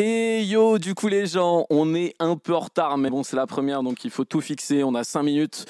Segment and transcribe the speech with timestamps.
[0.00, 3.34] Et yo, du coup les gens, on est un peu en retard, mais bon c'est
[3.36, 5.64] la première, donc il faut tout fixer, on a 5 minutes.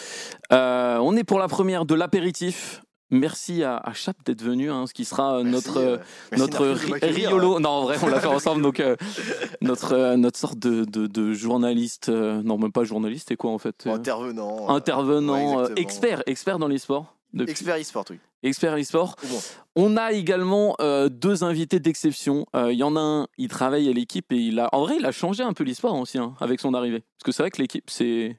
[0.53, 2.83] Euh, on est pour la première de l'apéritif.
[3.11, 5.97] Merci à, à Chap d'être venu, hein, ce qui sera Merci, notre, euh,
[6.31, 7.59] merci notre ri- riolo.
[7.59, 8.97] Non, en vrai, on l'a fait ensemble, donc euh,
[9.63, 13.51] notre, euh, notre sorte de, de, de journaliste, euh, non même pas journaliste, et quoi
[13.53, 14.67] en fait euh, Intervenant.
[14.69, 17.15] euh, Intervenant, ouais, euh, expert, expert dans l'e-sport.
[17.33, 18.19] Depuis- Expert e-sport, oui.
[18.43, 19.17] expert e-sport.
[19.25, 19.39] Bon.
[19.77, 22.47] On a également euh, deux invités d'exception.
[22.57, 24.97] Euh, Il y en a un, il travaille à l'équipe et il a, en vrai,
[24.99, 27.01] il a changé un peu l'e-sport aussi hein, avec son arrivée.
[27.01, 28.39] Parce que c'est vrai que l'équipe, c'est,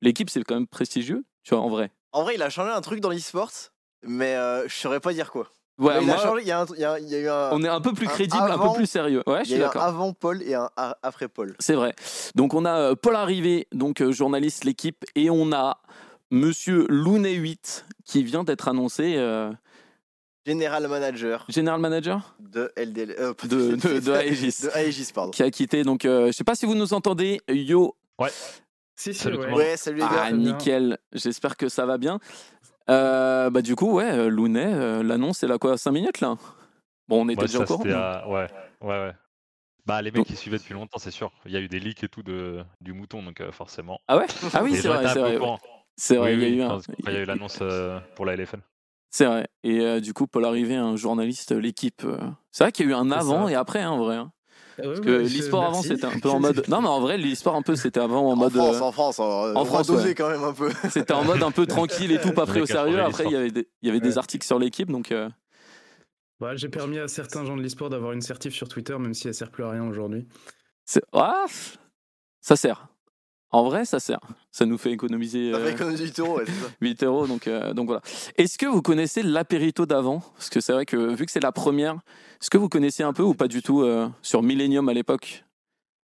[0.00, 1.90] l'équipe, c'est quand même prestigieux, tu vois, en vrai.
[2.12, 3.50] En vrai, il a changé un truc dans l'e-sport,
[4.04, 5.48] mais euh, je saurais pas dire quoi.
[5.78, 7.14] Ouais, il moi, a changé, il y a, un tr- il y a- il y
[7.14, 7.48] a eu un.
[7.52, 9.22] on est un peu plus crédible, un avant- peu plus sérieux.
[9.26, 9.82] Ouais, je il y suis d'accord.
[9.82, 11.56] avant Paul et un après Paul.
[11.58, 11.94] C'est vrai.
[12.34, 15.78] Donc on a euh, Paul Arrivé, donc journaliste l'équipe, et on a
[16.30, 19.52] Monsieur Lounet 8 qui vient d'être annoncé euh,
[20.46, 22.34] General manager general manager?
[22.38, 23.14] De LDL.
[23.18, 24.62] euh, de, de, de Aegis.
[24.62, 25.30] de Aegis, pardon.
[25.32, 25.82] qui a quitté.
[25.82, 27.40] Donc, euh, je sais pas si vous nous entendez.
[27.48, 27.94] Yo,
[28.96, 29.52] Si, si, Salut ouais.
[29.52, 30.22] Ouais, salut les gars.
[30.24, 30.98] ah nickel.
[31.12, 32.20] J'espère que ça va bien.
[32.88, 36.36] Euh, bah du coup, ouais, euh, Lounet, euh, l'annonce, c'est là quoi, 5 minutes là?
[37.06, 37.84] Bon, on était Ouais, déjà au courant.
[37.86, 38.46] à- Ouais,
[38.80, 39.12] ouais, ouais.
[39.86, 41.30] Bah, les mecs qui suivaient depuis longtemps, c'est sûr.
[41.46, 42.64] Il y a eu des leaks et tout de...
[42.80, 44.00] du mouton, donc euh, forcément.
[44.08, 44.26] Ah ouais?
[44.54, 45.38] Ah oui, c'est vrai, c'est vrai.
[46.02, 47.12] C'est vrai, Oui, il y a oui, eu un.
[47.12, 48.60] y a eu l'annonce euh, pour la LFL.
[49.10, 49.46] C'est vrai.
[49.64, 52.04] Et euh, du coup, Paul Arrivé, un journaliste, euh, l'équipe.
[52.04, 52.16] euh,
[52.52, 53.52] C'est vrai qu'il y a eu un avant ça.
[53.52, 54.16] et après, hein, en vrai.
[54.16, 54.32] hein.
[54.78, 56.64] Ah ouais, Parce que l'e-sport avant, c'était un peu en mode.
[56.68, 58.52] Non, mais en vrai, l'e-sport un peu, c'était avant en En mode.
[58.54, 60.14] France, euh, en France, on, en on France, va doser ouais.
[60.14, 60.70] quand même un peu.
[60.90, 63.02] C'était en mode un peu tranquille et tout, pas pris a au sérieux.
[63.02, 65.12] Après, il y avait des, il y avait des articles sur l'équipe, donc.
[65.12, 65.28] euh,
[66.40, 69.28] Ouais, J'ai permis à certains gens de l'e-sport d'avoir une certif sur Twitter, même si
[69.28, 70.26] elle sert plus à rien aujourd'hui.
[70.86, 71.44] c'est- Ah,
[72.40, 72.88] ça sert.
[73.52, 74.20] En vrai, ça sert.
[74.52, 76.70] Ça nous fait économiser Ça euh, fait économiser 8 euros, ouais, c'est ça.
[76.80, 77.26] 8 euros.
[77.26, 78.00] Donc, euh, donc voilà.
[78.36, 80.20] Est-ce que vous connaissez l'apérito d'avant?
[80.36, 81.94] Parce que c'est vrai que vu que c'est la première,
[82.40, 85.44] est-ce que vous connaissez un peu ou pas du tout euh, sur Millennium à l'époque?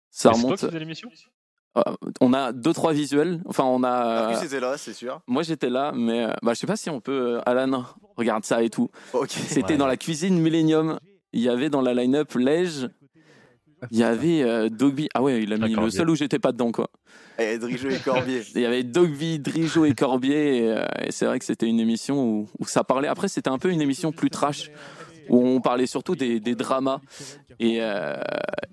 [0.10, 0.58] Ça C'est remonte.
[0.60, 1.10] qui faisais l'émission?
[1.78, 1.82] Euh,
[2.22, 3.40] on a deux trois visuels.
[3.46, 4.42] Enfin, on a.
[4.44, 5.22] Était là, c'est sûr.
[5.28, 7.36] Moi, j'étais là, mais euh, bah, je sais pas si on peut.
[7.38, 8.90] euh, Alan, regarde ça et tout.
[9.14, 9.30] Ok.
[9.30, 9.78] C'était Ouais.
[9.78, 11.00] dans la cuisine Millennium.
[11.34, 12.90] Il y avait dans la line-up Lège.
[13.92, 15.08] Il y avait euh, Dogby.
[15.14, 16.90] Ah ouais, il a Ah, mis le seul où j'étais pas dedans, quoi.
[17.40, 18.42] Et Drijo et Corbier.
[18.56, 20.58] Il y avait Dogby, Drijo et Corbier.
[20.58, 23.08] Et, euh, et c'est vrai que c'était une émission où, ça parlait.
[23.08, 24.72] Après, c'était un peu une émission plus trash,
[25.30, 27.02] où on parlait surtout des, dramas.
[27.60, 28.18] Et, euh,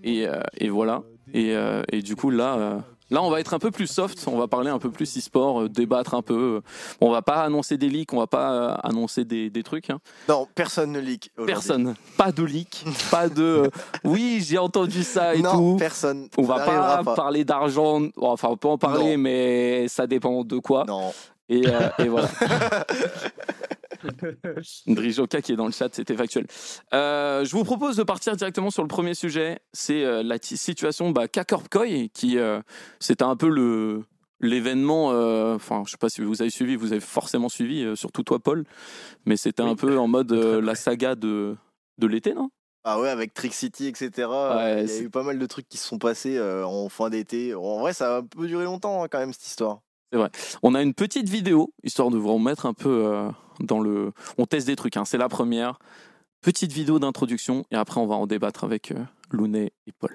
[0.06, 1.02] euh, voilà.
[1.32, 2.84] Et du coup, là.
[3.14, 5.16] Euh, Là, on va être un peu plus soft, on va parler un peu plus
[5.18, 6.60] e-sport, euh, débattre un peu.
[7.00, 9.90] On va pas annoncer des leaks, on va pas euh, annoncer des, des trucs.
[9.90, 9.98] hein.
[10.28, 11.30] Non, personne ne leak.
[11.46, 11.94] Personne.
[12.16, 13.70] Pas de leak, pas de euh,
[14.04, 15.76] oui, j'ai entendu ça et Non, tout.
[15.78, 16.28] personne.
[16.36, 19.22] On va pas, parler d'argent, enfin on peut en parler, Non.
[19.22, 20.84] mais ça dépend de quoi.
[20.86, 21.12] Non.
[21.48, 22.28] Et, euh, et voilà.
[24.86, 26.46] Drijoka qui est dans le chat, c'était factuel.
[26.92, 29.58] Euh, je vous propose de partir directement sur le premier sujet.
[29.72, 32.60] C'est euh, la ti- situation bah, qui euh,
[33.00, 34.02] c'était un peu le
[34.40, 35.12] l'événement.
[35.12, 38.22] euh, Enfin, je sais pas si vous avez suivi, vous avez forcément suivi, euh, surtout
[38.22, 38.64] toi, Paul.
[39.26, 41.56] Mais c'était un peu en mode euh, la saga de
[41.98, 42.50] de l'été, non?
[42.86, 44.10] Ah ouais, avec Trick City, etc.
[44.82, 47.08] il y a eu pas mal de trucs qui se sont passés euh, en fin
[47.08, 47.54] d'été.
[47.54, 49.80] En vrai, ça a un peu duré longtemps hein, quand même cette histoire.
[50.62, 53.30] On a une petite vidéo, histoire de vous remettre un peu euh,
[53.60, 54.12] dans le.
[54.38, 55.78] On teste des trucs, hein, c'est la première.
[56.40, 59.04] Petite vidéo d'introduction, et après on va en débattre avec euh,
[59.86, 60.14] et Paul.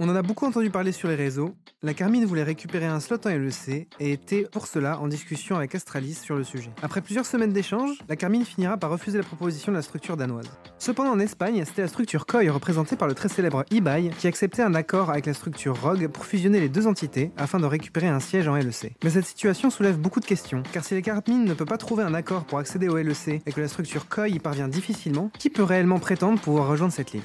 [0.00, 1.54] On en a beaucoup entendu parler sur les réseaux.
[1.84, 5.72] La Carmine voulait récupérer un slot en LEC et était pour cela en discussion avec
[5.76, 6.70] Astralis sur le sujet.
[6.82, 10.50] Après plusieurs semaines d'échanges, la Carmine finira par refuser la proposition de la structure danoise.
[10.78, 14.62] Cependant en Espagne, c'était la structure KOI représentée par le très célèbre eBay qui acceptait
[14.62, 18.20] un accord avec la structure Rogue pour fusionner les deux entités afin de récupérer un
[18.20, 18.96] siège en LEC.
[19.04, 22.02] Mais cette situation soulève beaucoup de questions, car si la Carmine ne peut pas trouver
[22.02, 25.50] un accord pour accéder au LEC et que la structure KOI y parvient difficilement, qui
[25.50, 27.22] peut réellement prétendre pouvoir rejoindre cette ligue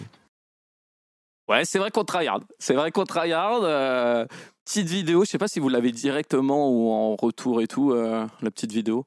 [1.50, 2.42] Ouais, c'est vrai qu'on tryhard.
[2.60, 3.62] C'est vrai qu'on tryhard.
[3.64, 4.26] euh,
[4.66, 8.26] petite vidéo, je sais pas si vous l'avez directement ou en retour et tout, euh,
[8.42, 9.06] la petite vidéo.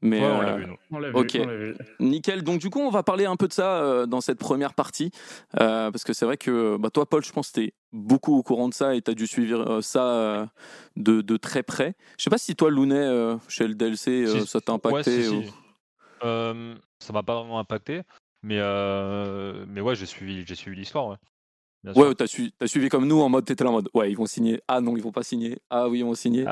[0.00, 0.76] Mais Ouais, on l'a euh, vu, nous.
[0.92, 1.38] On l'a vu, Ok.
[1.40, 1.76] on l'a vu.
[2.00, 2.42] Nickel.
[2.42, 5.10] Donc du coup, on va parler un peu de ça euh, dans cette première partie,
[5.60, 8.42] Euh, parce que c'est vrai que bah, toi, Paul, je pense que tu beaucoup au
[8.42, 10.46] courant de ça et tu as dû suivre euh, ça euh,
[10.96, 11.94] de, de très près.
[12.16, 14.76] Je sais pas si toi, Lounet, euh, chez le DLC, euh, Si, ça t'a Ouais,
[14.76, 15.22] impacté.
[15.22, 15.50] si, ou- si.
[16.24, 18.02] Euh, ça m'a pas vraiment impacté,
[18.42, 21.06] mais, euh, mais ouais, j'ai suivi, j'ai suivi l'histoire.
[21.08, 21.16] Ouais.
[21.92, 22.02] Bien.
[22.08, 24.16] Ouais, t'as su- t'as suivi comme nous en mode, t'étais là en mode, ouais, ils
[24.16, 24.60] vont signer.
[24.68, 25.58] Ah non, ils vont pas signer.
[25.70, 26.44] Ah oui, ils vont signer.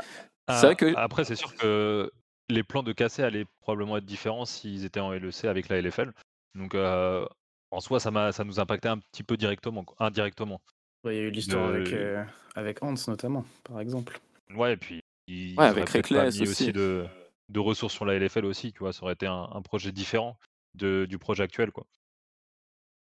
[0.47, 2.11] Ah, c'est vrai que- Après, c'est sûr que
[2.49, 6.13] les plans de casser allaient probablement être différents s'ils étaient en LEC avec la LFL.
[6.55, 7.25] Donc, euh,
[7.71, 10.61] en soi, ça, m'a, ça nous impactait un petit peu directement, quoi, indirectement.
[11.03, 12.23] Ouais, Il y a eu l'histoire De- avec, euh,
[12.55, 14.19] avec Hans notamment, par exemple.
[14.55, 16.71] Ouais, et puis ils Ouais, avec Reckless aussi.
[16.71, 17.05] de,
[17.49, 20.37] de ressources sur la LFL aussi, tu vois, ça aurait été un, un projet différent
[20.75, 21.85] de, du projet actuel, quoi.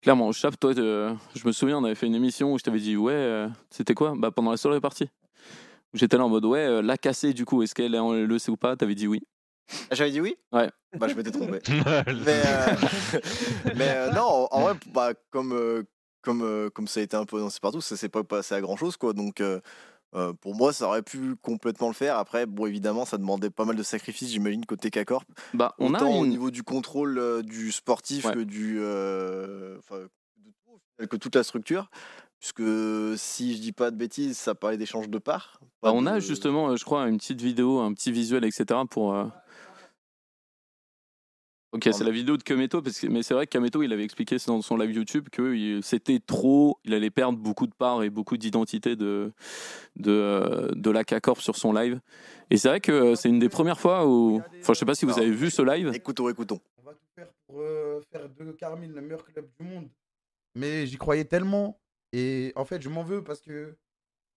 [0.05, 2.79] Clairement, Chap, toi, euh, je me souviens, on avait fait une émission où je t'avais
[2.79, 4.13] dit, ouais, euh, c'était quoi?
[4.15, 5.09] Bah pendant la soirée partie.
[5.95, 8.49] J'étais là en mode, ouais, euh, la cassée, du coup, est-ce qu'elle est en LEC
[8.49, 8.77] ou pas?
[8.77, 9.23] T'avais dit oui.
[9.91, 10.37] Ah, J'avais dit oui?
[10.53, 10.69] Ouais.
[10.99, 11.59] Bah, je m'étais trompé.
[11.71, 12.77] mais euh,
[13.77, 15.85] mais euh, non, en, vrai, bah, comme, euh,
[16.21, 18.61] comme, euh, comme ça a été un peu annoncé partout, ça s'est pas passé à
[18.61, 19.15] grand chose, quoi.
[19.15, 19.43] Donc,
[20.15, 22.17] euh, pour moi, ça aurait pu complètement le faire.
[22.19, 25.25] Après, bon, évidemment, ça demandait pas mal de sacrifices, j'imagine, côté K-Corp.
[25.55, 28.35] Bah, on a Autant au une- niveau du contrôle euh, du sportif Ouais.
[28.35, 28.79] que du.
[28.81, 31.91] euh, au que toute la structure.
[32.39, 32.63] Puisque
[33.17, 35.61] si je dis pas de bêtises, ça parlait d'échange de parts.
[35.83, 38.81] Bah, on a justement, euh, je crois, une petite vidéo, un petit visuel, etc.
[38.91, 39.15] pour.
[41.75, 44.05] Ok, c'est la vidéo de Kameto, parce que, mais c'est vrai que Kameto, il avait
[44.05, 48.11] expliqué dans son live YouTube que c'était trop, il allait perdre beaucoup de parts et
[48.11, 49.33] beaucoup d'identité de,
[49.97, 52.01] de, euh, de la K-Corp sur son live.
[52.51, 54.41] Et c'est vrai que euh, c'est une des premières fois où.
[54.61, 55.91] Enfin, je sais pas si vous avez vu ce live.
[55.93, 56.61] Écoutons, écoutons.
[56.81, 59.89] On va tout faire pour euh, faire de Carmine le meilleur club du monde.
[60.55, 61.81] Mais j'y croyais tellement.
[62.13, 63.75] Et en fait, je m'en veux parce que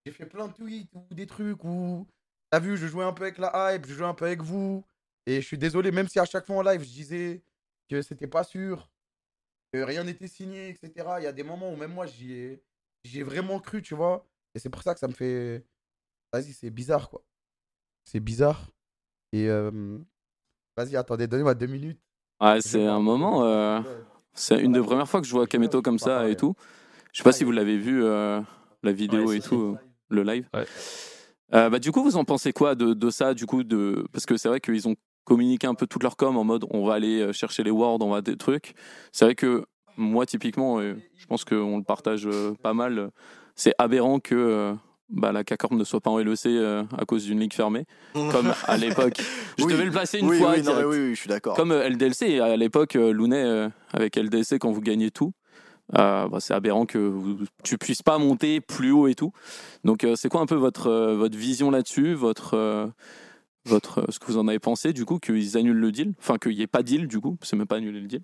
[0.04, 2.04] j'ai fait plein de tweets ou des trucs où.
[2.50, 4.82] T'as vu, je jouais un peu avec la hype, je jouais un peu avec vous.
[5.28, 7.42] Et je suis désolé, même si à chaque fois en live, je disais
[7.90, 8.90] que c'était pas sûr,
[9.72, 10.92] que rien n'était signé, etc.
[11.18, 12.62] Il y a des moments où même moi, j'y ai,
[13.04, 14.26] j'y ai vraiment cru, tu vois.
[14.54, 15.64] Et c'est pour ça que ça me fait.
[16.32, 17.22] Vas-y, c'est bizarre, quoi.
[18.04, 18.70] C'est bizarre.
[19.32, 19.48] Et.
[19.48, 19.98] euh,
[20.76, 22.00] Vas-y, attendez, donnez-moi deux minutes.
[22.40, 23.44] Ouais, c'est un moment.
[23.44, 23.80] euh,
[24.32, 26.54] C'est une des premières fois que je vois Kameto comme ça et tout.
[27.12, 28.40] Je sais pas si vous l'avez vu, euh,
[28.82, 29.76] la vidéo Ouais, et tout,
[30.08, 30.48] le live.
[30.54, 30.64] Ouais.
[31.54, 34.06] Euh, bah, du coup, vous en pensez quoi de, de ça du coup de...
[34.12, 34.94] Parce que c'est vrai qu'ils ont
[35.28, 37.98] communiqué un peu toute leur com en mode on va aller euh, chercher les words,
[38.00, 38.74] on va des trucs.
[39.12, 39.64] C'est vrai que
[39.96, 43.10] moi, typiquement, euh, je pense qu'on le partage euh, pas mal.
[43.56, 44.74] C'est aberrant que
[45.08, 48.52] bah, la CACORP ne soit pas en LEC euh, à cause d'une ligue fermée, comme
[48.66, 49.20] à l'époque.
[49.58, 50.52] Je Oui, devais le placer une oui, fois.
[50.54, 51.56] oui, non, oui, oui, je suis d'accord.
[51.56, 55.32] Comme LDLC, à l'époque, Lounet, euh, avec LDLC, quand vous gagnez tout,
[55.98, 59.32] euh, bah, c'est aberrant que vous, tu puisses pas monter plus haut et tout.
[59.82, 62.92] Donc, c'est quoi un peu votre, votre vision là-dessus votre,
[63.68, 66.14] votre, euh, Ce que vous en avez pensé, du coup, qu'ils annulent le deal?
[66.18, 68.20] Enfin, qu'il n'y ait pas de deal, du coup, c'est même pas annuler le deal?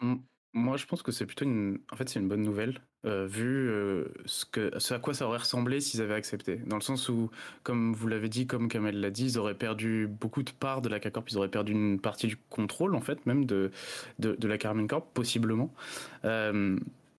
[0.57, 1.81] Moi, je pense que c'est plutôt une.
[1.93, 5.81] En fait, c'est une bonne nouvelle, euh, vu euh, ce, à quoi ça aurait ressemblé
[5.81, 6.61] s'ils avaient accepté.
[6.67, 7.29] Dans le sens où,
[7.65, 10.89] comme vous l'avez dit, comme Kamel l'a dit, ils auraient perdu beaucoup de parts de
[10.89, 13.73] la K-Corp, ils auraient perdu une partie du contrôle, en fait, même de,
[14.21, 15.75] de, la Carmine Corp, possiblement.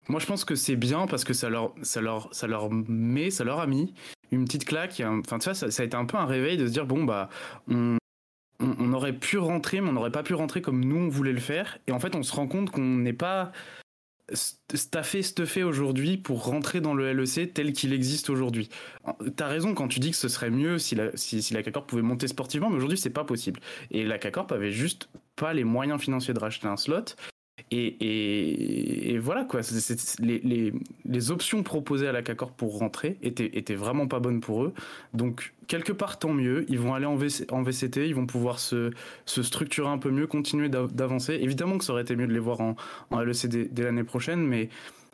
[0.08, 3.32] Moi, je pense que c'est bien parce que ça leur, ça, leur, ça leur met,
[3.32, 3.94] ça leur a mis
[4.32, 5.02] une petite claque.
[5.04, 7.30] Enfin, vois, ça, ça a été un peu un réveil de se dire bon, bah,
[7.68, 7.98] on,
[8.60, 11.40] on, aurait pu rentrer, mais on n'aurait pas pu rentrer comme nous on voulait le
[11.40, 11.78] faire.
[11.88, 13.52] Et en fait, on se rend compte qu'on n'est pas
[14.32, 18.70] st- staffé, stuffé aujourd'hui pour rentrer dans le LEC tel qu'il existe aujourd'hui.
[19.36, 21.12] T'as raison quand tu dis que ce serait mieux si la,
[21.82, 23.60] pouvait monter sportivement, mais aujourd'hui c'est pas possible.
[23.92, 27.16] Et la CACORP avait juste pas les moyens financiers de racheter un slot.
[27.72, 29.62] Et, voilà quoi,
[30.20, 34.74] les, options proposées à la CACORP pour rentrer étaient, vraiment pas bonnes pour eux.
[35.14, 38.60] Donc quelque part tant mieux, ils vont aller en, VC en VCT, ils vont pouvoir
[38.60, 38.92] se,
[39.26, 41.34] structurer un peu mieux, continuer d'av- d'avancer.
[41.42, 42.76] Évidemment que ça aurait été mieux de les voir en,
[43.10, 44.70] en LEC dès, dès l'année prochaine, mais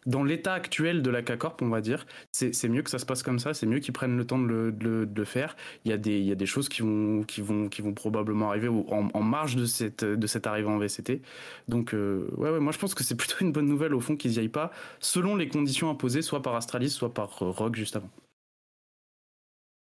[0.06, 3.22] dans l'état actuel de la CACORP, on va dire, c'est mieux que ça se passe
[3.24, 5.56] comme ça, c'est mieux qu'ils prennent le temps de le, de de faire.
[5.86, 7.94] Il y, a des, il y a des choses qui vont, qui vont, qui vont
[7.94, 11.22] probablement arriver en, en marge de cette, de cette arrivée en VCT.
[11.68, 14.16] Donc, euh, ouais, ouais, moi je pense que c'est plutôt une bonne nouvelle au fond
[14.16, 17.76] qu'ils n'y aillent pas, selon les conditions imposées, soit par Astralis, soit par euh, Rogue
[17.76, 18.10] juste avant.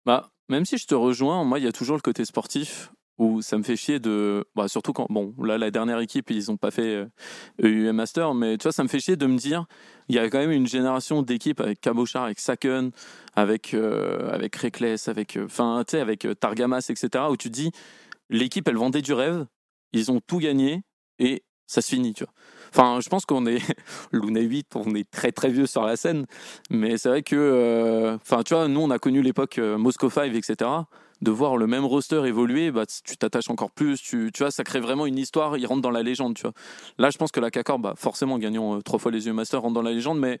[0.05, 3.41] Bah, même si je te rejoins, moi, il y a toujours le côté sportif où
[3.41, 4.45] ça me fait chier de.
[4.55, 5.07] Bah, surtout quand.
[5.09, 7.05] Bon, là, la dernière équipe, ils n'ont pas fait
[7.63, 9.65] EUM Master, mais tu vois, ça me fait chier de me dire
[10.09, 12.91] il y a quand même une génération d'équipes avec Cabochard, avec Saken,
[13.35, 15.35] avec, euh, avec Reckless, avec.
[15.37, 17.71] euh, Enfin, tu sais, avec euh, Targamas, etc., où tu te dis
[18.29, 19.45] l'équipe, elle vendait du rêve,
[19.93, 20.83] ils ont tout gagné
[21.19, 22.33] et ça se finit, tu vois.
[22.69, 23.59] Enfin, je pense qu'on est.
[24.13, 26.25] Luna 8, on est très très vieux sur la scène,
[26.69, 27.35] mais c'est vrai que.
[27.35, 30.69] euh, Enfin, tu vois, nous, on a connu l'époque Moscow 5, etc
[31.21, 34.63] de voir le même roster évoluer, bah, tu t'attaches encore plus, tu, tu vois, ça
[34.63, 36.53] crée vraiment une histoire, il rentre dans la légende, tu vois.
[36.97, 39.61] Là, je pense que la CACOR, bah, forcément, gagnant euh, trois fois les yeux Master,
[39.61, 40.39] rentre dans la légende, mais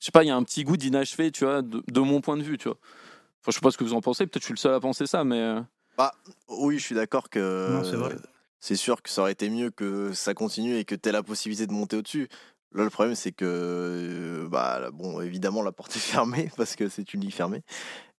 [0.00, 2.20] je sais pas, il y a un petit goût d'inachevé, tu vois, de, de mon
[2.20, 2.76] point de vue, tu vois.
[3.40, 4.80] Enfin, je sais pas ce que vous en pensez, peut-être je suis le seul à
[4.80, 5.38] penser ça, mais.
[5.40, 5.60] euh,
[6.48, 7.72] Oui, je suis d'accord que.
[7.72, 8.16] Non, c'est vrai.
[8.58, 11.22] C'est sûr que ça aurait été mieux que ça continue et que tu aies la
[11.22, 12.28] possibilité de monter au-dessus.
[12.74, 16.88] Là, le problème, c'est que, euh, bah, bon, évidemment, la porte est fermée parce que
[16.88, 17.62] c'est une ligue fermée.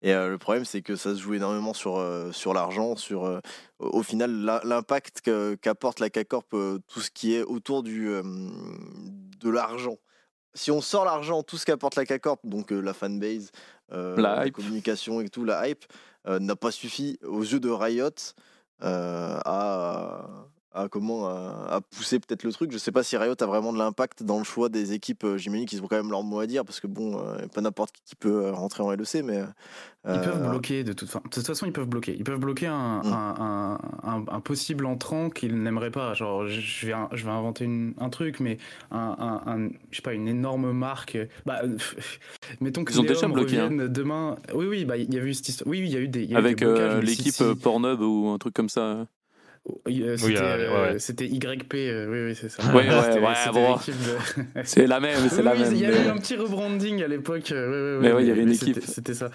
[0.07, 3.25] Et euh, le problème, c'est que ça se joue énormément sur, euh, sur l'argent, sur,
[3.25, 3.41] euh,
[3.81, 4.31] au final,
[4.63, 5.21] l'impact
[5.61, 6.51] qu'apporte la CACORP,
[6.87, 9.97] tout ce qui est autour du, de l'argent.
[10.55, 13.51] Si on sort l'argent, tout ce qu'apporte la CACORP, donc la fanbase,
[13.91, 15.85] La communication et tout, la hype,
[16.25, 18.11] n'a pas suffi aux yeux de Riot
[18.81, 20.29] à,
[20.77, 22.71] à comment à, à pousser peut-être le truc.
[22.73, 25.25] Je sais pas si Riot a vraiment de l'impact dans le choix des équipes.
[25.25, 27.61] euh, J'imagine qu'ils ont quand même leur mot à dire parce que bon, euh, pas
[27.61, 29.43] n'importe qui qui peut euh, rentrer en LEC, mais
[30.09, 32.15] Ils peuvent bloquer de toute, fa- de toute façon, ils peuvent bloquer.
[32.17, 33.13] Ils peuvent bloquer un, Mm.
[33.13, 33.79] un, un-
[34.09, 36.15] un- un possible entrant qu'ils n'aimeraient pas.
[36.15, 38.59] Genre, je vais, je vais inventer une- un truc, mais
[38.93, 41.19] un, un- un- je sais pas, une énorme marque.
[41.45, 41.61] Bah,
[42.61, 43.71] mettons que Ils ont déjà bloqué, hein.
[43.71, 44.37] demain.
[44.55, 45.69] Oui, oui, bah, il y a eu cette histoire.
[45.69, 46.25] Oui, oui, il y a eu des.
[46.25, 49.07] y a Avec l'équipe si- euh, Pornhub ou un truc comme ça.
[49.85, 51.57] Oui, euh, C'était euh, euh, ouais.
[51.57, 52.63] YP, euh, oui, oui, c'est ça.
[52.73, 53.73] Ouais, ouais, C'était- ouais, c'était bon.
[53.75, 55.73] l'équipe de- C'est la même, c'est Oui, la oui, même.
[55.75, 57.51] Il y a eu mais- un petit rebranding à l'époque.
[57.51, 58.79] euh, ouais, ouais, Mais ouais, il y avait une équipe.
[58.85, 59.31] C'était ça.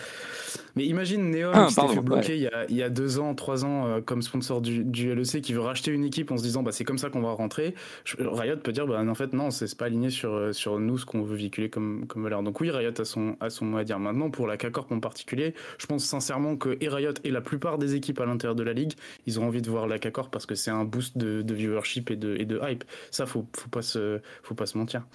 [0.76, 3.20] Mais imagine Neom Ah, qui pardon, fait bloquer il, y a, il y a deux
[3.20, 6.38] ans, trois ans euh, comme sponsor du, du LEC qui veut racheter une équipe en
[6.38, 7.76] se disant bah, c'est comme ça qu'on va rentrer.
[8.06, 10.98] Je- Riot peut dire bah, en fait non, c'est pas aligné sur, euh, sur nous
[10.98, 12.44] ce qu'on veut véhiculer comme, comme valeur.
[12.44, 14.00] Donc oui, Riot a son, a son mot à dire.
[14.00, 17.78] Maintenant, pour la K-Corp en particulier, je pense sincèrement que et Riot et la plupart
[17.78, 18.94] des équipes à l'intérieur de la ligue,
[19.26, 22.12] ils ont envie de voir la K-Corp parce que c'est un boost de, de viewership
[22.12, 22.84] et de, et de hype.
[23.12, 25.06] Ça, faut, faut, pas se, faut pas se mentir.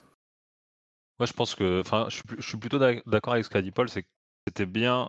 [1.18, 3.50] Moi, je pense que, enfin, je suis, plus- je suis plutôt d'ac- d'accord avec ce
[3.50, 4.08] qu'a dit Paul, c'est que
[4.46, 5.08] c'était bien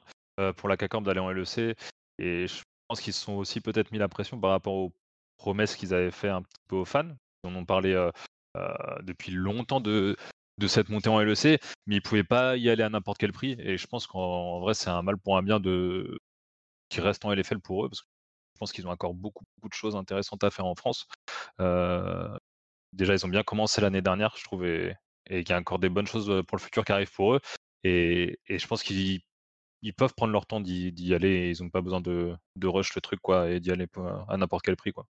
[0.57, 1.75] pour la CACORP d'aller en LEC,
[2.19, 4.93] et je pense qu'ils se sont aussi peut-être mis la pression par rapport aux
[5.37, 7.09] promesses qu'ils avaient fait un petit peu aux fans.
[7.43, 8.11] Ils en ont parlé euh,
[8.57, 10.15] euh, depuis longtemps de,
[10.57, 13.55] de cette montée en LEC, mais ils pouvaient pas y aller à n'importe quel prix,
[13.59, 16.19] et je pense qu'en en vrai, c'est un mal pour un bien de
[16.89, 18.07] qui reste en LFL pour eux, parce que
[18.55, 21.07] je pense qu'ils ont encore beaucoup, beaucoup de choses intéressantes à faire en France.
[21.59, 22.35] Euh,
[22.93, 24.95] déjà, ils ont bien commencé l'année dernière, je trouve, et,
[25.27, 27.41] qu'il y a encore des bonnes choses euh, pour le futur qui arrivent pour eux.
[27.83, 29.21] Et, et je pense qu'ils
[29.81, 32.67] ils peuvent prendre leur temps d'y d'y aller et ils n'ont pas besoin de, de
[32.67, 33.87] rush le truc, quoi, et d'y aller
[34.27, 35.05] à n'importe quel prix, quoi.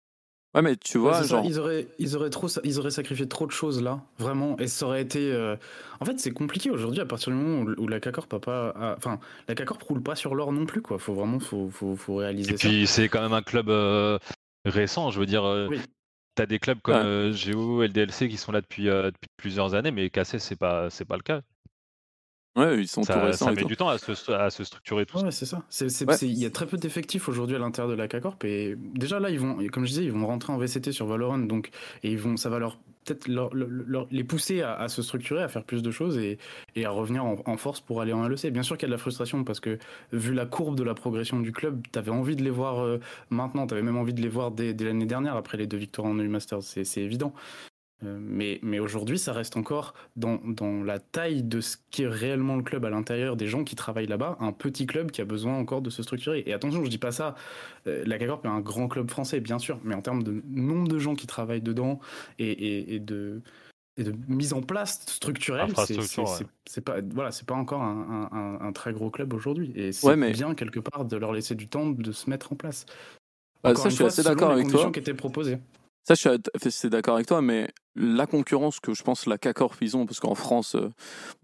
[0.55, 1.47] Ouais, mais tu vois, genre.
[1.47, 4.85] ils, auraient, ils, auraient trop, ils auraient sacrifié trop de choses là, vraiment, et ça
[4.85, 5.33] aurait été.
[5.33, 5.57] euh,
[5.99, 8.69] En fait, c'est compliqué aujourd'hui à partir du moment où, où la CACORP a pas.
[8.71, 10.99] a- Enfin, la CACORP roule pas sur l'or non plus, quoi.
[10.99, 12.69] Faut vraiment faut, faut, faut réaliser Et ça.
[12.69, 14.19] puis, c'est quand même un club euh,
[14.67, 15.45] récent, je veux dire.
[15.45, 15.81] euh, Oui.
[16.35, 17.03] T'as des clubs comme Ouais.
[17.03, 20.91] euh, Géo, LDLC qui sont là depuis, euh, depuis plusieurs années, mais KC, c'est pas,
[20.91, 21.41] c'est pas le cas.
[22.55, 23.69] Ouais, ils sont tout Ça, récents ça et met tout.
[23.69, 25.63] du temps à se, à se structurer tout Ouais, c'est ça.
[26.05, 26.15] Ouais.
[26.23, 29.31] Il y a très peu d'effectifs aujourd'hui à l'intérieur de la CACORP et déjà là,
[29.31, 31.71] ils vont, comme je disais, ils vont rentrer en VCT sur Valorant, donc
[32.03, 35.03] et ils vont, ça va leur peut-être leur- leur- leur- les pousser à, à se
[35.03, 36.39] structurer, à faire plus de choses et,
[36.77, 38.47] et à revenir en, en force pour aller en LEC.
[38.53, 39.79] Bien sûr qu'il y a de la frustration parce que
[40.13, 43.67] vu la courbe de la progression du club, t'avais envie de les voir euh, maintenant,
[43.67, 46.17] t'avais même envie de les voir dès, dès l'année dernière après les deux victoires en
[46.19, 47.33] EU Masters, c'est évident.
[48.05, 52.57] Euh, Mais, mais aujourd'hui, ça reste encore dans, dans la taille de ce qu'est réellement
[52.57, 55.57] le club à l'intérieur, des gens qui travaillent là-bas, un petit club qui a besoin
[55.57, 56.43] encore de se structurer.
[56.47, 57.35] Et attention, je dis pas ça,
[57.87, 60.89] euh, la CACORP est un grand club français, bien sûr, mais en termes de nombre
[60.89, 62.01] de gens qui travaillent dedans
[62.39, 63.41] et, et- et de,
[63.99, 65.99] et de mise en place structurelle, c'est-
[66.79, 66.81] ouais.
[66.83, 69.71] pas, voilà, c'est pas encore un, un- un- un très gros club aujourd'hui.
[69.77, 72.53] Et c'est Ouais, mais- bien quelque part de leur laisser du temps de se mettre
[72.53, 72.87] en place.
[73.63, 74.91] Bah, ça, une je suis fois, assez d'accord avec toi.
[74.91, 75.59] qui étaient proposées.
[76.05, 79.97] Ça, je suis d'accord avec toi, mais la concurrence que je pense la CACORP ils
[79.97, 80.91] ont, parce qu'en France, euh,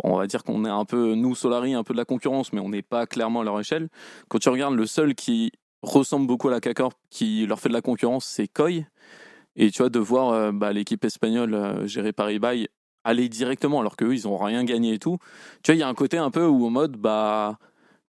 [0.02, 2.60] on va dire qu'on est un peu, nous, Solari, un peu de la concurrence, mais
[2.60, 3.88] on n'est pas clairement à leur échelle.
[4.28, 7.74] Quand tu regardes, le seul qui ressemble beaucoup à la CACORP, qui leur fait de
[7.74, 8.84] la concurrence, c'est Koi.
[9.56, 12.68] Et tu vois, de voir euh, bah, l'équipe espagnole euh, gérée par eBay
[13.04, 15.18] aller directement, alors qu'eux, ils n'ont rien gagné et tout.
[15.62, 17.58] Tu vois, il y a un côté un peu où, en mode, bah.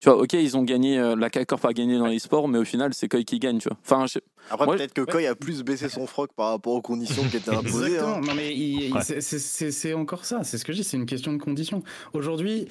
[0.00, 2.58] Tu vois, ok, ils ont gagné, euh, la CACORP a gagné dans les sports, mais
[2.58, 3.78] au final, c'est Koi qui gagne, tu vois.
[3.84, 6.82] Enfin, je- Après, Moi, peut-être que Koi a plus baissé son froc par rapport aux
[6.82, 7.86] conditions qui étaient imposées.
[7.86, 8.16] Exactement.
[8.16, 8.20] hein.
[8.26, 9.02] Non, mais il- il- Ouais.
[9.02, 10.44] c'est- c'est- c'est c'est encore ça.
[10.44, 10.84] C'est ce que je dis.
[10.84, 11.82] C'est une question de conditions.
[12.12, 12.68] Aujourd'hui,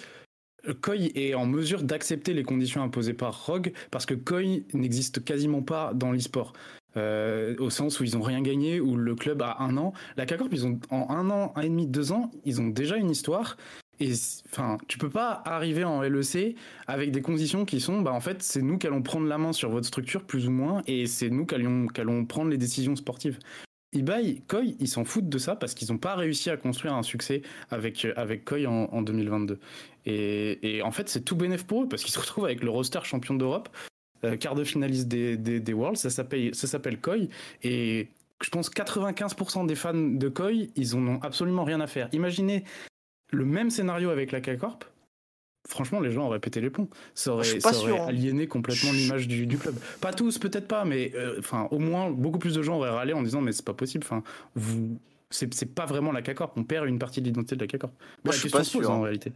[0.81, 4.41] Koi est en mesure d'accepter les conditions imposées par Rogue parce que Koi
[4.73, 6.53] n'existe quasiment pas dans l'e-sport.
[6.95, 9.93] Euh, au sens où ils ont rien gagné, où le club a un an.
[10.15, 12.95] La CACORP, ils ont en un an, un et demi, deux ans, ils ont déjà
[12.97, 13.55] une histoire.
[13.99, 14.11] Et
[14.51, 18.43] enfin, tu peux pas arriver en LEC avec des conditions qui sont, bah en fait,
[18.43, 21.29] c'est nous qui allons prendre la main sur votre structure plus ou moins, et c'est
[21.29, 23.39] nous qui allons, prendre les décisions sportives.
[23.93, 27.01] eBay, Koi, ils s'en foutent de ça parce qu'ils n'ont pas réussi à construire un
[27.01, 29.59] succès avec, avec Koi en, en 2022.
[30.05, 32.99] Et, en fait, c'est tout bénéf pour eux parce qu'ils se retrouvent avec le roster
[33.03, 33.69] champion d'Europe,
[34.23, 37.17] euh, quart de finaliste des, des, Worlds, ça s'appelle Koi.
[37.63, 38.09] Et
[38.43, 42.09] je pense 95% des fans de Koi, ils en ont absolument rien à faire.
[42.13, 42.63] Imaginez
[43.31, 44.85] le même scénario avec la K-Corp.
[45.67, 46.87] Franchement, les gens auraient pété les plombs.
[47.13, 48.07] Ça aurait, ça sûr, hein.
[48.07, 49.75] aliéné complètement l'image du, du club.
[49.99, 51.41] Pas tous, peut-être pas, mais euh,
[51.71, 54.05] au moins, beaucoup plus de gens auraient râlé en disant Mais c'est pas possible.
[54.05, 54.23] Enfin,
[54.55, 54.97] vous,
[55.29, 56.53] c'est pas vraiment la K-Corp.
[56.55, 57.93] On perd une partie de l'identité de la K-Corp.
[58.23, 59.03] Moi, je la suis question pas se pose, sûr, en hein.
[59.03, 59.33] réalité.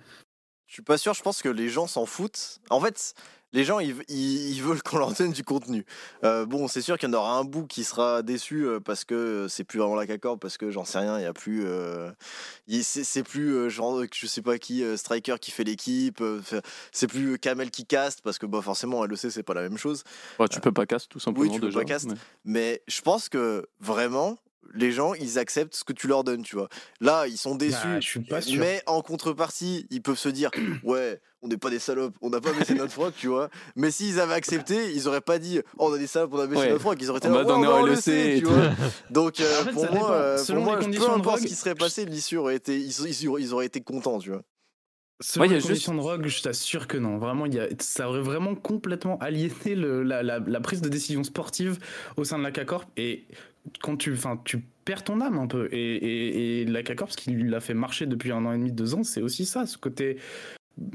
[0.72, 2.62] Je suis pas sûr, je pense que les gens s'en foutent.
[2.70, 3.14] En fait,
[3.52, 5.86] les gens, ils, ils- ils veulent qu'on leur donne du contenu.
[6.24, 9.04] Euh, bon, c'est sûr qu'il y en aura un bout qui sera déçu euh, parce
[9.04, 11.66] que c'est plus vraiment la parce que j'en sais rien, il y a plus.
[11.66, 12.10] euh,
[13.04, 16.24] c'est plus, euh, genre, euh, je sais pas qui, Striker qui fait l'équipe,
[16.94, 20.06] c'est plus Kamel qui caste, parce que bah, forcément, LEC, c'est pas la même chose.
[20.40, 21.80] Ouais, tu peux pas casse tout simplement tu peux déjà.
[21.80, 22.08] pas cast.
[22.08, 24.38] mais- Mais je pense que vraiment,
[24.74, 26.70] les gens, ils acceptent ce que tu leur donnes, tu vois.
[27.00, 27.76] Là, ils sont déçus.
[27.84, 28.60] Bah, je suis pas sûr.
[28.60, 30.50] Mais en contrepartie, ils peuvent se dire
[30.84, 33.50] Ouais, on n'est pas des salopes, on n'a pas baissé notre froc, tu vois.
[33.76, 36.48] Mais s'ils avaient accepté, ils auraient pas dit Oh, on a des salopes, on a
[36.48, 36.70] baissé Ouais.
[36.70, 36.98] notre froc.
[37.02, 37.96] Ils auraient été là, on
[38.40, 38.70] tu vois.
[39.10, 41.38] Donc, euh, En fait, pour, moi, euh, Selon pour moi, les peu conditions de importe
[41.38, 42.78] ce rogue, qui serait passé, l'issue aurait été.
[42.78, 44.42] Ils, ils, ils auraient été contents, tu vois.
[45.24, 47.20] Selon Ouais, il y a les juste- conditions de Rogue, je t'assure que non.
[47.20, 50.90] Vraiment, il y a, ça aurait vraiment complètement aliéné le- la, la- la prise de
[50.90, 51.78] décision sportive
[52.18, 52.90] au sein de la K-Corp.
[52.98, 53.28] Et
[53.82, 55.68] quand tu, enfin, tu perds ton âme un peu.
[55.72, 58.72] Et, et- et la K-Corp, ce qui l'a fait marcher depuis un an et demi,
[58.72, 60.18] deux ans, c'est aussi ça, ce côté.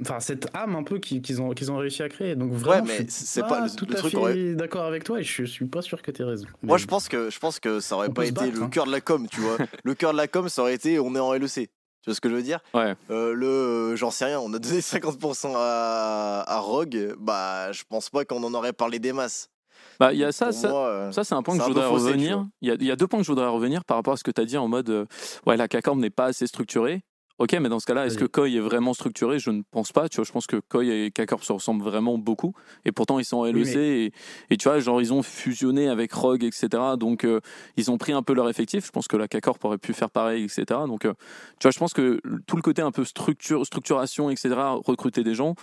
[0.01, 2.35] Enfin, cette âme un peu qu'ils ont, qu'ils ont réussi à créer.
[2.35, 4.85] Donc vraiment, mais je suis c'est pas- le- tout le à truc fait aurait- d'accord
[4.85, 6.47] avec toi et je suis pas sûr que tu raison.
[6.63, 8.63] Moi, Mais- je pense que je pense que ça aurait On pas été battre, le
[8.63, 8.69] hein.
[8.71, 9.59] cœur de la com, tu vois.
[9.85, 11.69] le cœur de la com, ça aurait été on est en LEC.
[12.03, 12.61] Tu vois ce que je veux dire?
[12.73, 12.95] Ouais.
[13.11, 14.41] Euh, Le, euh, j'en sais rien.
[14.41, 17.15] On a donné 50% à, à Rogue.
[17.19, 19.51] Bah, je pense pas qu'on en aurait parlé des masses.
[19.99, 21.69] Bah, il y a ça, Pour ça, moi, euh, Ça, c'est un point que je
[21.69, 22.47] voudrais revenir.
[22.61, 24.17] Il y, a, il y a deux points que je voudrais revenir par rapport à
[24.17, 25.07] ce que tu as dit en mode euh,
[25.47, 27.03] ouais, la CACORP n'est pas assez structurée.
[27.39, 29.39] Ok, mais dans ce cas-là, est-ce que Koi est vraiment structuré?
[29.39, 30.09] Je ne pense pas.
[30.09, 32.55] Tu vois, je pense que Koi et CACORP se ressemblent vraiment beaucoup.
[32.87, 33.55] Et pourtant, ils sont LEC.
[33.57, 34.13] Oui, mais- et,
[34.51, 36.69] et tu vois, genre, ils ont fusionné avec Rogue, etc.
[36.99, 37.41] Donc, euh,
[37.77, 38.87] ils ont pris un peu leur effectif.
[38.87, 40.65] Je pense que la CACORP aurait pu faire pareil, etc.
[40.87, 41.13] Donc, euh,
[41.61, 44.55] tu vois, je pense que tout le côté un peu structure, structuration, etc.,
[44.87, 45.55] recruter des gens,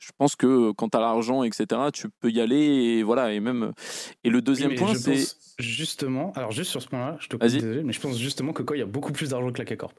[0.00, 2.56] je pense que quand tu as l'argent, etc., tu peux y aller.
[2.98, 3.32] Et voilà.
[3.32, 3.72] Et même.
[4.24, 5.36] Et le deuxième point, c'est.
[5.58, 8.62] justement, alors juste sur ce point-là, je te coupe, désolé, mais je pense justement que
[8.62, 9.94] Koi a beaucoup plus d'argent que la K-Corp.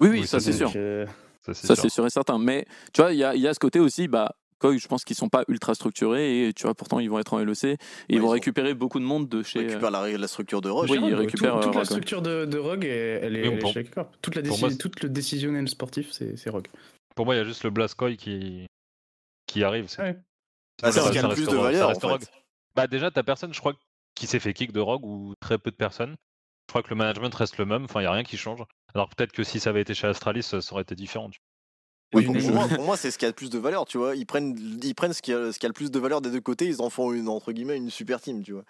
[0.00, 0.72] Oui, oui, Oui, ça, ça, c'est sûr.
[0.76, 1.06] euh,
[1.44, 1.76] Ça, c'est sûr.
[1.76, 2.38] c'est sûr et certain.
[2.38, 4.86] Mais tu vois, il y a, il y a ce côté aussi, bah, Koi, je
[4.86, 7.64] pense qu'ils sont pas ultra structurés et tu vois, pourtant, ils vont être en LEC
[7.64, 7.76] et
[8.08, 9.58] ils ils vont ont- récupérer beaucoup de monde de chez.
[9.58, 10.88] euh, récupère la, la structure de Rogue.
[10.90, 13.36] Oui, Rogue, il récupère, tout- euh, toute Rogue, la structure de, de Rogue, elle, elle
[13.36, 13.84] est, elle est pour- chez.
[14.22, 16.68] Toute, la pour déci- moi, toute le décisionnel sportif, c'est c'est Rogue.
[17.14, 18.66] Pour moi, il y a juste le Blaskoy qui,
[19.46, 19.88] qui arrive.
[19.88, 20.16] c'est- Ouais.
[20.82, 22.30] Bah, ce qui a le plus de valeur, en fait.
[22.74, 23.74] Bah déjà, t'as personne, je crois,
[24.16, 26.16] qui s'est fait kick de Rogue ou très peu de personnes.
[26.68, 28.60] Je crois que le management reste le même, enfin, il n'y a rien qui change.
[28.94, 31.30] Alors peut-être que si ça avait été chez Astralis, ça aurait été différent.
[31.30, 31.40] tu
[32.14, 32.24] Oui,
[32.76, 34.14] pour, moi, c'est ce qui a le plus de valeur, tu vois.
[34.14, 36.30] Ils prennent, ils prennent ce, qui a, ce qui a le plus de valeur des
[36.30, 38.64] deux côtés, ils en font une, entre guillemets, une super team, tu vois.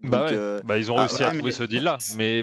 [0.00, 2.42] Bah ouais, euh, bah, ils ont ah, réussi à ouais, trouver mais- ce deal-là, mais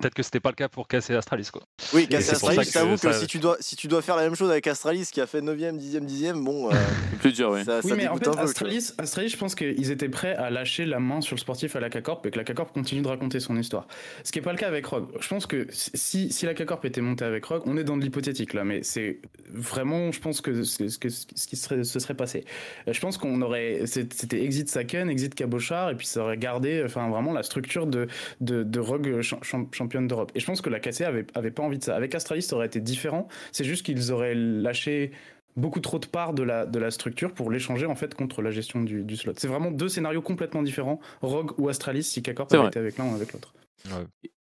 [0.00, 1.62] peut-être que c'était pas le cas pour casser Astralis, quoi.
[1.94, 3.56] Oui, Et casser c'est pour Astralis, ça je que t'avoue que ça- si tu, dois,
[3.60, 6.44] si tu dois faire la même chose avec Astralis qui a fait 9ème, 10ème, 10ème,
[6.44, 6.74] bon, euh,
[7.10, 7.64] C'est plus dur, oui.
[7.64, 8.38] ça, Oui, ça mais en fait, peu.
[8.38, 11.80] Astralis, Astralis, je pense qu'ils étaient prêts à lâcher la main sur le sportif à
[11.80, 13.86] la K-Corp et que la K-Corp continue de raconter son histoire.
[14.24, 15.06] Ce qui n'est pas le cas avec Rogue.
[15.20, 18.02] Je pense que si, si la K-Corp était montée avec Rogue, on est dans de
[18.02, 22.14] l'hypothétique là, mais c'est vraiment, je pense que ce, que- ce qui serait, se serait
[22.14, 22.44] passé.
[22.88, 23.82] Euh, Je pense qu'on aurait.
[23.86, 28.06] C'était Exit Saken, Exit Cabochard, et puis ça aurait gardé enfin, vraiment la structure de,
[28.40, 30.32] de, de Rogue champ- champ- championne d'Europe.
[30.34, 31.94] Et je pense que la KC avait, avait pas envie de ça.
[31.94, 33.28] Avec Astralis, ça aurait été différent.
[33.52, 35.12] C'est juste qu'ils auraient lâché
[35.56, 38.50] beaucoup trop de parts de la, de la structure pour l'échanger en fait contre la
[38.50, 39.32] gestion du, du slot.
[39.36, 43.10] C'est vraiment deux scénarios complètement différents, Rogue ou Astralis, si K-Corp avait été avec l'un
[43.10, 43.54] ou avec l'autre.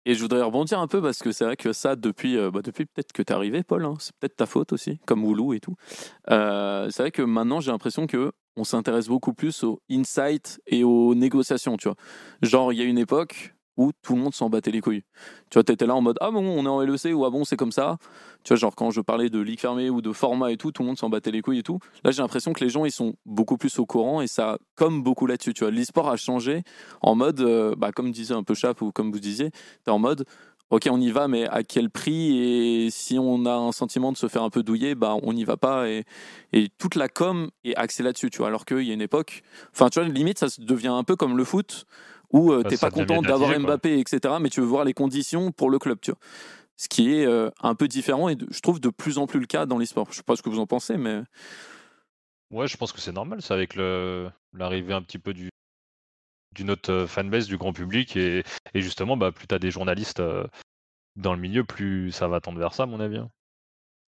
[0.07, 2.61] Et je voudrais rebondir un peu parce que c'est vrai que ça, depuis, euh, bah,
[2.63, 5.59] depuis peut-être que t'es arrivé, Paul, hein, c'est peut-être ta faute aussi, comme Woulou et
[5.59, 5.75] tout.
[6.29, 10.83] Euh, c'est vrai que maintenant, j'ai l'impression que on s'intéresse beaucoup plus aux insights et
[10.83, 11.97] aux négociations, tu vois.
[12.41, 15.03] Genre, il y a une époque où tout le monde s'en battait les couilles.
[15.49, 17.43] Tu vois, t'étais là en mode ah bon, on est en LEC ou ah bon,
[17.43, 17.97] c'est comme ça.
[18.43, 20.83] Tu vois, genre quand je parlais de ligue fermée ou de format et tout, tout
[20.83, 21.79] le monde s'en battait les couilles et tout.
[22.03, 25.03] Là, j'ai l'impression que les gens ils sont beaucoup plus au courant et ça comme
[25.03, 25.53] beaucoup là-dessus.
[25.53, 26.63] Tu vois, l'e-sport a changé
[27.01, 29.51] en mode, euh, bah, comme disait un peu Chap ou comme vous disiez,
[29.83, 30.25] t'es en mode
[30.71, 34.17] ok on y va mais à quel prix et si on a un sentiment de
[34.17, 36.05] se faire un peu douiller bah on n'y va pas et,
[36.53, 39.43] et toute la com est axée là-dessus tu vois alors qu'il y a une époque
[39.73, 41.85] enfin tu vois limite ça devient un peu comme le foot
[42.35, 43.59] où euh, Bah, t'es pas content d'avoir.
[43.59, 46.19] Mbappé etc mais tu veux voir les conditions pour le club tu vois
[46.77, 49.39] ce qui est euh, un peu différent et de- je trouve de plus en plus
[49.39, 51.21] le cas dans l'e-sport je sais pas ce que vous en pensez mais
[52.51, 55.49] Ouais, je pense que c'est normal, c'est avec l'arrivée un petit peu du
[56.53, 58.43] d'une autre euh, fanbase du grand public et,
[58.73, 60.45] et justement, bah, plus t'as des journalistes euh,
[61.17, 63.17] dans le milieu, plus ça va tendre vers ça, à mon avis.
[63.17, 63.29] hein.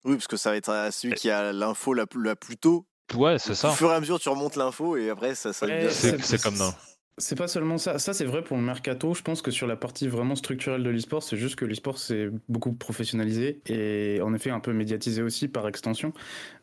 [0.06, 2.56] Oui, parce que ça va être à celui qui a l'info la, plus- la plus
[2.58, 2.86] tôt.
[3.16, 3.72] Ouais, c'est Au ça.
[3.72, 6.72] fur et à mesure, tu remontes l'info et après, ça, ça Ouais, c'est comme dans,
[7.20, 7.98] C'est pas seulement ça.
[7.98, 9.16] Ça, c'est vrai pour le mercato.
[9.16, 12.30] Je pense que sur la partie vraiment structurelle de l'e-sport, c'est juste que l'e-sport s'est
[12.48, 16.14] beaucoup professionnalisé et en effet un peu médiatisé aussi par extension.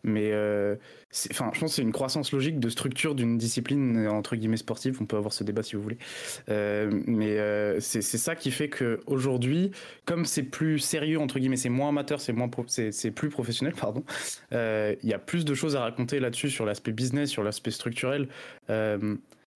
[0.05, 0.77] Mais euh,
[1.33, 4.99] enfin, je pense que c'est une croissance logique de structure d'une discipline entre guillemets sportive.
[5.01, 5.99] On peut avoir ce débat si vous voulez.
[6.49, 9.73] Euh, mais euh, c'est ça qui fait que aujourd'hui,
[10.05, 14.05] comme c'est plus sérieux entre guillemets, c'est moins amateur, c'est moins c'est plus professionnel, pardon.
[14.53, 18.29] Il y a plus de choses à raconter là-dessus sur l'aspect business, sur l'aspect structurel.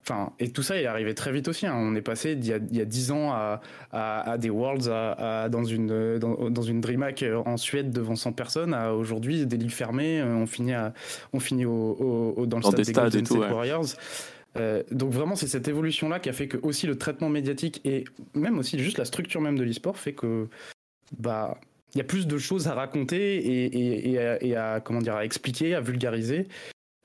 [0.03, 1.67] Enfin, et tout ça est arrivé très vite aussi.
[1.67, 1.75] Hein.
[1.77, 3.61] On est passé d'il y a, 10 ans à,
[3.93, 8.95] à, des Worlds à, dans, une, dans, une DreamHack en Suède devant 100 personnes à
[8.95, 10.23] aujourd'hui des ligues fermées.
[10.23, 10.95] On finit, à,
[11.35, 13.87] on finit au, au, dans le stade des, Golden Warriors.
[14.57, 18.05] Euh, donc vraiment, c'est cette évolution-là qui a fait que aussi le traitement médiatique et
[18.35, 20.49] même aussi juste la structure même de l'e-sport fait que
[21.19, 21.59] bah
[21.95, 25.01] il y a plus de choses à raconter et, et, et, à, et, à, comment
[25.01, 26.49] dire à expliquer, à vulgariser.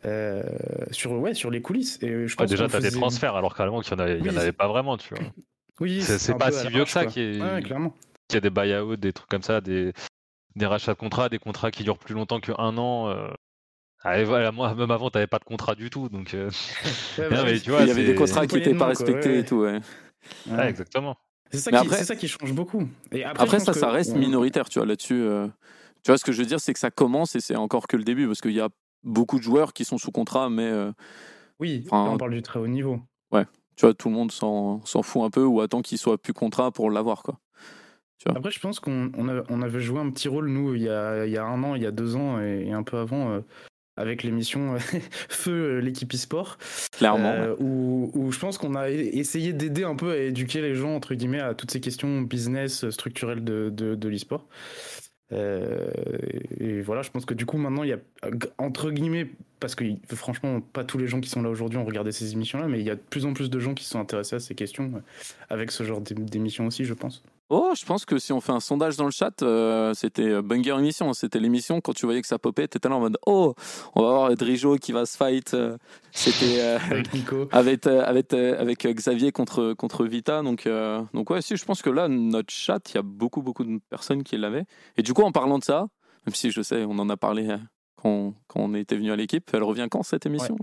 [0.06, 0.44] Euh,
[0.92, 1.98] sur, ouais, sur les coulisses.
[2.02, 4.68] Et je pense déjà, tu as des transferts, alors carrément qu'il n'y en, avait pas
[4.68, 5.24] vraiment, tu vois.
[5.80, 9.42] Oui, c'est pas si vieux que ça qu'il y, a des buy-out, des trucs comme
[9.42, 9.94] ça, des,
[10.56, 13.10] des rachats de contrats, des contrats qui durent plus longtemps qu'un an.
[13.10, 13.28] Euh...
[14.04, 16.10] Ah, voilà, moi, même avant, tu n'avais pas de contrat du tout.
[16.10, 16.50] Donc, euh...
[17.18, 19.62] Bah mais, tu vois, il y avait des contrats qui n'étaient pas respectés et tout.
[19.62, 19.80] Ouais.
[20.68, 21.18] exactement.
[21.52, 22.88] C'est ça, qui, ça qui change beaucoup.
[23.12, 25.22] Et après, après ça, ça reste minoritaire, tu vois, là-dessus.
[25.22, 25.48] Euh,
[26.04, 27.96] tu vois, ce que je veux dire, c'est que ça commence et c'est encore que
[27.96, 28.70] le début, parce qu'il y a
[29.04, 30.68] beaucoup de joueurs qui sont sous contrat, mais.
[30.68, 30.92] Euh,
[31.60, 33.00] oui, on parle du très haut niveau.
[33.32, 36.34] Ouais, tu vois, tout le monde s'en fout un peu ou attend qu'il soit plus
[36.34, 37.40] contrat pour l'avoir, quoi.
[38.30, 41.32] Après, je pense qu'on on avait joué un petit rôle, nous, il y a, il
[41.32, 43.42] y a un an, il y a deux ans et, un peu avant, euh,
[43.98, 44.76] avec l'émission
[45.30, 46.58] Feu, l'équipe e-sport.
[46.94, 47.34] Clairement.
[47.34, 50.96] Euh, où, où, je pense qu'on a essayé d'aider un peu à éduquer les gens,
[50.96, 54.48] entre guillemets, à toutes ces questions business, structurelles de, de, de l'e-sport.
[55.32, 55.90] Euh,
[56.60, 58.00] et voilà, je pense que du coup, maintenant, il y a,
[58.58, 59.28] entre guillemets,
[59.60, 62.68] parce que franchement, pas tous les gens qui sont là aujourd'hui ont regardé ces émissions-là,
[62.68, 64.56] mais il y a de plus en plus de gens qui sont intéressés à ces
[64.56, 65.00] questions euh,
[65.50, 67.24] avec ce genre d'émissions aussi, je pense.
[67.50, 70.42] Oh, je pense que si on fait un sondage dans le chat, euh, c'était euh,
[70.42, 71.14] Banger Émission.
[71.14, 73.54] C'était l'émission quand tu voyais que ça popait, t'étais là en mode Oh,
[73.96, 75.54] on va voir Drijo qui va se fight.
[75.54, 75.78] Euh,
[76.12, 77.48] c'était avec Nico.
[77.52, 80.42] Avec, avec, avec, Xavier contre, contre Vita.
[80.42, 80.68] Donc,
[81.14, 83.80] donc, ouais, si, je pense que là, notre chat, il y a beaucoup, beaucoup de
[83.90, 84.66] personnes qui l'avaient.
[84.98, 85.88] Et du coup, en parlant de ça,
[86.26, 87.56] même si je sais, on en a parlé
[87.98, 90.58] quand, quand on était venu à l'équipe, elle revient quand cette émission?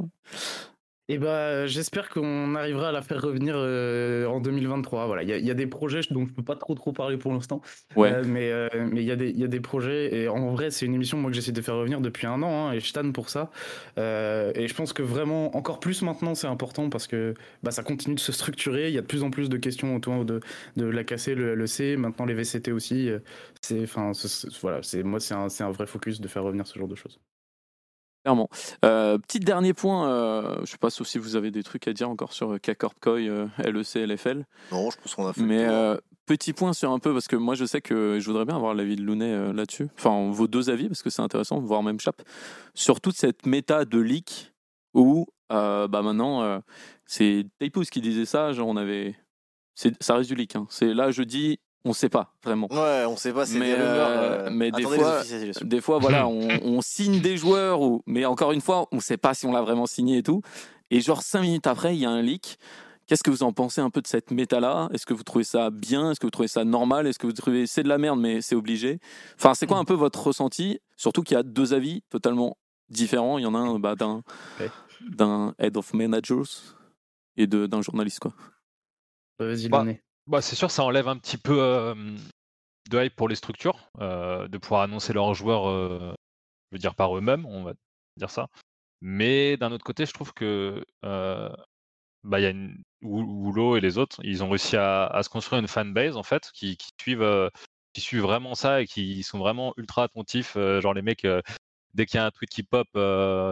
[1.11, 5.07] Et bah, j'espère qu'on arrivera à la faire revenir euh, en 2023.
[5.07, 7.63] Voilà, il y, a des projets dont je peux pas trop trop parler pour l'instant.
[7.97, 8.13] Ouais.
[8.13, 10.53] Euh, mais euh, mais il y a des il y a des projets et en
[10.53, 12.79] vrai c'est une émission moi que j'essaie de faire revenir depuis un an hein, et
[12.79, 13.51] je tanne pour ça.
[13.97, 18.15] et je pense que vraiment encore plus maintenant c'est important parce que bah, ça continue
[18.15, 18.87] de se structurer.
[18.87, 20.39] Il y a de plus en plus de questions autour de
[20.77, 23.11] de la casser le LEC, maintenant les VCT aussi.
[23.63, 24.13] C'est enfin
[24.63, 26.95] voilà c'est moi c'est un c'est un vrai focus de faire revenir ce genre de
[26.95, 27.19] choses.
[28.25, 28.49] Clairement.
[28.85, 31.93] Euh, petit dernier point, euh, je ne sais pas si vous avez des trucs à
[31.93, 33.21] dire encore sur K-Corp Koi,
[33.59, 34.45] LEC, LFL.
[34.73, 35.41] Non, je pense qu'on a fait.
[35.41, 38.45] Mais euh, petit point sur un peu, parce que moi je sais que je voudrais
[38.45, 39.89] bien avoir l'avis de Lounet là-dessus.
[39.97, 42.21] Enfin, vos deux avis, parce que c'est intéressant, voire même Chap.
[42.75, 44.53] Sur toute cette méta de leak
[44.93, 46.63] où bah maintenant,
[47.07, 49.17] c'est Taipous qui disait ça, genre on avait.
[49.75, 50.57] Ça reste du leak.
[50.57, 50.67] Hein.
[50.69, 52.69] C'est là, je dis, on sait pas vraiment.
[52.71, 53.47] Ouais, on sait pas.
[53.47, 55.23] C'est mais, des, euh, euh, mais des fois,
[55.63, 59.35] des fois, voilà, on, signe des joueurs ou, mais encore une fois, on sait pas
[59.35, 60.43] si on l'a vraiment signé et tout.
[60.91, 62.59] Et genre cinq minutes après, il y a un leak.
[63.07, 64.89] Qu'est-ce que vous en pensez un peu de cette méta-là?
[64.93, 66.13] Est-ce que vous trouvez ça bien?
[66.13, 67.07] Est-ce que vous trouvez ça normal?
[67.09, 69.01] Est-ce que vous trouvez c'est de la merde mais c'est obligé?
[69.37, 70.79] Enfin, c'est quoi un peu votre ressenti?
[70.97, 72.57] Surtout qu'il y a deux avis totalement
[72.89, 73.39] différents.
[73.39, 74.23] Il y en a un bah, d'un
[75.09, 76.43] d'un head of managers
[77.37, 78.33] et d'un journaliste quoi.
[79.41, 79.85] Vas-y, bah,
[80.31, 81.95] bah, c'est sûr, ça enlève un petit peu
[82.89, 86.15] de hype pour les structures, de pouvoir annoncer leurs joueurs, je
[86.73, 87.73] veux dire par eux-mêmes, on va
[88.17, 88.49] dire ça.
[89.01, 94.51] Mais d'un autre côté, je trouve que bah, y a et les autres, ils ont
[94.51, 97.51] réussi à, se construire une fanbase en fait, qui, suivent,
[97.93, 100.55] qui suivent vraiment ça et qui sont vraiment ultra attentifs.
[100.55, 101.27] genre les mecs,
[101.95, 102.89] dès qu'il y a un tweet qui pop,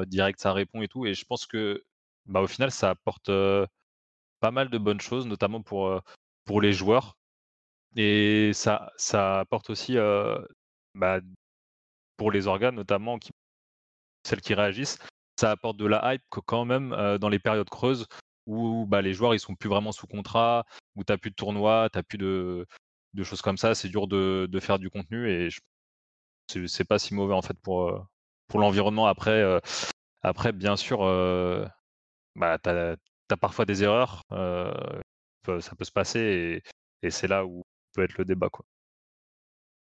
[0.06, 1.06] direct ça répond et tout.
[1.06, 1.82] Et je pense que
[2.26, 3.30] bah, au final, ça apporte
[4.40, 6.00] pas mal de bonnes choses, notamment pour
[6.48, 7.18] pour les joueurs.
[7.94, 9.96] Et ça, ça apporte aussi
[10.94, 11.20] bah,
[12.16, 13.18] pour les organes, notamment
[14.24, 14.98] celles qui réagissent,
[15.38, 18.06] ça apporte de la hype quand même dans les périodes creuses
[18.46, 20.64] où bah, les joueurs ils sont plus vraiment sous contrat,
[20.96, 22.66] où tu n'as plus de tournoi, tu n'as plus de,
[23.22, 23.74] choses comme ça.
[23.74, 25.50] C'est dur de, faire du contenu et
[26.48, 28.06] c'est pas si mauvais en fait pour,
[28.48, 29.06] pour l'environnement.
[29.06, 29.44] Après,
[30.22, 31.00] après, bien sûr,
[32.36, 32.96] bah, tu as,
[33.38, 34.24] parfois des erreurs
[35.44, 36.62] ça peut se passer
[37.02, 37.62] et, c'est là où
[37.94, 38.48] peut être le débat.
[38.48, 38.64] Quoi.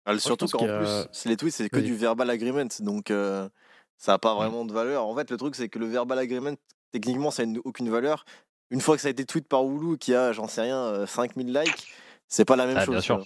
[0.05, 4.33] Ah, surtout qu'en plus, les tweets, c'est que du verbal agreement, donc ça n'a pas
[4.33, 4.37] mmh.
[4.37, 5.05] vraiment de valeur.
[5.05, 6.55] En fait, le truc, c'est que le verbal agreement,
[6.91, 8.25] techniquement, ça n'a aucune valeur,
[8.71, 11.05] une fois que ça a été tweet par Woulou qui a, j'en sais rien, euh,
[11.05, 11.93] 5000 likes,
[12.27, 12.93] c'est pas la même Ah, chose.
[12.93, 13.25] bien sûr.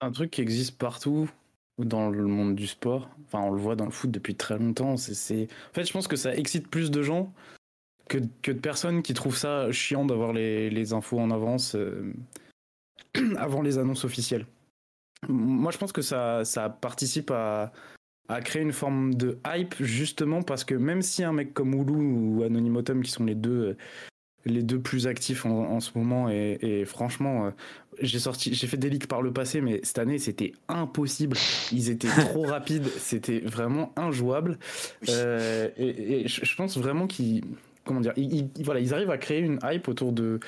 [0.00, 1.28] Un truc qui existe partout
[1.78, 4.96] dans le monde du sport, enfin on le voit dans le foot depuis très longtemps,
[4.96, 7.32] c'est- En fait je pense que ça excite plus de gens
[8.08, 12.12] que, que de personnes qui trouvent ça chiant d'avoir les, les infos en avance euh,
[13.36, 14.46] avant les annonces officielles.
[15.28, 17.72] Moi je pense que ça, ça participe à,
[18.28, 21.94] à créer une forme de hype justement parce que même si un mec comme Oulu
[21.94, 23.76] ou Anonymotum qui sont les deux euh,
[24.44, 27.50] les deux plus actifs en, en ce moment et, et franchement euh,
[28.00, 31.36] j'ai sorti j'ai fait des leaks par le passé mais cette année c'était impossible
[31.72, 34.58] ils étaient trop rapides c'était vraiment injouable.
[35.08, 37.42] Euh, et, et je pense vraiment qu'ils
[37.88, 40.38] comment dire ils, arrivent à créer une hype autour de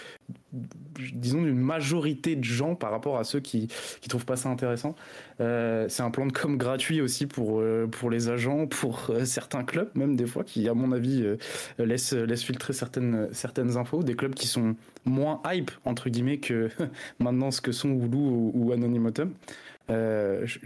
[1.13, 3.69] disons d'une majorité de gens par rapport à ceux qui
[4.01, 4.95] qui trouvent pas ça intéressant.
[5.41, 9.65] Euh, c'est un plan de com gratuit aussi pour euh, les agents pour euh, certains
[9.65, 11.25] clubs même des fois qui à mon avis
[11.79, 14.03] laissent filtrer certaines infos.
[14.03, 16.69] Des clubs qui sont moins hype entre guillemets que
[17.19, 19.33] maintenant ce que sont Woulou ou, ou Anonymotum
[19.89, 20.59] je-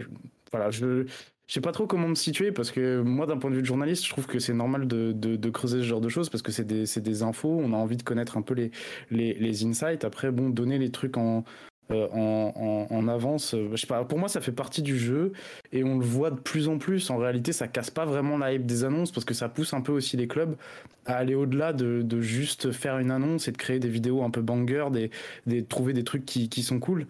[0.53, 1.07] voilà je
[1.46, 3.66] je sais pas trop comment me situer parce que moi, d'un point de vue de
[3.66, 6.50] journaliste, je trouve que c'est normal de, de, creuser ce genre de choses parce que
[6.50, 8.70] c'est des, des infos, on a envie de connaître un peu les,
[9.11, 10.05] les, les insights.
[10.05, 11.44] Après, bon, donner les trucs en,
[11.90, 14.98] euh, en, en, en avance, euh, je sais pas, pour moi, ça fait partie du
[14.98, 15.33] jeu
[15.70, 17.11] et on le voit de plus en plus.
[17.11, 19.83] En réalité, ça casse pas vraiment la hype des annonces parce que ça pousse un
[19.83, 20.57] peu aussi les clubs
[21.05, 24.31] à aller au-delà de, de juste faire une annonce et de créer des vidéos un
[24.31, 25.11] peu banger, des,
[25.46, 27.07] des, de trouver des trucs qui, qui sont cool.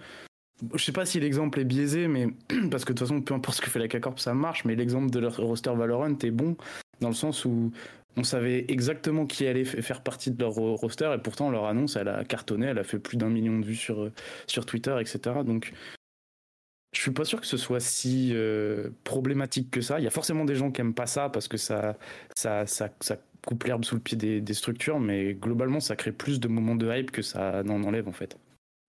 [0.74, 2.28] Je sais pas si l'exemple est biaisé, mais
[2.70, 4.64] parce que de toute façon, peu importe ce que fait la K-Corp, ça marche.
[4.64, 6.56] Mais l'exemple de leur roster Valorant est bon
[7.00, 7.72] dans le sens où
[8.16, 11.96] on savait exactement qui allait faire partie de leur ro- roster et pourtant leur annonce,
[11.96, 14.12] elle a cartonné, elle a fait plus d'un million de vues sur, euh,
[14.46, 15.18] sur Twitter, etc.
[15.44, 15.72] Donc,
[16.94, 19.98] je suis pas sûr que ce soit si euh, problématique que ça.
[19.98, 21.98] Il y a forcément des gens qui aiment pas ça parce que ça,
[22.36, 26.12] ça, ça, ça coupe l'herbe sous le pied des, des structures, mais globalement, ça crée
[26.12, 28.38] plus de moments de hype que ça n'en enlève en fait.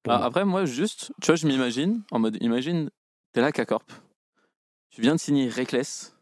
[0.07, 0.25] Ah, moi.
[0.25, 2.89] après, moi, juste, tu vois, je m'imagine, en mode, imagine,
[3.33, 3.91] t'es là, K-Corp.
[4.89, 6.15] Tu viens de signer Reckless.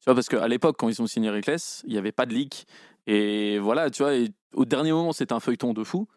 [0.00, 2.34] Tu vois, parce qu'à l'époque, quand ils ont signé Reckless, il n'y avait pas de
[2.34, 2.66] leak.
[3.06, 6.08] Et voilà, tu vois, et au dernier moment, c'était un feuilleton de fou.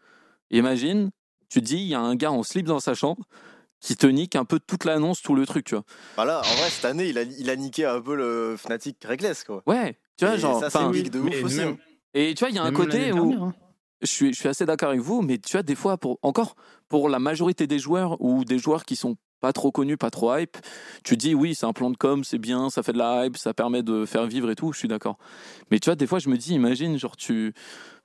[0.50, 1.12] Imagine,
[1.50, 3.24] tu te dis, il y a un gars en slip dans sa chambre
[3.80, 5.84] qui te nique un peu toute l'annonce, tout le truc, tu vois.
[6.16, 9.44] Voilà, en vrai, cette année, il a, il a niqué un peu le Fnatic Reckless,
[9.44, 9.64] quoi.
[9.66, 10.60] Ouais, tu vois, Et genre.
[10.60, 11.58] ça, c'est de ouf aussi.
[11.58, 11.78] même- hein.
[12.14, 13.16] Et tu vois, il y a un même côté où.
[13.16, 13.54] dernière, hein.
[14.02, 16.56] Je suis, je suis assez d'accord avec vous, mais tu vois, des fois, pour, encore,
[16.90, 20.36] pour la majorité des joueurs ou des joueurs qui sont pas trop connus, pas trop
[20.38, 20.58] hype,
[21.04, 23.38] tu dis oui, c'est un plan de com, c'est bien, ça fait de la hype,
[23.38, 25.18] ça permet de faire vivre et tout, je suis d'accord.
[25.72, 27.54] Mais tu vois, des fois, je me dis, imagine, genre, tu.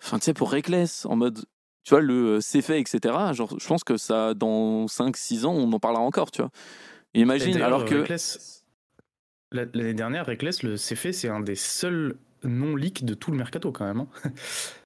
[0.02, 1.44] Enfin, tu sais, pour Reckless, en mode.
[1.84, 3.32] Tu vois, le c'est fait, etc.
[3.32, 6.50] Genre, je pense que ça, dans 5-6 ans, on en parlera encore, tu vois.
[7.14, 7.94] Imagine, alors que.
[8.02, 8.62] Reckless-
[9.52, 13.72] la- L'année dernière, Reckless, le CF, c'est un des seuls non-leaks de tout le mercato
[13.72, 14.00] quand même.
[14.00, 14.08] hein.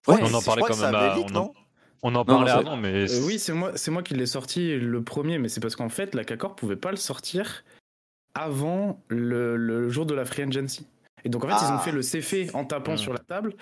[0.09, 0.95] Ouais, on en parlait quand même.
[0.95, 1.41] à- leak, on, non?
[1.43, 1.53] en,
[2.03, 4.77] on en non, parlait avant, mais Euh, oui, c'est moi, c'est moi qui l'ai sorti
[4.79, 7.65] le premier, mais c'est parce qu'en fait, la CACOR pouvait pas le sortir
[8.35, 10.87] avant le, le jour de la Free Agency.
[11.25, 11.79] Et donc en fait, ils ont Ah.
[11.81, 12.99] fait le CF en tapant Hmm.
[12.99, 13.55] sur la table.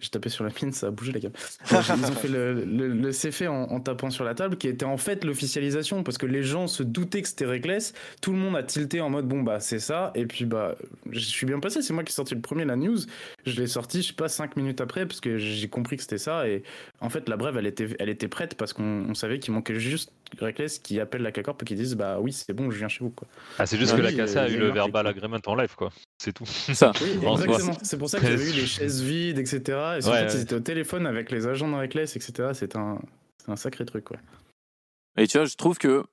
[0.00, 1.32] J'ai tapé sur la pine, ça a bougé la gamme.
[1.72, 4.68] Euh, Ils ont fait le, le, le CF en, en tapant sur la table, qui
[4.68, 7.92] était en fait l'officialisation, parce que les gens se doutaient que c'était Reckless.
[8.20, 10.12] Tout le monde a tilté en mode bon bah c'est ça.
[10.14, 10.76] Et puis bah
[11.10, 12.98] je suis bien passé, c'est moi qui ai sorti le premier la news.
[13.46, 16.18] Je l'ai sorti, je sais pas, 5 minutes après, parce que j'ai compris que c'était
[16.18, 16.48] ça.
[16.48, 16.62] Et
[17.00, 19.78] en fait, la brève, elle était, elle était prête parce qu'on on savait qu'il manquait
[19.78, 22.88] juste Reckless qui appelle la CACORP et qui disent bah oui, c'est bon, je viens
[22.88, 23.10] chez vous.
[23.10, 23.28] Quoi.
[23.58, 25.38] ah, c'est juste Ah que oui, la euh, a y eu a le verbal agreement
[25.46, 25.90] en live, quoi.
[26.18, 26.46] C'est tout.
[26.46, 26.92] Ça.
[27.02, 27.72] Oui, exactement.
[27.82, 29.60] C'est pour ça que j'avais eu les chaises vides, etc.
[29.68, 30.26] Et en Ouais, fait, ouais.
[30.34, 32.50] ils étaient au téléphone avec les agents de Reckless, etc.
[32.54, 32.98] C'est un,
[33.44, 34.16] c'est un sacré truc, quoi.
[35.18, 36.04] Et tu vois, je trouve que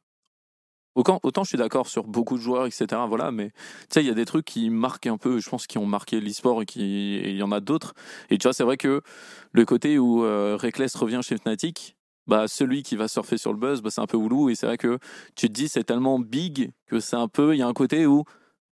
[0.96, 2.88] autant, autant je suis d'accord sur beaucoup de joueurs, etc.
[3.08, 3.56] Voilà, mais tu
[3.92, 6.20] sais, il y a des trucs qui marquent un peu, je pense, qui ont marqué
[6.20, 7.94] l'e-sport et qui et il y en a d'autres.
[8.30, 9.02] Et tu vois, c'est vrai que
[9.54, 11.96] le côté où euh, Reckless revient chez Fnatic,
[12.30, 14.50] bah celui qui va surfer sur le buzz, bah, c'est un peu Woulou.
[14.50, 14.98] Et c'est vrai que
[15.36, 18.06] tu te dis, c'est tellement big que c'est un peu, il y a un côté
[18.06, 18.24] où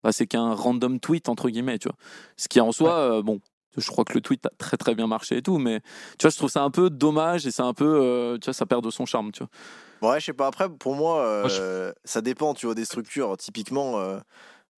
[0.03, 1.97] bah, c'est qu'un random tweet entre guillemets, tu vois.
[2.37, 3.39] Ce qui en soi, euh, bon.
[3.77, 5.81] Je crois que le tweet a très très bien marché et tout, mais
[6.17, 8.53] tu vois, je trouve ça un peu dommage et c'est un peu, euh, tu vois,
[8.53, 9.43] ça perd de son charme, tu
[10.01, 10.11] vois.
[10.11, 10.47] Ouais, je sais pas.
[10.47, 13.35] Après, pour moi, euh, Moi, je- ça dépend, tu vois, des structures.
[13.35, 13.99] Typiquement,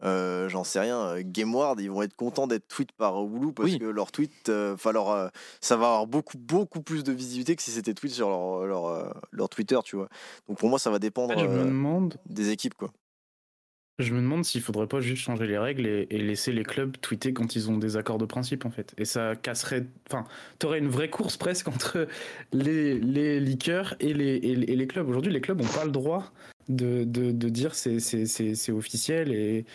[0.03, 0.07] euh,
[0.47, 3.71] euh, j'en sais rien, euh, GameWard, ils vont être contents d'être tweet par Woulou parce
[3.71, 3.79] Oui.
[3.79, 5.27] que leur tweet, euh, enfin, leur, euh,
[5.61, 8.85] ça va avoir beaucoup, beaucoup plus de visibilité que si c'était tweet sur leur, leur,
[8.87, 10.09] euh, leur Twitter, tu vois.
[10.47, 12.91] Donc pour moi, ça va dépendre En fait, je me euh, demande, des équipes, quoi.
[13.99, 16.95] je me demande s'il faudrait pas juste changer les règles et, et laisser les clubs
[17.01, 18.93] tweeter quand ils ont des accords de principe, en fait.
[18.99, 19.87] Et ça casserait.
[20.07, 20.25] Enfin,
[20.59, 22.07] t'aurais une vraie course presque entre
[22.53, 25.09] les, les leakers et les, et les, et les clubs.
[25.09, 26.31] Aujourd'hui, les clubs n'ont pas le droit
[26.69, 29.65] de, de, de dire c'est, c'est, c'est, c'est officiel et.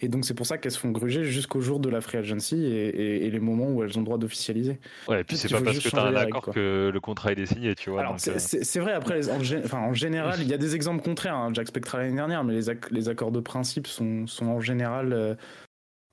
[0.00, 2.56] Et donc c'est pour ça qu'elles se font gruger jusqu'au jour de la free agency
[2.64, 4.80] et, et- et les moments où elles ont le droit d'officialiser.
[5.08, 7.32] Ouais, et puis c'est pas parce que t'as changer un règles, accord que le contrat
[7.32, 8.00] il est signé, tu vois.
[8.00, 10.58] Alors donc, c'est- euh, c'est c'est vrai, après, en, enfin, en général, il y a
[10.58, 11.36] des exemples contraires.
[11.36, 11.52] hein.
[11.54, 15.12] Jack Spectra l'année dernière, mais les, ac- les accords de principe sont, sont en général.
[15.12, 15.36] euh,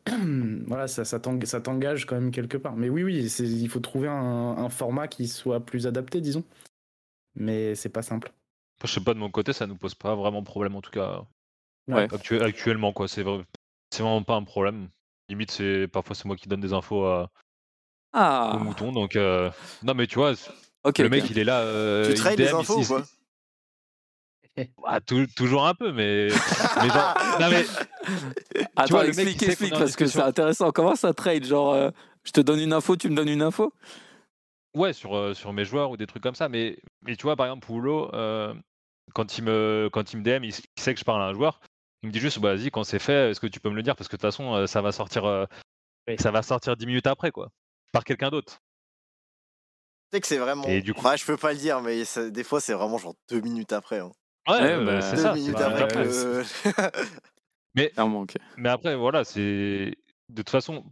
[0.67, 2.75] voilà, ça, ça t'eng- ça t'engage quand même quelque part.
[2.77, 4.13] Mais oui, oui, c'est- il faut trouver un,
[4.57, 6.43] un format qui soit plus adapté, disons.
[7.35, 8.31] Mais c'est pas simple.
[8.87, 11.23] Je sais pas, de mon côté, ça nous pose pas vraiment problème en tout cas.
[11.87, 12.07] Ouais.
[12.13, 13.07] actu- actuellement, quoi.
[13.07, 13.43] C'est vrai-
[13.91, 14.89] c'est vraiment pas un problème.
[15.29, 17.29] Limite, c'est parfois c'est moi qui donne des infos à,
[18.13, 18.91] Ah, aux moutons.
[18.91, 19.49] Donc, euh,
[19.83, 20.33] non, mais tu vois,
[20.85, 21.61] le mec, il est là.
[21.61, 23.03] euh, Tu il trades les DM, infos il- ou quoi?
[24.85, 26.29] Ah, tou- toujours un peu, mais.
[26.29, 27.65] mais genre- non, mais
[28.75, 30.71] Attends, vois, le mec, il explique, explique, parce que c'est intéressant.
[30.71, 31.89] Comment ça trade Genre, euh,
[32.23, 33.73] je te donne une info, tu me donnes une info?
[34.75, 36.49] Ouais, sur, euh, sur mes joueurs ou des trucs comme ça.
[36.49, 38.53] Mais, mais tu vois, par exemple, Poulo, euh,
[39.13, 41.59] quand, il me, quand il me DM, il, sait que je parle à un joueur.
[42.03, 43.83] Il me dit juste, bah, vas-y, quand c'est fait, est-ce que tu peux me le
[43.83, 43.95] dire?
[43.95, 45.45] Parce que de toute façon, euh, ça va sortir, euh,
[46.07, 46.15] Oui.
[46.19, 47.49] ça va sortir 10 minutes après, quoi.
[47.91, 48.59] Par quelqu'un d'autre.
[50.11, 50.65] Tu sais que c'est vraiment.
[50.67, 52.97] Et du coup- Enfin, je peux pas le dire, mais ça- des fois, c'est vraiment
[52.97, 53.99] genre deux minutes après.
[53.99, 54.11] hein.
[54.47, 55.33] Ouais, Ouais, euh, bah, c'est ça.
[55.33, 55.87] minutes bah, après.
[58.57, 59.95] Mais après, voilà, c'est.
[60.29, 60.83] De toute façon,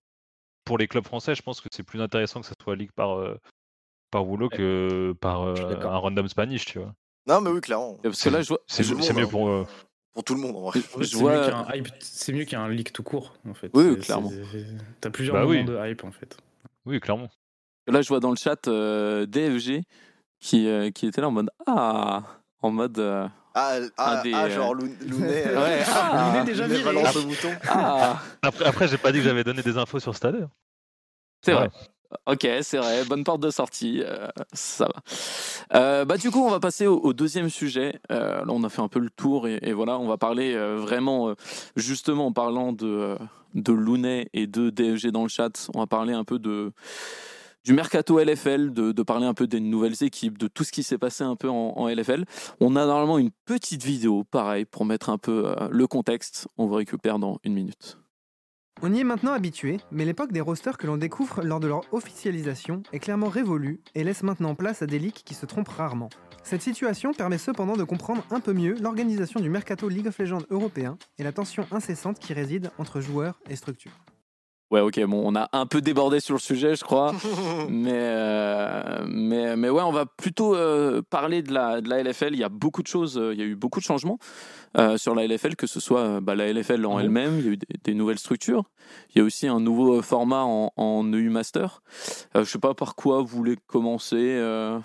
[0.66, 3.18] pour les clubs français, je pense que c'est plus intéressant que ça soit ligue par,
[3.18, 3.38] euh,
[4.12, 4.48] par Ouais.
[4.50, 6.94] que par euh, un random Spanish, tu vois.
[7.30, 7.98] Non, mais oui, clairement.
[8.04, 8.60] Parce que là, je vois.
[8.68, 9.28] C'est mieux hein.
[9.30, 9.48] pour.
[9.50, 9.66] euh,
[10.14, 10.80] Pour tout le monde, en vrai.
[10.82, 12.92] C'est vois- mieux qu'il y ait un hype, c'est mieux qu'il y ait un leak
[12.92, 13.70] tout court, en fait.
[13.74, 14.32] Oui, clairement.
[15.00, 15.64] T'as plusieurs Bah moments oui.
[15.64, 16.36] de hype, en fait.
[16.86, 17.30] Oui, clairement.
[17.88, 19.84] Là, je vois dans le chat euh, DFG
[20.40, 22.24] qui, euh, qui était là en mode Ah
[22.62, 25.44] En mode euh, Ah, ah, des, ah, genre Lou- Lounet.
[25.56, 26.94] Ouais, ah, Lounet déjà Lounet viré.
[26.96, 27.52] balance le bouton.
[27.70, 30.50] Ah Après, après j'ai pas dit que j'avais donné des infos sur Stade.
[31.46, 31.60] C'est Ouais.
[31.68, 31.70] vrai.
[32.26, 33.06] Ok, c'est vrai.
[33.06, 34.02] Bonne porte de sortie.
[34.04, 35.80] euh, ça va.
[35.80, 38.00] Euh, bah, du coup, on va passer au, deuxième sujet.
[38.12, 41.34] Euh, là, on a fait un peu le tour et, voilà, on va parler vraiment,
[41.76, 43.18] justement, en parlant de,
[43.54, 46.72] de Lounet et de DFG dans le chat, on va parler un peu de
[47.66, 50.82] du mercato LFL, de, de parler un peu des nouvelles équipes, de tout ce qui
[50.82, 52.24] s'est passé un peu en, LFL.
[52.62, 56.48] On a normalement une petite vidéo, pareil, pour mettre un peu le contexte.
[56.58, 57.98] On vous récupère dans une minute.
[58.82, 61.82] On y est maintenant habitué, mais l'époque des rosters que l'on découvre lors de leur
[61.94, 66.10] officialisation est clairement révolue et laisse maintenant place à des leaks qui se trompent rarement.
[66.44, 70.46] Cette situation permet cependant de comprendre un peu mieux l'organisation du mercato League of Legends
[70.50, 73.92] européen et la tension incessante qui réside entre joueurs et structures.
[74.72, 77.14] Ouais, ok, bon, on a un peu débordé sur le sujet, je crois.
[77.70, 82.34] mais, euh, mais, mais ouais, on va plutôt euh, parler de la, de la LFL.
[82.34, 84.20] Il y a beaucoup de choses, euh, il y a eu beaucoup de changements
[84.78, 87.00] euh, sur la LFL, que ce soit bah, la LFL en Mhm.
[87.02, 88.64] elle-même, il y a eu des, des nouvelles structures.
[89.16, 91.82] Il y a aussi un nouveau format en, en EU Master.
[92.36, 94.18] Euh, je sais pas par quoi vous voulez commencer.
[94.38, 94.78] euh,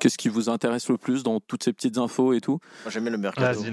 [0.00, 2.58] Qu'est-ce qui vous intéresse le plus dans toutes ces petites infos et tout?
[2.84, 3.60] Moi, j'aime bien le mercato.
[3.62, 3.70] Vas-y,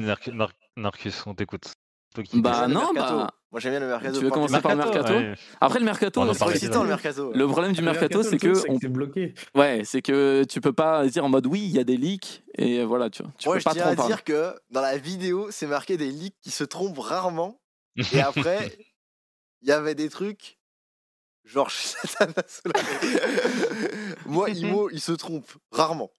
[0.77, 1.71] Narcus, on t'écoute.
[2.17, 4.17] Toi qui- Bah, non, bah, Moi, j'aime bien le mercato.
[4.17, 5.35] tu veux commencer par le mercato ouais.
[5.61, 7.31] Après, le mercato, C'est parlait excitant, le mercato.
[7.31, 9.35] le problème du Le mercato, c'est que on c'est bloqué.
[9.53, 12.41] Ouais, c'est que tu peux pas dire en mode oui, il y a des leaks
[12.55, 13.31] et voilà, tu vois.
[13.37, 14.11] Tu Moi, peux je pas tiens parler.
[14.11, 17.61] dire que dans la vidéo, c'est marqué des leaks qui se trompent rarement.
[18.13, 18.75] Et après,
[19.61, 20.57] il y avait des trucs.
[21.45, 21.69] Genre.
[24.25, 26.11] Moi, Imo, il se trompe rarement.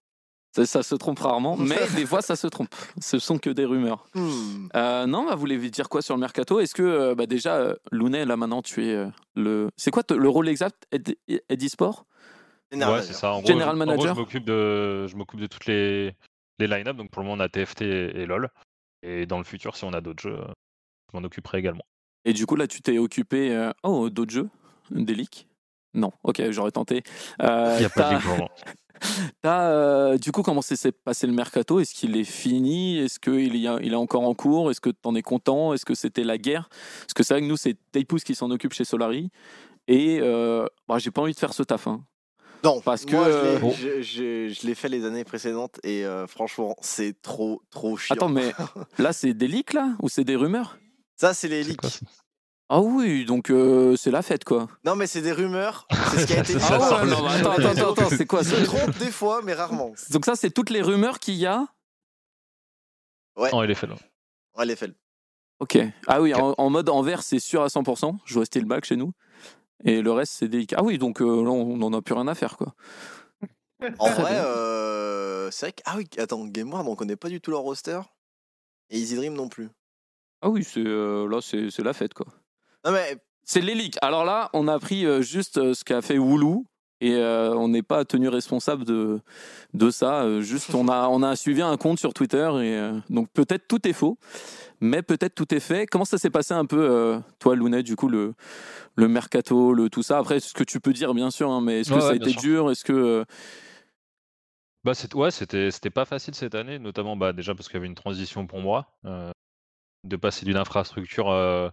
[0.59, 2.68] Ça, ça se trompe rarement, mais des fois ça se trompe.
[3.01, 4.07] Ce sont que des rumeurs.
[4.14, 4.68] Hmm.
[4.75, 6.61] Euh, non, bah, vous voulez dire quoi sur le mercato?
[6.61, 9.68] Est-ce que euh, bah, déjà, euh, Lounet, là maintenant, tu es euh, le.
[9.77, 10.87] C'est quoi le rôle exact?
[10.92, 11.16] Ed-
[11.49, 12.05] Edisport
[12.71, 13.33] Énervé, Ouais, c'est ça.
[13.33, 14.14] En gros, General je- en gros, manager.
[14.14, 16.14] je m'occupe de, je m'occupe de toutes les,
[16.59, 16.97] les line-up.
[16.97, 18.51] Donc pour le moment, on a TFT et, et LoL.
[19.03, 20.38] Et dans le futur, si on a d'autres jeux,
[21.12, 21.85] je m'en occuperai également.
[22.27, 23.55] Et du coup, là, tu t'es occupé.
[23.55, 24.49] euh, Oh, d'autres jeux?
[24.90, 25.47] Des leaks?
[25.94, 27.03] Non, ok, j'aurais tenté.
[27.42, 28.18] Euh, Il n'y a pas de.
[29.42, 31.79] T'as, euh, du coup, comment s'est s'est passé le mercato?
[31.79, 32.98] Est-ce qu'il est fini?
[32.98, 34.70] Est-ce qu'il y a- il est encore en cours?
[34.72, 35.72] Est-ce que t'en es content?
[35.72, 36.68] Est-ce que c'était la guerre?
[37.01, 39.31] Parce que c'est vrai que nous, c'est Taipous qui s'en occupe chez Solari.
[39.87, 41.87] Et euh, bah, j'ai pas envie de faire ce taf.
[41.87, 42.03] hein.
[42.64, 43.70] Non, Parce que, moi, je l'ai- bon.
[43.70, 48.16] je, je- je l'ai fait les années précédentes et euh, franchement, c'est trop, trop chiant.
[48.16, 48.53] Attends, mais
[48.98, 49.94] là, c'est des leaks, là?
[50.03, 50.77] Ou c'est des rumeurs?
[51.16, 52.01] Ça, c'est les leaks.
[52.71, 54.69] Ah oui, donc euh, c'est la fête, quoi.
[54.85, 55.87] Non, mais c'est des rumeurs.
[56.11, 56.61] C'est ce qui a été dit.
[56.71, 59.55] Ah ouais, non, attends, attends, attends, attends, c'est quoi ça se trompent des fois, mais
[59.55, 59.93] rarement.
[60.11, 61.67] Donc ça, c'est toutes les rumeurs qu'il y a
[63.37, 63.97] Non, il est fait là.
[64.57, 64.93] Ouais, les faits.
[65.61, 65.79] Ok.
[66.07, 68.17] Ah oui, en, en mode envers, c'est sûr à 100%.
[68.25, 69.13] Je vois Steelback chez nous.
[69.85, 70.67] Et le reste, c'est des...
[70.77, 72.75] Ah oui, donc euh, là, on n'en a plus rien à faire, quoi.
[73.99, 75.83] En vrai, euh, c'est vrai que.
[75.85, 78.01] Ah oui, attends, Game World, on connaît pas du tout leur roster.
[78.91, 79.69] Et Easy Dream non plus.
[80.43, 82.27] Ah oui, c'est euh, là, c'est c'est la fête, quoi.
[82.85, 83.97] Non, mais C'est les leaks.
[84.03, 86.67] Alors là, on a appris euh, juste euh, ce qu'a fait Woulou.
[87.01, 89.21] et euh, on n'est pas tenu responsable de,
[89.75, 90.41] de ça.
[90.41, 93.87] Juste, on a, on a suivi un compte sur Twitter et euh, donc peut-être tout
[93.87, 94.19] est faux,
[94.81, 95.87] mais peut-être tout est fait.
[95.87, 98.35] Comment ça s'est passé un peu, euh, toi, Lounet, du coup, le,
[98.97, 100.19] le mercato, le tout ça?
[100.19, 102.11] Après, ce que tu peux dire, bien sûr, hein, mais est-ce que Ouais, ça a
[102.11, 102.41] ouais, été sûr.
[102.43, 102.71] dur?
[102.71, 102.93] Est-ce que.
[102.93, 103.25] euh,
[104.85, 107.79] Bah, c'est- ouais, c'était c'était pas facile cette année, notamment bah, déjà parce qu'il y
[107.79, 109.31] avait une transition pour moi, euh,
[110.05, 111.68] de passer d'une infrastructure, euh,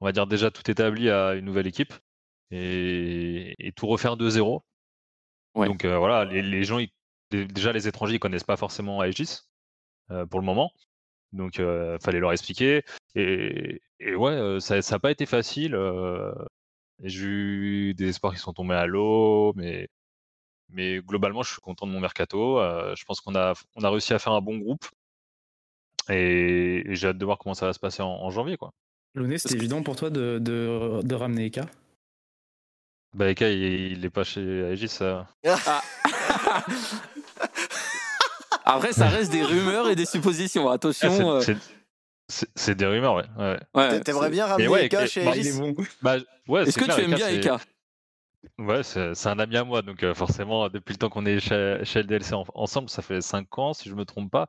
[0.00, 1.92] on va dire déjà tout établi à une nouvelle équipe
[2.50, 4.62] et, et tout refaire de zéro.
[5.54, 5.66] Ouais.
[5.66, 6.90] Donc euh, voilà, les, les gens, ils-
[7.30, 9.40] déjà les étrangers, ils connaissent pas forcément Aegis
[10.10, 10.70] euh, pour le moment,
[11.32, 12.84] donc euh, fallait leur expliquer.
[13.14, 15.76] Et, et ouais, euh, ça n'a pas été facile.
[17.02, 19.88] J'ai eu des espoirs qui sont tombés à l'eau, mais
[20.70, 22.58] mais globalement, je suis content de mon mercato.
[22.94, 24.84] je pense qu'on a, on a réussi à faire un bon groupe.
[26.08, 28.56] Et, et j'ai hâte de voir comment ça va se passer en, en janvier.
[28.56, 28.72] Quoi.
[29.16, 31.62] Loné, c'était évident pour toi de, de, de ramener Eka?
[33.14, 34.88] Bah, Eka, il, il est pas chez Aegis.
[34.88, 35.26] ça.
[38.64, 40.68] Après, ça reste des rumeurs et des suppositions.
[40.68, 41.40] Ah, Attention.
[41.40, 43.24] c'est- euh, c'est- des rumeurs, ouais.
[43.38, 43.58] ouais.
[43.74, 45.74] ouais, T'aimerais bien ramener ouais, Eka chez bah, Aegis est bon.
[46.02, 46.16] Bah,
[46.48, 47.60] ouais, Est-ce c'est que clair, tu aimes Eka, bien Eka?
[48.58, 51.40] Ouais, c'est c'est un ami à moi, donc euh, forcément, depuis le temps qu'on est
[51.40, 54.46] chez, chez LDLC en- ensemble, ça fait 5 ans, si je me trompe pas.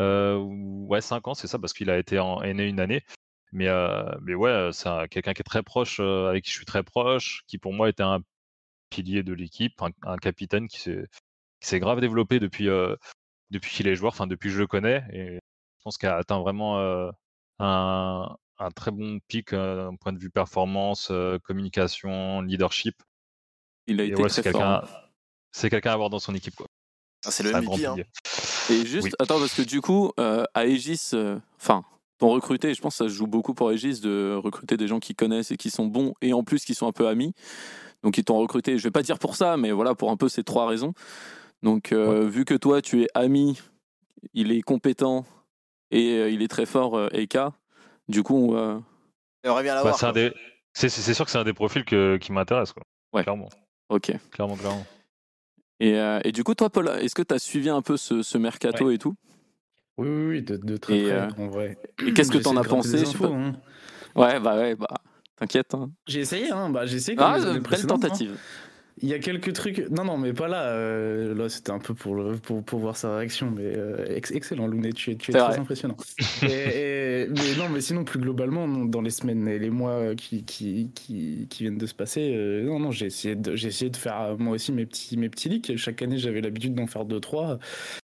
[0.00, 3.04] Euh, ou- ouais, 5 ans, c'est ça, parce qu'il a été en NA une année.
[3.52, 3.68] Mais,
[4.22, 7.42] mais ouais, c'est un- quelqu'un qui est très proche, avec qui je suis très proche,
[7.46, 8.20] qui pour moi était un
[8.90, 10.78] pilier de l'équipe, un, un capitaine qui
[11.60, 12.68] s'est grave développé depuis,
[13.50, 16.16] depuis qu'il est joueur, enfin depuis que je le connais, et je pense qu'il a
[16.16, 16.78] atteint vraiment
[17.58, 21.10] un, un très bon pic d'un point de vue performance,
[21.44, 23.02] communication, leadership.
[23.86, 24.88] Il a été ouais, c'est quelqu'un, hein.
[25.52, 26.66] c'est quelqu'un à avoir dans son équipe, quoi.
[27.24, 27.86] Ah, C'est le MVP.
[27.86, 27.96] Hein.
[28.70, 29.10] Et juste, Oui.
[29.18, 31.38] attends, parce que du coup, euh, à Aegis, euh,
[32.20, 34.86] enfin, t'ont recruté, je pense que ça se joue beaucoup pour Aegis de recruter des
[34.86, 37.32] gens qui connaissent et qui sont bons, et en plus qui sont un peu amis.
[38.02, 40.28] Donc ils t'ont recruté, je vais pas dire pour ça, mais voilà, pour un peu
[40.28, 40.92] ces trois raisons.
[41.62, 43.60] Donc euh, vu que toi, tu es ami,
[44.34, 45.24] il est compétent
[45.90, 47.52] et euh, il est très fort, euh, Eka,
[48.08, 48.78] du coup, euh,
[49.44, 50.32] On revient à Bah, des-
[50.74, 52.82] c'est sûr que c'est un des profils que- qui m'intéresse, quoi.
[53.12, 53.22] Ouais.
[53.22, 53.48] Clairement,
[53.88, 54.12] ok.
[54.30, 54.86] clairement, clairement.
[55.80, 58.22] Et, euh, et du coup, toi, Paul, est-ce que tu as suivi un peu ce,
[58.22, 59.14] ce mercato et tout?
[59.98, 61.76] Oui, oui, oui, de, de très Et, près, euh, en vrai.
[62.06, 63.34] Et qu'est-ce que t'en as pensé infos, pas.
[63.34, 63.52] hein.
[64.16, 64.88] Ouais, bah ouais, bah
[65.36, 65.74] t'inquiète.
[65.74, 65.90] hein.
[66.06, 66.70] J'ai essayé, hein.
[66.70, 67.86] Bah, j'ai essayé comme Ah, les années belle hein.
[67.86, 68.36] tentative.
[69.00, 69.78] Il y a quelques trucs.
[69.90, 70.64] Non, non, mais pas là.
[70.70, 73.52] euh, Là, c'était un peu pour, le, pour, pour voir sa réaction.
[73.56, 75.58] Mais euh, ex- excellent, Lounet, tu es, tu es très vrai.
[75.60, 75.96] impressionnant.
[76.42, 80.42] et, et- mais non, mais sinon, plus globalement, dans les semaines et les mois qui,
[80.42, 83.96] qui, qui, qui viennent de se passer, euh, non, non, j'ai essayé, de, essayé de
[83.96, 85.76] faire euh, moi aussi mes petits, mes petits leaks.
[85.76, 87.58] Chaque année, j'avais l'habitude d'en faire deux, trois.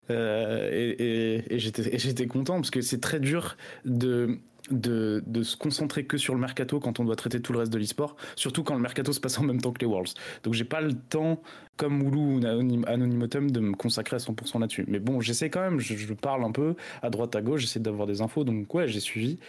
[0.10, 1.60] Euh, et et, et
[1.99, 4.39] j'étais content parce que c'est très dur de,
[4.72, 7.72] de, de se concentrer que sur le mercato quand on doit traiter tout le reste
[7.74, 10.14] de l'e-sport, surtout quand le mercato se passe en même temps que les Worlds.
[10.43, 11.41] Donc j'ai pas le temps,
[11.78, 14.86] comme Moulou ou Anonym- Anonymotum, de me consacrer à 100% là-dessus.
[14.88, 17.80] Mais bon, j'essaie quand même, je, je parle un peu à droite à gauche, j'essaie
[17.80, 19.39] d'avoir des infos, donc ouais, j'ai suivi.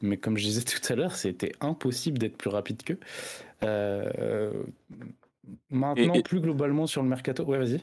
[0.00, 2.98] Mais comme je disais tout à l'heure, c'était impossible d'être plus rapide qu'eux.
[3.62, 4.50] Euh,
[5.70, 7.80] maintenant, et- plus globalement sur le mercato, ouais, vas-y.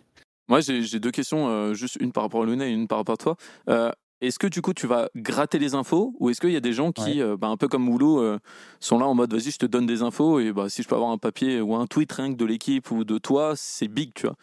[0.49, 3.13] Moi, j'ai deux questions, euh, juste une par rapport à Luna et une par rapport
[3.13, 3.35] à toi.
[3.69, 3.91] Euh,
[4.21, 6.73] est-ce que du coup, tu vas gratter les infos ou est-ce qu'il y a des
[6.73, 8.37] gens qui, euh, bah, un peu comme Moulou, euh,
[8.81, 10.95] sont là en mode vas-y, je te donne des infos et bah, si je peux
[10.95, 14.11] avoir un papier ou un tweet rien que de l'équipe ou de toi, c'est big,
[14.13, 14.35] tu vois.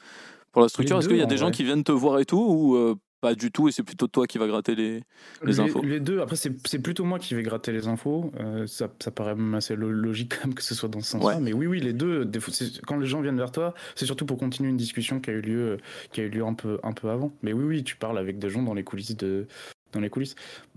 [0.53, 2.39] Pour la structure, est-ce qu'il y a des gens qui viennent te voir et tout
[2.41, 5.03] ou euh, pas du tout et c'est plutôt toi qui va gratter les,
[5.43, 8.31] les infos Les deux, après, c'est plutôt moi qui vais gratter les infos.
[8.39, 11.13] Euh, ça, ça paraît même assez lo- logique quand même que ce soit dans ce
[11.13, 11.37] sens-là.
[11.37, 11.41] Ouais.
[11.41, 14.07] Mais oui, oui, les deux, des fois, c'est- quand les gens viennent vers toi, c'est
[14.07, 15.77] surtout pour continuer une discussion qui a eu lieu, euh,
[16.13, 17.33] qui a eu lieu un, peu, un peu avant.
[17.43, 19.47] Mais oui, oui, tu parles avec des gens dans les coulisses de.
[19.93, 20.35] Dans les coulisses.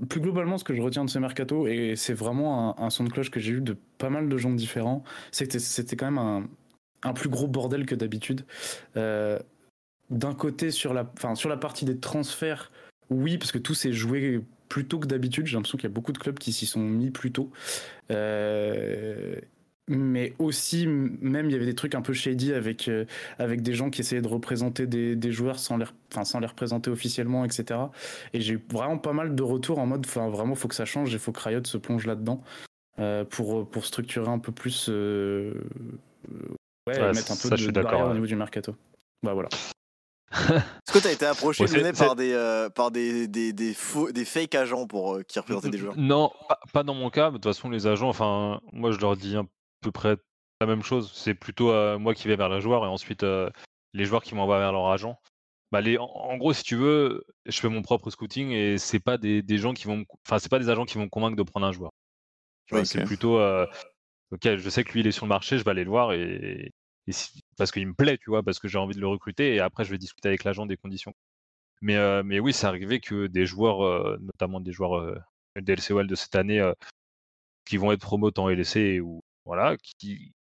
[0.08, 3.04] Plus globalement, ce que je retiens de ce mercato, et c'est vraiment un, un son
[3.04, 6.48] de cloche que j'ai eu de pas mal de gens différents, c'était quand même un,
[7.04, 8.46] un plus gros bordel que d'habitude.
[8.96, 9.40] Euh,
[10.10, 12.72] D'un côté, sur la, enfin, sur la partie des transferts,
[13.10, 15.48] oui, parce que tout s'est joué plus tôt que d'habitude.
[15.48, 17.52] J'ai l'impression qu'il y a beaucoup de clubs qui s'y sont mis plus tôt.
[18.12, 19.36] Euh,
[19.88, 23.06] mais aussi, même, il y avait des trucs un peu shady avec, euh,
[23.40, 26.46] avec des gens qui essayaient de représenter des, des joueurs sans les, enfin, sans les
[26.46, 27.80] représenter officiellement, etc.
[28.34, 30.86] Et j'ai eu vraiment pas mal de retours en mode, enfin, vraiment, faut que ça
[30.86, 32.44] change et faut que Riot se plonge là-dedans
[33.00, 34.88] euh, pour, pour structurer un peu plus.
[34.88, 35.54] ouais,
[36.88, 38.76] Ouais, mettre un peu ça, de, je suis barrière d'accord, au niveau du mercato.
[39.24, 39.50] Bah voilà.
[40.32, 44.26] Est-ce que t'as été approché, Ouais, par des, euh, par des, des, des, faux, des
[44.26, 45.96] fake agents pour, euh, qui représentaient des joueurs?
[45.98, 47.28] Non, pas, pas dans mon cas.
[47.32, 49.44] mais De toute façon, les agents, enfin, moi, je leur dis à
[49.82, 50.18] peu près
[50.62, 51.12] la même chose.
[51.16, 53.50] C'est plutôt euh, moi qui vais vers les joueurs et ensuite euh,
[53.94, 55.20] les joueurs qui m'envoient vers leur agent.
[55.72, 59.00] Bah, les, en, en gros, si tu veux, je fais mon propre scouting et c'est
[59.00, 61.36] pas des, des gens qui vont, enfin, c'est pas des agents qui vont me convaincre
[61.38, 61.92] de prendre un joueur.
[62.68, 62.88] Tu vois, Ok.
[62.88, 63.66] C'est plutôt, euh,
[64.32, 66.14] ok, je sais que lui il est sur le marché, je vais aller le voir
[66.14, 66.72] et,
[67.08, 69.54] et si- parce qu'il me plaît, tu vois, parce que j'ai envie de le recruter,
[69.56, 71.14] et après je vais discuter avec l'agent des conditions.
[71.82, 75.16] Mais, euh, mais oui, c'est arrivé que des joueurs, euh, notamment des joueurs euh,
[75.58, 76.74] DLCOL de cette année, euh,
[77.66, 80.34] qui vont être promotes en LEC ou voilà, qui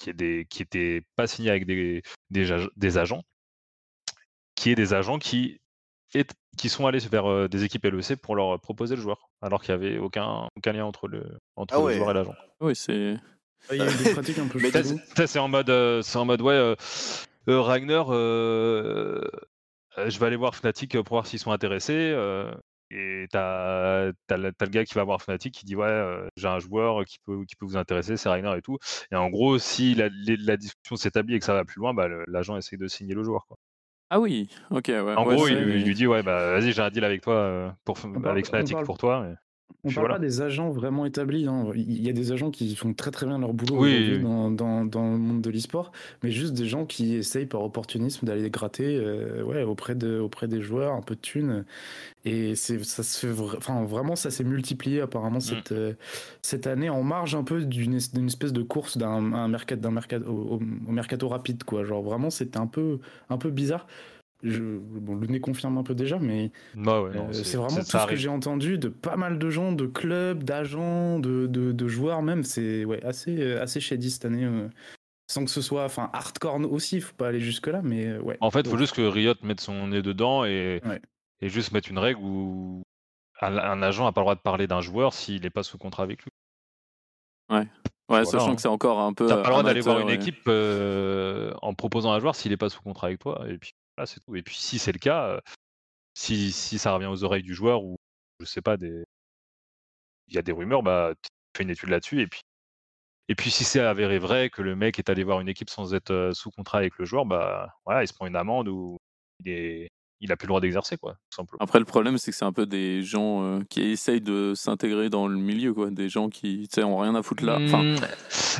[0.00, 3.22] qui est des qui étaient pas signés avec des, des, ag- des agents,
[4.54, 5.60] qui est des agents qui
[6.14, 9.62] est- qui sont allés vers euh, des équipes LEC pour leur proposer le joueur, alors
[9.62, 12.34] qu'il n'y avait aucun, aucun lien entre le entre Ah le joueur et l'agent.
[12.60, 13.16] Oui, c'est.
[13.70, 14.98] Il y a eu des pratiques un peu Mais cheloues.
[15.16, 16.74] Ça, c'est- en mode, euh, c'est en mode ouais, euh,
[17.48, 19.20] euh, Ragnar, euh,
[19.98, 22.12] euh, je vais aller voir Fnatic pour voir s'ils sont intéressés.
[22.14, 22.52] euh,
[22.94, 26.26] et t'as t'as le t'as le gars qui va voir Fnatic qui dit ouais, euh,
[26.36, 28.76] j'ai un joueur qui peut qui peut vous intéresser, c'est Ragnar et tout.
[29.10, 30.10] Et en gros, si la,
[30.58, 33.22] discussion s'établit et que ça va plus loin, bah, le- l'agent essaie de signer le
[33.22, 33.46] joueur.
[33.46, 33.56] Quoi.
[34.10, 35.00] Ah oui, ok, ouais.
[35.16, 37.22] En ouais, gros, il, lui- il lui dit ouais, bah vas-y, j'ai un deal avec
[37.22, 37.96] toi euh, pour
[38.26, 39.26] avec Fnatic parle- pour toi.
[39.84, 40.14] On Puis parle voilà.
[40.20, 41.46] pas des agents vraiment établis.
[41.48, 41.66] hein.
[41.74, 44.20] Il y a des agents qui font très très bien leur boulot Oui.
[44.20, 45.92] Dans, dans, dans le monde de l'e-sport,
[46.22, 50.48] mais juste des gens qui essayent par opportunisme d'aller gratter euh, ouais, auprès, de, auprès
[50.48, 51.64] des joueurs, un peu de thunes.
[52.24, 55.94] Et c'est, ça se fait vra- enfin, vraiment, ça s'est multiplié apparemment cette, euh,
[56.42, 59.74] cette année en marge un peu d'une, es- d'une espèce de course d'un un mercat,
[59.76, 61.64] d'un mercat, au, au- au mercato rapide.
[61.64, 61.84] Quoi.
[61.84, 62.98] Genre vraiment, c'était un peu,
[63.30, 63.86] un peu bizarre.
[64.42, 67.84] Je, bon, le nez confirme un peu déjà, mais Bah ouais, euh, c'est vraiment tout
[67.84, 71.88] ce que j'ai entendu de pas mal de gens, de clubs, d'agents, de, de, de
[71.88, 72.42] joueurs même.
[72.42, 74.44] C'est ouais, assez, euh, assez shady cette année.
[74.44, 74.68] euh,
[75.30, 78.36] sans que ce soit, enfin, hardcore aussi, faut pas aller jusque-là, mais euh, ouais.
[78.40, 81.00] En fait, il faut juste que Riot mette son nez dedans et, Ouais.
[81.40, 82.82] et juste mettre une règle où
[83.40, 85.78] un, un agent n'a pas le droit de parler d'un joueur s'il n'est pas sous
[85.78, 86.30] contrat avec lui.
[87.50, 87.66] Ouais,
[88.08, 88.54] Voilà, sachant hein.
[88.56, 89.26] que c'est encore un peu.
[89.26, 90.14] Tu n'as pas le droit d'aller voir une ouais.
[90.16, 93.44] équipe euh, en proposant un joueur s'il n'est pas sous contrat avec toi.
[93.48, 94.36] Et puis voilà, c'est tout.
[94.36, 95.40] Et puis si c'est le cas,
[96.14, 97.96] si, si ça revient aux oreilles du joueur ou
[98.40, 99.04] je sais pas, des...
[100.28, 101.14] il y a des rumeurs, bah,
[101.56, 102.20] fais une étude là-dessus.
[102.20, 102.40] Et puis,
[103.28, 105.94] et puis si c'est avéré vrai que le mec est allé voir une équipe sans
[105.94, 108.98] être sous contrat avec le joueur, bah voilà, il se prend une amende ou
[109.40, 109.88] il est
[110.22, 111.58] il a plus le droit d'exercer, quoi, tout simplement.
[111.60, 115.10] Après, le problème, c'est que c'est un peu des gens euh, qui essayent de s'intégrer
[115.10, 115.90] dans le milieu, quoi.
[115.90, 117.58] Des gens qui, tu sais, ont rien à foutre là.
[117.60, 117.96] Enfin, Mmh.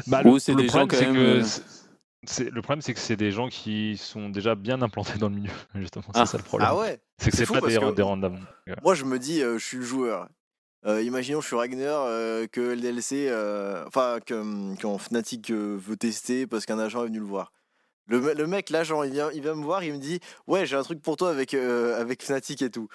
[0.06, 1.42] Bah, ou le, c'est des gens quand même, que
[2.38, 5.50] le problème, c'est que c'est des gens qui sont déjà bien implantés dans le milieu,
[5.74, 6.04] justement.
[6.14, 6.24] Ah.
[6.24, 6.68] C'est ça le problème.
[6.70, 8.38] Ah ouais c'est que c'est pas des, que- des randoms.
[8.82, 10.28] Moi, je me dis, euh, je suis le joueur.
[10.84, 15.76] Euh, imaginons, je suis Ragnar, euh, que le DLC, euh, enfin, que quand Fnatic euh,
[15.80, 17.52] veut tester parce qu'un agent est venu le voir.
[18.08, 20.18] Le, me- le mec, l'agent, il vient, il vient me voir, il me dit
[20.48, 22.88] Ouais, j'ai un truc pour toi avec, euh, avec Fnatic et tout.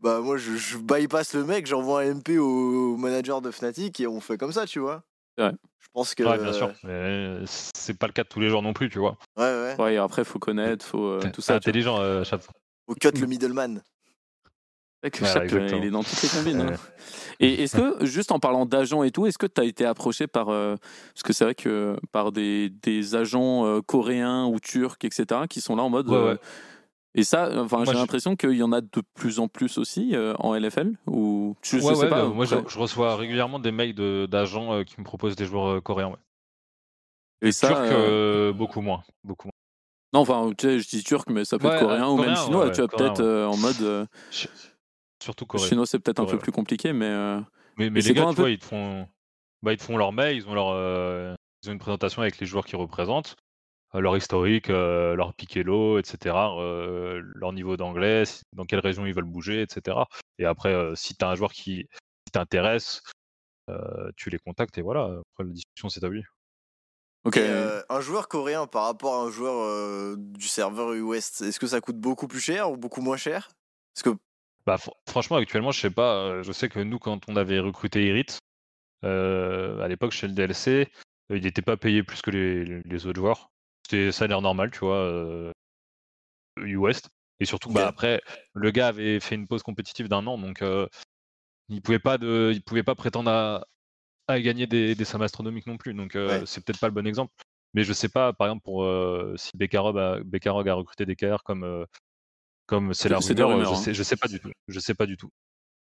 [0.00, 3.98] Bah, moi, je, je bypass le mec, j'envoie un MP au, au manager de Fnatic
[4.00, 5.02] et on fait comme ça, tu vois.
[5.38, 5.52] Ouais.
[5.78, 6.22] Je pense que.
[6.22, 6.70] Ouais, bien sûr.
[6.84, 9.16] Mais c'est pas le cas de tous les jours non plus, tu vois.
[9.36, 9.74] Ouais, ouais.
[9.78, 11.54] ouais, et après, faut connaître, faut euh, tout ça.
[11.54, 12.42] intelligent, euh, Chap.
[12.86, 13.82] Au cut le middleman.
[15.04, 16.60] C'est vrai que Ouais, Chap, euh, il est dans toutes les combines.
[16.60, 16.66] hein.
[16.70, 16.76] Ouais.
[17.40, 20.26] Et est-ce que, juste en parlant d'agents et tout, est-ce que tu as été approché
[20.28, 20.48] par.
[20.50, 20.76] euh,
[21.14, 25.60] parce que c'est vrai que par des, des agents euh, coréens ou turcs, etc., qui
[25.60, 26.08] sont là en mode.
[27.14, 30.34] Et ça, enfin, j'ai l'impression qu'il y en a de plus en plus aussi euh,
[30.38, 32.22] en LFL ou je, je Ouais, sais ouais, pas.
[32.22, 35.66] bah, moi, je, reçois régulièrement des mails de- d'agents euh, qui me proposent des joueurs
[35.66, 36.08] euh, coréens.
[36.08, 36.16] Ouais.
[37.42, 39.02] Et Et ça, euh, euh, beaucoup moins.
[39.24, 39.52] Beaucoup moins.
[40.14, 42.70] Non, enfin, tu sais, je dis turc, mais ça peut être coréen ou même chinois.
[42.70, 44.08] tu vois, coréen, peut-être euh, en mode.
[45.22, 45.68] Surtout coréen.
[45.68, 47.06] chinois, c'est peut-être un peu plus compliqué, mais.
[47.08, 47.40] euh,
[47.76, 49.06] Mais, les gars, tu peu vois, ils te font,
[49.62, 52.46] bah, ils te font leur mail, ils ont leur, ils ont une présentation avec les
[52.46, 53.36] joueurs qu'ils représentent,
[53.94, 59.14] euh, leur historique, euh, leur piquelo, etc., euh, leur niveau d'anglais, dans quelle région ils
[59.14, 59.98] veulent bouger, etc.
[60.38, 61.86] Et après, euh, si tu as un joueur qui,
[62.24, 63.02] qui t'intéresse,
[63.70, 65.04] euh, tu les contactes et voilà.
[65.04, 66.24] Après, la discussion s'établit.
[67.24, 67.36] Ok.
[67.36, 71.60] Et, euh, un joueur coréen par rapport à un joueur euh, du serveur US, est-ce
[71.60, 73.50] que ça coûte beaucoup plus cher ou beaucoup moins cher?
[73.94, 74.20] Parce que
[74.66, 76.16] Bah, fr- franchement, actuellement, je sais pas.
[76.16, 78.38] euh, Je sais que nous, quand on avait recruté Irit,
[79.04, 80.90] euh, à l'époque chez le DLC,
[81.30, 83.51] euh, il n'était pas payé plus que les autres joueurs.
[83.92, 85.52] C'était salaire normal, tu vois, euh,
[86.62, 87.02] US.
[87.40, 88.22] Et surtout, bah, après,
[88.54, 90.86] le gars avait fait une pause compétitive d'un an, donc euh,
[91.68, 93.66] il pouvait pas de, il pouvait pas prétendre à,
[94.28, 95.92] à gagner des, des sommes astronomiques non plus.
[95.92, 96.46] Donc, euh, Ouais.
[96.46, 97.34] c'est peut-être pas le bon exemple.
[97.74, 101.14] Mais je sais pas, par exemple, pour euh, si Bekarog a, Bekarog a recruté des
[101.16, 101.84] KR comme euh,
[102.66, 103.82] comme c'est la C'est des rumeur, rumeurs, je hein.
[103.82, 104.50] sais, je sais pas du tout.
[104.68, 105.28] Je sais pas du tout.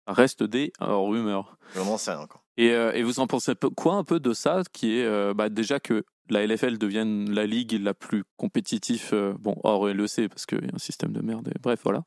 [0.06, 1.56] Reste des rumeurs.
[1.72, 2.26] vraiment, c'est rien.
[2.26, 2.42] Quoi.
[2.58, 5.48] Et, euh, et vous en pensez quoi un peu de ça, qui est euh, bah,
[5.48, 10.46] déjà que la LFL devienne la ligue la plus compétitive, euh, bon, hors LEC, parce
[10.46, 12.02] qu'il y a un système de merde, bref, voilà,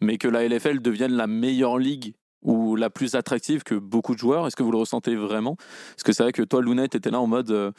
[0.00, 4.18] mais que la LFL devienne la meilleure ligue ou la plus attractive que beaucoup de
[4.18, 5.54] joueurs Est-ce que vous le ressentez vraiment?
[5.56, 7.70] Parce que c'est vrai que toi, Lunette, était là en mode, euh,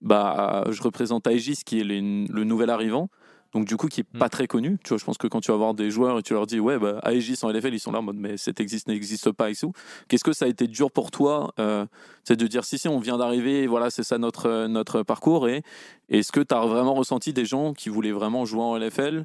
[0.00, 3.10] bah, je représente Aegis, qui est le nouvel arrivant,
[3.54, 4.18] donc du coup qui est Mm.
[4.18, 4.78] pas très connu.
[4.84, 6.60] Tu vois, je pense que quand tu vas voir des joueurs et tu leur dis
[6.60, 9.50] ouais, bah, Aegis en LFL, ils sont là en mode mais cet existe n'existe pas
[9.50, 9.72] et tout.
[10.08, 11.86] Qu'est-ce que ça a été dur pour toi, euh,
[12.24, 15.48] c'est de dire si si on vient d'arriver, voilà c'est ça notre euh, notre parcours
[15.48, 15.62] et
[16.08, 19.24] est-ce que tu as vraiment ressenti des gens qui voulaient vraiment jouer en LFL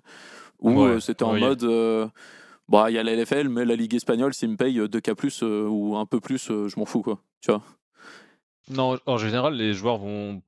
[0.61, 2.07] ou Ouais, euh, c'était en mode euh,
[2.69, 5.41] bah il y a la LFL mais la ligue espagnole s'ils me payent 2K plus
[5.43, 7.19] ou un peu plus, je m'en fous quoi.
[7.41, 7.61] Tu vois?
[8.69, 10.41] Non, en général, les joueurs vont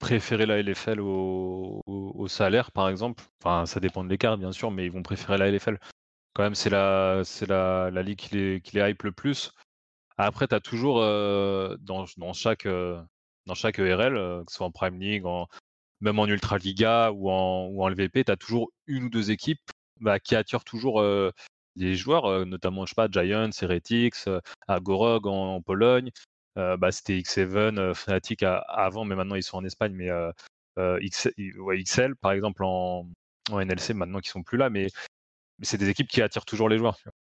[0.00, 3.22] préférer la LFL au, salaire, par exemple.
[3.42, 5.78] Enfin, ça dépend de l'écart, bien sûr, mais ils vont préférer la LFL.
[6.34, 9.52] Quand même, c'est la, c'est la, la ligue qui les, qui les hype le plus.
[10.18, 13.00] Après, tu as toujours euh, dans, dans chaque, euh,
[13.46, 15.46] dans chaque ERL, euh, que ce soit en Prime League, en,
[16.00, 19.30] même en Ultra Liga ou en, ou en LVP, tu as toujours une ou deux
[19.30, 19.60] équipes
[20.00, 21.02] bah, qui attirent toujours
[21.76, 24.28] des joueurs, notamment, je sais pas, Giants, Heretics,
[24.68, 26.10] Agorog en, en Pologne.
[26.56, 29.94] Bah, c'était X7, euh, Fnatic à- avant, mais maintenant ils sont en Espagne.
[29.94, 30.08] Mais
[31.00, 31.28] X-
[31.58, 33.06] ouais, XL, par exemple, en,
[33.50, 34.70] en NLC, maintenant qu'ils sont plus là.
[34.70, 34.88] Mais,
[35.58, 36.96] mais c'est des équipes qui attirent toujours les joueurs.
[36.96, 37.12] tu vois.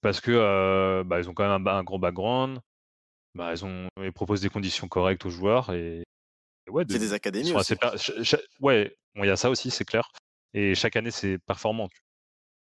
[0.00, 2.58] Parce que bah, ils ont quand même un, un gros background.
[3.34, 5.72] Bah, ils, ont, ils proposent des conditions correctes aux joueurs.
[5.72, 6.02] Et,
[6.66, 7.74] et ouais, de- C'est des académies aussi.
[7.76, 10.10] per- ouais, bon, il y a ça aussi, c'est clair.
[10.54, 11.88] Et chaque année, c'est performant.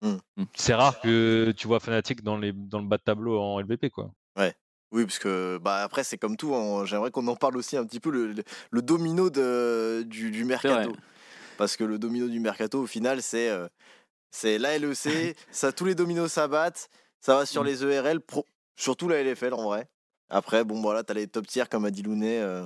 [0.03, 0.17] Hmm.
[0.37, 0.45] Hmm.
[0.55, 3.89] C'est rare que tu vois Fnatic dans, les, dans le bas de tableau en LVP.
[3.91, 4.13] Quoi.
[4.93, 6.55] Oui, parce que bah, après, c'est comme tout.
[6.55, 10.31] hein, J'aimerais qu'on en parle aussi un petit peu, le, le- le domino de, du,
[10.31, 10.91] du mercato.
[10.91, 10.99] vrai.
[11.59, 13.67] Parce que le domino du mercato, au final, c'est euh,
[14.31, 16.89] c'est la LEC, ça, tous les dominos s'abattent,
[17.21, 17.67] ça va sur Mm.
[17.67, 19.89] les ERL, pro- surtout la LFL en vrai.
[20.31, 22.65] Après, bon, voilà, t'as les top tiers, comme a dit Lounet, euh,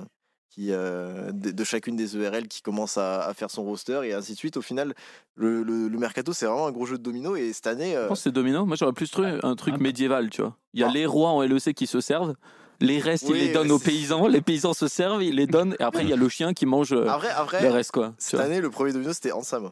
[0.53, 4.13] qui, euh, de, de chacune des ERL qui commence à, à faire son roster et
[4.13, 4.55] ainsi de suite.
[4.55, 4.93] Au final,
[5.35, 7.35] le, le- le mercato, c'est vraiment un gros jeu de domino.
[7.35, 8.63] Et cette année, euh, Je pense que c'est domino.
[8.65, 9.81] Moi, j'aurais plus trouvé un truc peu.
[9.81, 10.55] médiéval, tu vois.
[10.75, 10.91] Il y a Ah.
[10.93, 12.35] les rois en LEC qui se servent,
[12.79, 15.75] les restes, Oui, ils les donnent aux paysans, les paysans se servent, ils les donnent,
[15.79, 18.13] et après, il y a le chien qui mange euh, après, après le reste, quoi.
[18.19, 19.71] cette année, le premier domino, c'était Ansam.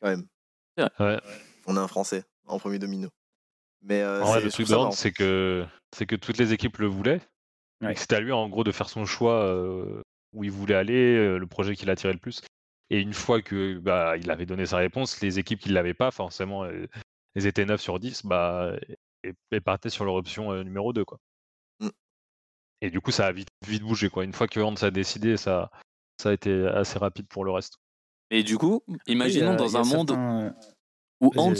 [0.00, 0.26] Quand même.
[1.00, 1.18] Ouais.
[1.66, 3.08] On a un Français en premier domino.
[3.82, 5.64] Mais euh, En vrai, c'est- le truc de c'est que,
[5.96, 7.20] c'est que toutes les équipes le voulaient.
[7.80, 7.94] Ouais.
[7.94, 10.02] C'était à lui, en gros, de faire son choix euh,
[10.34, 12.40] où il voulait aller, euh, le projet qui l'attirait le plus.
[12.90, 15.94] Et une fois que bah, il avait donné sa réponse, les équipes qui ne l'avaient
[15.94, 18.72] pas, forcément, elles étaient 9 sur 10, bah,
[19.24, 21.04] et, et partaient sur leur option euh, numéro 2.
[21.04, 21.18] Quoi.
[21.80, 21.88] Mm.
[22.80, 24.08] Et du coup, ça a vite, vite bougé.
[24.08, 24.24] Quoi.
[24.24, 25.70] Une fois que Hans a décidé, ça,
[26.20, 27.76] ça a été assez rapide pour le reste.
[28.30, 30.54] Et du coup, imaginons a- dans un monde certains-
[31.20, 31.52] où Hans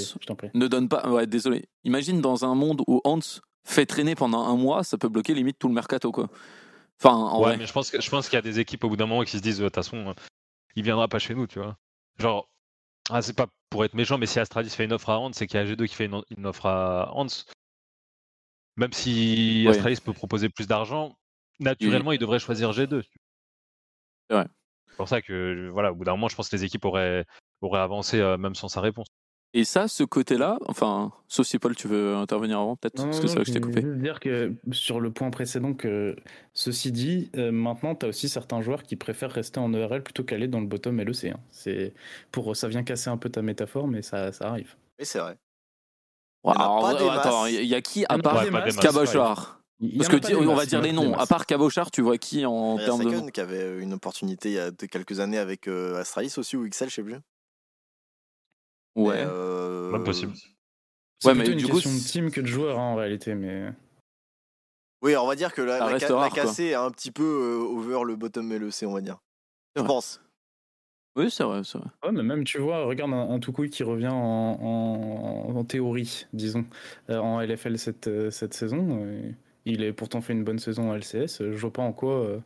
[0.54, 1.08] ne donne pas.
[1.10, 1.64] Ouais, désolé.
[1.84, 3.20] Imagine dans un monde où Hans
[3.68, 6.28] fait traîner pendant un mois, ça peut bloquer limite tout le mercato, quoi.
[7.00, 7.56] Enfin, en ouais, vrai.
[7.58, 9.22] mais je pense, que- je pense qu'il y a des équipes au bout d'un moment
[9.24, 10.12] qui se disent, de toute façon, euh,
[10.74, 11.76] il viendra pas chez nous, tu vois.
[12.18, 12.48] Genre,
[13.10, 15.46] ah, c'est pas pour être méchant, mais si Astralis fait une offre à Hans, c'est
[15.46, 17.26] qu'il y a G2 qui fait une, une offre à Hans.
[18.76, 19.66] Même si.
[19.68, 21.16] Astralis peut proposer plus d'argent,
[21.60, 23.02] naturellement, il devrait choisir G2.
[24.28, 24.46] C'est vrai.
[24.88, 27.24] C'est pour ça que, voilà, au bout d'un moment, je pense que les équipes auraient,
[27.60, 29.06] auraient avancé euh, même sans sa réponse.
[29.54, 33.26] Et ça, ce côté-là, enfin, sauf si Paul, tu veux intervenir avant, peut-être, parce que
[33.26, 33.80] c'est vrai que je t'ai je coupé.
[33.80, 36.16] voulais juste dire que sur le point précédent, que
[36.52, 40.22] ceci dit, euh, maintenant, tu as aussi certains joueurs qui préfèrent rester en ERL plutôt
[40.22, 41.24] qu'aller dans le bottom LEC.
[41.32, 41.40] hein.
[41.50, 41.94] C'est
[42.30, 44.76] pour ça vient casser un peu ta métaphore, mais ça, ça arrive.
[44.98, 45.38] Oui, c'est vrai.
[46.44, 48.44] Alors, attends, il y a qui à part.
[48.80, 49.62] Cabochard?
[49.96, 51.14] Parce que on va dire les noms.
[51.14, 53.92] À part Cabochard, tu vois qui en Il y a termes de qui avait une
[53.92, 57.14] opportunité il y a quelques années avec euh, Astralis aussi, ou XL, je sais plus.
[58.98, 59.24] Ouais.
[59.26, 60.32] Euh, Même possible.
[61.20, 62.94] C'est Ouais, mais plutôt une du coup, question de team que de joueurs hein, en
[62.96, 63.72] réalité, mais
[65.02, 67.58] Oui, on va dire que la, Ça la, rare, cassée est un petit peu euh,
[67.64, 69.18] over le bottom LEC, on va dire.
[69.76, 69.88] Je vrai.
[69.88, 70.20] pense.
[71.16, 71.88] Oui, c'est vrai, c'est vrai.
[72.04, 74.14] Ouais, mais même, tu vois, regarde un, un Toukoui qui revient en,
[74.60, 76.64] en- en théorie, disons,
[77.10, 79.04] euh, en LFL cette, euh, cette saison.
[79.04, 79.30] euh,
[79.64, 81.38] il a pourtant fait une bonne saison en LCS.
[81.40, 82.40] Je vois pas en quoi euh,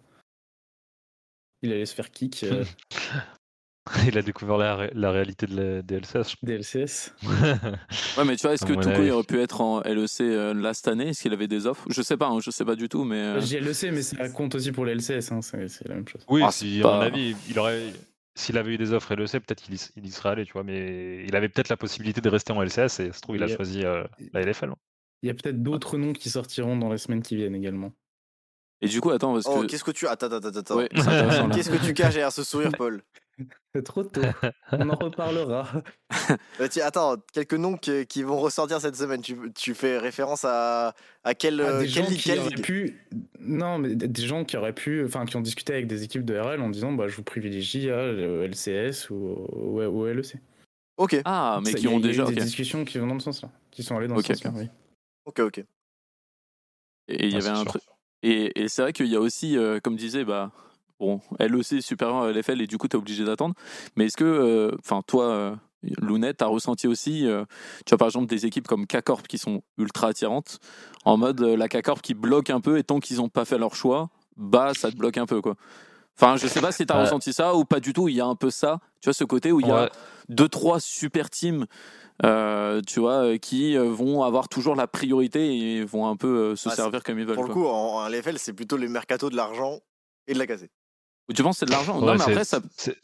[1.63, 2.65] il allait se faire kick euh,
[4.07, 6.37] il a découvert la, ré- la réalité de la, des LCS.
[6.41, 7.13] je des LCS.
[7.23, 7.33] pense.
[8.19, 9.11] Ouais, mais tu vois, est-ce que avis.
[9.11, 11.09] aurait pu être en LEC euh, là cette année?
[11.09, 11.85] Est-ce qu'il avait des offres?
[11.91, 13.17] Je sais pas, hein, je sais pas du tout, mais.
[13.17, 15.33] euh, J'ai le sais, mais ça compte aussi pour les LCS.
[15.33, 16.25] hein, c'est c'est la même chose.
[16.29, 17.83] Oui, Ah, si, à mon avis, il aurait.
[18.35, 20.63] S'il avait eu des offres LEC, peut-être qu'il y, il y serait allé, tu vois,
[20.63, 23.47] mais il avait peut-être la possibilité de rester en LCS et se trouve, il a
[23.47, 24.71] Il y a- choisi euh, la LFL.
[24.71, 24.77] hein.
[25.23, 27.93] Il y a peut-être d'autres noms qui sortiront dans les semaines qui viennent également.
[28.81, 29.67] Et du coup, attends, parce Oh, que.
[29.67, 30.09] qu'est-ce que tu.
[30.09, 30.29] Attends.
[30.77, 30.89] Ouais.
[31.55, 33.03] Qu'est-ce que tu caches derrière ce sourire, Paul?
[33.75, 34.21] C'est trop tôt.
[34.73, 35.67] On en reparlera.
[36.61, 39.23] Euh, tiens, Attends, quelques noms qui, qui vont ressortir cette semaine.
[39.23, 43.01] Tu, tu fais référence à, à quelle, Ah, euh, des quelle gens qui auraient pu
[43.41, 46.37] non mais des- gens qui auraient pu enfin qui ont discuté avec des équipes de
[46.39, 50.37] RL en disant bah je vous privilégie à le LCS ou ou, ou LEC
[50.99, 52.25] Ok, Ah, mais Ça, qui il y a- ont il y a eu déjà.
[52.27, 54.45] des discussions qui vont dans le sens là qui sont allées dans Ok, ce sens
[54.45, 54.57] là ok.
[54.59, 54.69] oui.
[55.25, 55.59] ok, ok.
[57.09, 57.83] Et il y Ouais, avait c'est un truc.
[58.23, 60.53] Et, et c'est vrai qu'il y a aussi, euh, comme disait, bah,
[61.03, 63.55] bon, LEC supérieur à LFL et du coup, tu es obligé d'attendre.
[63.97, 65.55] Mais est-ce que, euh, enfin, toi, euh,
[66.01, 67.45] Lounet, tu as ressenti aussi, euh,
[67.85, 70.59] tu vois, par exemple, des équipes comme K-Corp qui sont ultra attirantes,
[71.05, 73.59] en mode euh, la K-Corp qui bloque un peu et tant qu'ils n'ont pas fait
[73.59, 75.57] leur choix, bah, ça te bloque un peu, quoi.
[76.17, 77.03] Enfin, je sais pas si tu as Ouais.
[77.05, 78.07] ressenti ça ou pas du tout.
[78.07, 79.91] Il y a un peu ça, tu vois, ce côté où il y a Ouais.
[80.29, 81.67] deux, trois super teams,
[82.25, 86.77] euh, tu vois, qui vont avoir toujours la priorité et vont un peu se Ah,
[86.77, 87.35] servir comme ils veulent.
[87.35, 87.63] Pour le quoi.
[87.63, 89.81] coup, en, en LFL, c'est plutôt les mercato de l'argent
[90.29, 90.71] et de la casser.
[91.35, 92.61] Tu penses que c'est de l'argent Non, mais après, ça.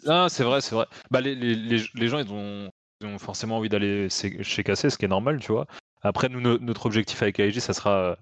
[0.06, 0.86] non, c'est vrai, c'est vrai.
[1.10, 4.90] Bah, les, les, les, les gens, ils ont, ils ont forcément envie d'aller chez Cassé,
[4.90, 5.66] ce qui est normal, tu vois.
[6.02, 8.18] Après, nous, no- notre objectif avec AIG, ça sera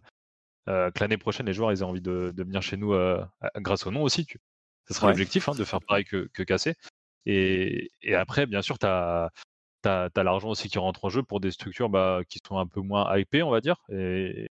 [0.69, 3.25] euh, que l'année prochaine, les joueurs, ils aient envie de, de venir chez nous euh,
[3.57, 4.27] grâce au nom aussi.
[4.27, 4.39] Tu...
[4.87, 5.13] Ça sera Ouais.
[5.13, 6.75] l'objectif, hein, de faire pareil que, que Cassé.
[7.25, 9.31] Et, et après, bien sûr, tu as,
[10.17, 13.17] l'argent aussi qui rentre en jeu pour des structures bah, qui sont un peu moins
[13.17, 13.77] hypées, on va dire.
[13.89, 14.49] Et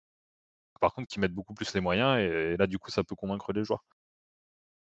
[0.81, 2.19] par contre, qui mettent beaucoup plus les moyens.
[2.19, 3.83] Et, là, du coup, ça peut convaincre les joueurs.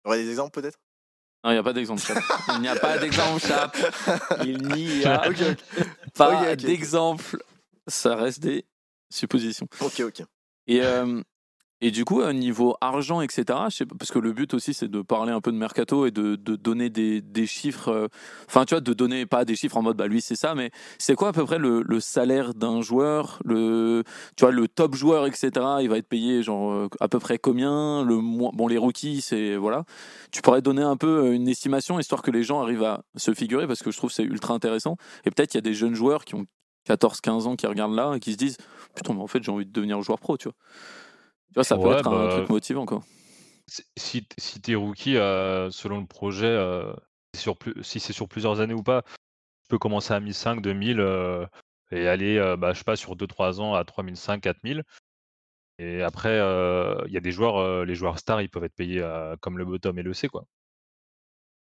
[0.07, 0.79] Aurais des exemples peut-être?
[1.45, 2.03] Non, il n'y a pas d'exemple.
[2.55, 3.43] Il n'y a pas d'exemple.
[4.45, 5.57] Il n'y a Ok, ok.
[6.15, 6.57] pas Ok, ok, ok.
[6.65, 7.43] d'exemple.
[7.87, 8.65] Ça reste des
[9.13, 9.69] suppositions.
[9.81, 10.23] Ok, ok.
[10.67, 11.23] Et, euh,
[11.83, 13.45] et du coup, euh, niveau argent, etc.,
[13.99, 16.89] parce que le but aussi, c'est de parler un peu de mercato et de, donner
[16.89, 17.89] des, chiffres.
[17.89, 18.09] euh,
[18.49, 20.71] Enfin, tu vois, de donner pas des chiffres en mode, bah lui, c'est ça, mais
[20.99, 24.05] c'est quoi à peu près le, salaire d'un joueur Tu
[24.41, 25.51] vois, le top joueur, etc.,
[25.83, 29.57] il va être payé genre euh, à peu près combien le Bon, les rookies, c'est.
[29.57, 29.85] Voilà.
[30.33, 33.67] Tu pourrais donner un peu une estimation, histoire que les gens arrivent à se figurer,
[33.67, 34.97] parce que je trouve c'est ultra intéressant.
[35.25, 36.47] Et peut-être il y a des jeunes joueurs qui ont
[36.89, 38.57] 14-15 ans qui regardent là et qui se disent
[38.95, 40.55] Putain, mais en fait, j'ai envie de devenir joueur pro, tu vois.
[41.57, 43.03] Tu vois, ça peut Ouais, être un bah, truc motivant, quoi.
[43.97, 46.93] Si- Si, t'es rookie, euh, selon le projet, euh,
[47.35, 51.01] sur plus, si c'est sur plusieurs années ou pas, tu peux commencer à 1500, 2000
[51.01, 51.47] euh,
[51.91, 54.85] et aller, euh, bah, je sais pas, sur 2-3 ans à 3500, 4000.
[55.79, 58.75] Et après, euh, il y a des joueurs, euh, les joueurs stars, ils peuvent être
[58.77, 60.47] payés euh, comme le bottom et le C, quoi.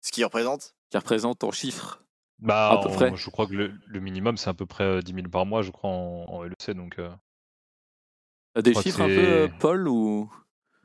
[0.02, 0.76] Ce qui représente?
[0.90, 2.02] Qui représente en chiffres.
[2.40, 3.16] Bah, À peu en- près.
[3.16, 5.62] je crois que le, le minimum, c'est à peu près euh, 10 000 par mois,
[5.64, 6.72] je crois, en, en LEC.
[6.76, 7.10] Donc, euh,
[8.62, 10.32] des crois que chiffres un peu, euh, Paul ou...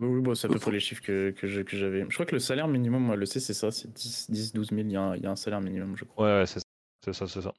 [0.01, 2.01] Oui, oui, bon, c'est à peu près les chiffres que, que je- que j'avais.
[2.09, 4.71] Je crois que le salaire minimum, moi, le C, c'est ça, c'est 10, 10, 12
[4.71, 4.81] 000.
[4.89, 6.25] Il y, a un, il y a un salaire minimum, je crois.
[6.27, 6.65] ouais, ouais, c'est ça,
[7.05, 7.53] c'est ça, c'est ça.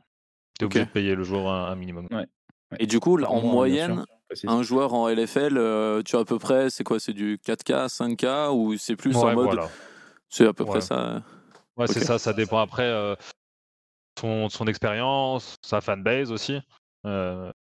[0.60, 0.72] T'es Ok.
[0.72, 2.08] obligé de payer le joueur un, un minimum.
[2.12, 2.28] Ouais,
[2.80, 4.04] Et du coup, en moyenne,
[4.34, 7.38] sûr, un joueur en LFL, euh, tu as à peu près, c'est quoi C'est du
[7.38, 9.46] 4K, 5K ou c'est plus en mode.
[9.46, 9.70] voilà.
[10.30, 10.70] C'est à peu Ouais.
[10.72, 11.16] près ça.
[11.16, 11.20] euh?
[11.78, 13.16] Ouais, c'est ça, ça dépend après euh,
[14.20, 16.60] son, son expérience, sa fanbase aussi,
[17.06, 17.52] euh,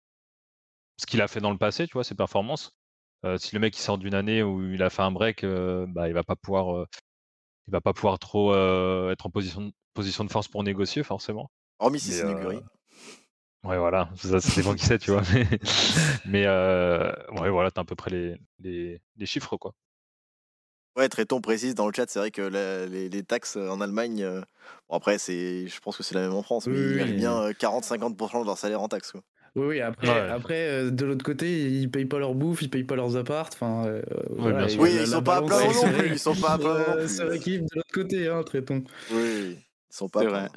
[0.97, 2.71] ce qu'il a fait dans le passé, tu vois, ses performances.
[3.25, 5.85] Euh, si le mec il sort d'une année où il a fait un break, euh,
[5.87, 6.85] bah, il va pas pouvoir, euh,
[7.67, 8.53] il va pas pouvoir trop
[9.11, 11.51] être en position de, position de force pour négocier forcément.
[11.79, 12.61] Hormis si c'est Nuguri.
[13.63, 15.21] Ouais, voilà, ça, ça dépend qui c'est, tu vois.
[15.33, 15.47] Mais,
[16.25, 16.47] mais
[17.39, 19.73] ouais, voilà, t'as à peu près les, les, les chiffres, quoi.
[20.95, 24.23] Ouais, Tréton précise dans le chat, c'est vrai que la- les, les taxes en Allemagne,
[24.89, 27.13] bon après, c'est, je pense que c'est la même en France, mais Oui, ils gagnent
[27.13, 27.15] oui.
[27.15, 29.11] bien euh, 40-50% de leur salaire en taxes.
[29.11, 29.21] Quoi.
[29.55, 30.29] Oui, oui, après, Ouais.
[30.29, 33.49] après euh, de l'autre côté, ils payent pas leur bouffe, ils payent pas leurs apparts.
[33.53, 34.65] Enfin, euh, voilà.
[34.79, 36.73] Oui, la- ils la sont pas à plein non plus, ils sont pas à plein
[36.73, 38.83] non euh, de l'autre côté, hein, traitons.
[39.11, 39.57] Oui,
[39.91, 40.49] ils sont pas vrai.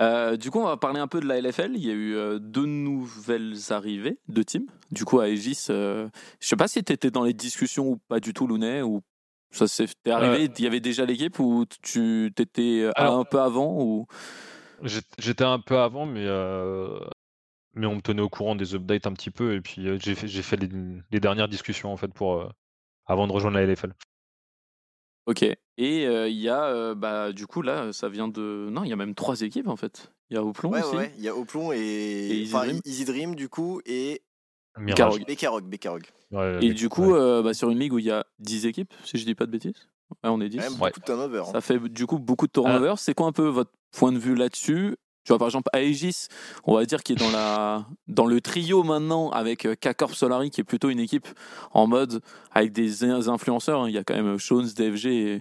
[0.00, 1.72] Euh, du coup, on va parler un peu de la LFL.
[1.76, 4.66] Il y a eu euh, deux nouvelles arrivées, deux teams.
[4.90, 6.08] Du coup, à Aegis, euh,
[6.40, 9.02] je sais pas si tu étais dans les discussions ou pas du tout, Lounet, ou
[9.52, 13.38] ça s'est t'es arrivé, il y avait déjà l'équipe ou tu t'étais Alors- un peu
[13.40, 14.06] avant ou?
[14.82, 16.98] J'ét- J'étais un peu avant, mais, euh,
[17.74, 20.14] mais on me tenait au courant des updates un petit peu, et puis euh, j'ai
[20.14, 20.68] fait, j'ai fait les,
[21.10, 22.48] les dernières discussions, en fait, pour, euh,
[23.06, 23.94] avant de rejoindre la LFL.
[25.26, 25.42] Ok.
[25.42, 28.68] Et euh, il y a, euh, bah, du coup, là, ça vient de.
[28.70, 30.12] Non, il y a même trois équipes en fait.
[30.30, 30.90] Il y a Oplon Ouais, aussi.
[30.90, 32.80] ouais, ouais, il y a Oplon et, Et Easy enfin, Dream.
[32.84, 34.22] Easy Dream du coup et
[34.78, 34.96] Mirage.
[34.96, 35.24] Carog.
[35.26, 35.64] Bekarog.
[35.68, 36.02] Bekarog.
[36.32, 37.18] Ouais, Et du coup, ouais.
[37.18, 39.46] euh, bah, sur une ligue où il y a 10 équipes, si je dis pas
[39.46, 39.88] de bêtises.
[40.10, 40.58] Ouais, on est 10.
[40.58, 40.88] Quand même Ouais.
[40.88, 41.38] beaucoup de turnover.
[41.40, 41.52] hein.
[41.52, 42.94] Ça fait du coup beaucoup de turnover.
[42.96, 44.96] C'est quoi un peu votre point de vue là-dessus?
[45.24, 46.26] Tu vois, par exemple, Aegis,
[46.64, 50.50] on va dire, qui est dans, la, dans le trio maintenant avec euh, K-Corp Solari,
[50.50, 51.28] qui est plutôt une équipe
[51.72, 52.20] en mode
[52.50, 53.82] avec des in- influenceurs.
[53.82, 53.88] hein.
[53.88, 55.40] Il y a quand même Shones, DFG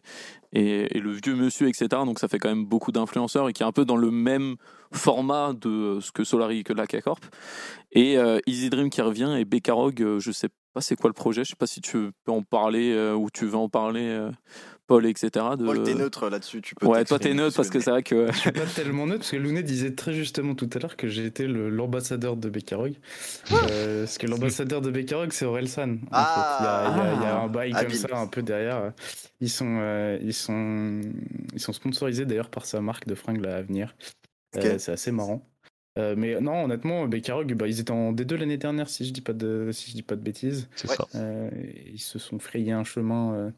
[0.54, 1.88] et, le vieux monsieur, etc.
[2.06, 4.56] Donc ça fait quand même beaucoup d'influenceurs et qui est un peu dans le même
[4.92, 7.24] format de ce que Solari que la K-Corp.
[7.92, 11.14] Et euh, Easy Dream qui revient et Bekarog, euh, je sais pas c'est quoi le
[11.14, 14.08] projet, je sais pas si tu peux en parler euh, ou tu veux en parler,
[14.08, 14.32] euh,
[14.92, 15.30] Paul, etc.
[15.58, 15.64] De...
[15.66, 16.86] Paul, t'es neutre là-dessus, tu peux.
[16.86, 18.30] Ouais, toi t'es neutre ce parce que c'est vrai que.
[18.32, 21.08] Je suis pas tellement neutre parce que Lounet disait très justement tout à l'heure que
[21.08, 22.94] j'ai été l'ambassadeur de Bekarog.
[23.52, 25.92] Euh, parce que l'ambassadeur de Bekarog, c'est Orelsan.
[25.94, 26.56] en Ah.
[26.58, 26.62] fait.
[26.62, 27.98] il, y a, il y a- il y a un bail comme Habile.
[27.98, 28.92] ça un peu derrière.
[29.39, 31.00] Ils sont, euh, ils sont,
[31.54, 33.96] ils sont sponsorisés d'ailleurs par sa marque de fringues là, à venir.
[34.58, 34.66] Ok.
[34.66, 35.48] Euh, c'est assez marrant.
[36.00, 39.20] Euh, mais non, honnêtement, Bekarog, bah, ils étaient en D2 l'année dernière, si je dis
[39.20, 40.70] pas de, si je dis pas de bêtises.
[40.76, 41.06] C'est ça.
[41.16, 41.50] Euh,
[41.92, 43.52] ils se sont frayés un chemin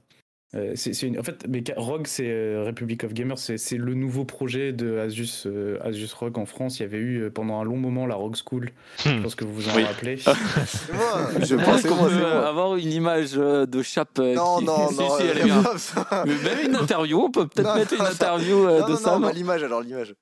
[0.56, 3.78] euh, c'est, c'est une- En fait, mais Rogue, c'est euh, Republic of Gamers, c'est, c'est
[3.78, 6.80] le nouveau projet de Asus, euh, Asus Rogue en France.
[6.80, 8.70] Il y avait eu pendant un long moment la Rogue School.
[9.04, 9.24] Je Hmm.
[9.24, 9.84] pense que vous vous en Oui.
[9.84, 10.18] rappelez.
[11.42, 14.10] Je pense qu'on peut avoir une image de Chap.
[14.20, 14.66] euh, Non, qui...
[14.66, 15.18] non, si, non.
[15.18, 15.64] si, elle est bien.
[15.78, 16.38] ça- Même
[16.70, 19.22] une interview, on peut peut-être Non, mettre une interview euh, Non, de non, Sam.
[19.22, 20.14] non, bah, l'image alors, l'image.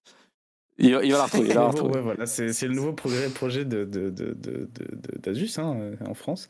[0.77, 1.47] Il, va- il va la retrouver.
[1.49, 1.95] il va la Mais bon, retrouver.
[1.95, 5.75] ouais, voilà, c'est, c'est le nouveau projet de, de, de, de- de- d'Asus hein,
[6.07, 6.47] en France.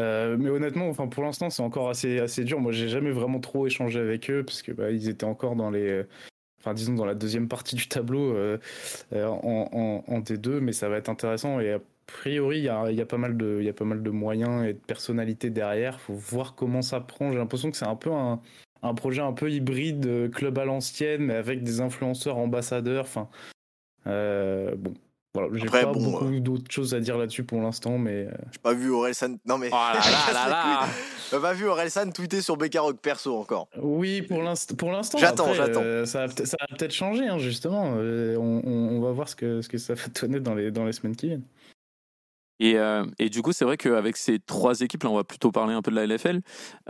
[0.00, 2.60] Euh, mais honnêtement, enfin, pour l'instant, c'est encore assez, assez dur.
[2.60, 5.70] Moi, j'ai jamais vraiment trop échangé avec eux parce que bah, ils étaient encore dans
[5.70, 6.04] les,
[6.60, 8.58] enfin, disons dans la deuxième partie du tableau euh,
[9.14, 12.68] euh, en, en, en D2, mais ça va être intéressant et a priori, il y
[12.68, 14.78] a, y a pas mal de, il y a pas mal de moyens et de
[14.78, 15.98] personnalités derrière.
[16.00, 17.32] Faut voir comment ça prend.
[17.32, 18.40] J'ai l'impression que c'est un peu un,
[18.82, 23.04] un projet un peu hybride, club à l'ancienne, mais avec des influenceurs ambassadeurs.
[23.04, 23.28] Enfin,
[24.04, 24.94] bon.
[25.36, 28.30] Voilà, j'ai Après, pas bon, beaucoup d'autres choses à dire là-dessus pour l'instant, mais euh,
[28.52, 29.36] J'ai pas vu Orelsan.
[29.44, 29.68] Non, mais.
[29.72, 30.80] Oh là là là là
[31.30, 33.68] J'ai pas vu Orelsan tweeter sur Bekarok perso encore.
[33.80, 34.74] Oui, pour l'instant.
[34.76, 35.82] Pour l'instant, J'attends, après, j'attends.
[35.82, 37.94] euh, ça va peut- ça va peut-être changer, hein, justement.
[37.98, 40.70] Euh, on, on- on va voir ce que, ce que ça va donner dans les,
[40.70, 41.44] dans les semaines qui viennent.
[42.58, 45.52] Et, euh, et du coup, c'est vrai qu'avec ces trois équipes, là, on va plutôt
[45.52, 46.40] parler un peu de la LFL.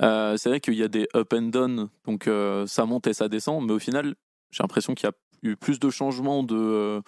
[0.00, 3.12] euh, c'est vrai qu'il y a des up and down, donc euh, ça monte et
[3.14, 4.14] ça descend, mais au final,
[4.52, 5.08] j'ai l'impression qu'il
[5.54, 7.00] plus de changements de, euh,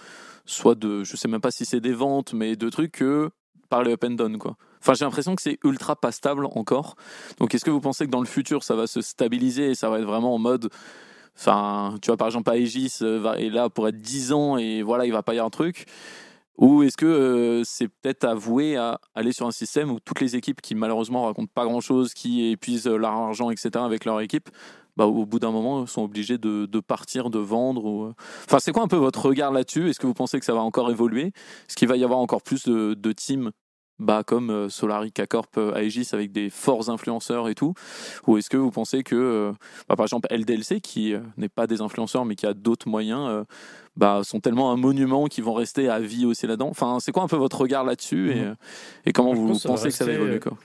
[0.44, 3.30] soit de, je sais même pas si c'est des ventes, mais de trucs que
[3.68, 4.56] par les up and down, quoi.
[4.80, 6.94] Enfin, j'ai l'impression que c'est ultra pas stable encore.
[7.38, 9.90] Donc, est-ce que vous pensez que dans le futur, ça va se stabiliser et ça
[9.90, 10.70] va être vraiment en mode,
[11.36, 15.04] enfin, tu vois, par exemple, Aegis euh, est là pour être 10 ans et voilà,
[15.04, 15.86] il va pas y avoir un truc?
[16.58, 20.34] Ou est-ce que euh, c'est peut-être avoué à aller sur un système où toutes les
[20.34, 23.70] équipes qui malheureusement racontent pas grand-chose, qui épuisent leur argent, etc.
[23.76, 24.50] avec leur équipe,
[24.98, 28.04] bah, au bout d'un moment sont obligés de, de partir, de vendre ou...
[28.06, 28.14] euh,
[28.46, 29.88] Enfin, c'est quoi un peu votre regard là-dessus?
[29.88, 31.26] Est-ce que vous pensez que ça va encore évoluer?
[31.68, 33.52] Est-ce qu'il va y avoir encore plus de, de teams
[34.00, 37.74] bah, comme euh, Solari, K-Corp, euh, Aegis avec des forts influenceurs et tout?
[38.26, 39.52] Ou est-ce que vous pensez que,
[39.88, 43.44] bah, par exemple, LDLC, qui n'est pas des influenceurs mais qui a d'autres moyens,
[43.96, 46.70] bah, sont tellement un monument qu'ils vont rester à vie aussi là-dedans?
[46.70, 48.52] Enfin, c'est quoi un peu votre regard là-dessus et,
[49.06, 50.56] et comment Je vous pense pensez que ça va évoluer quoi?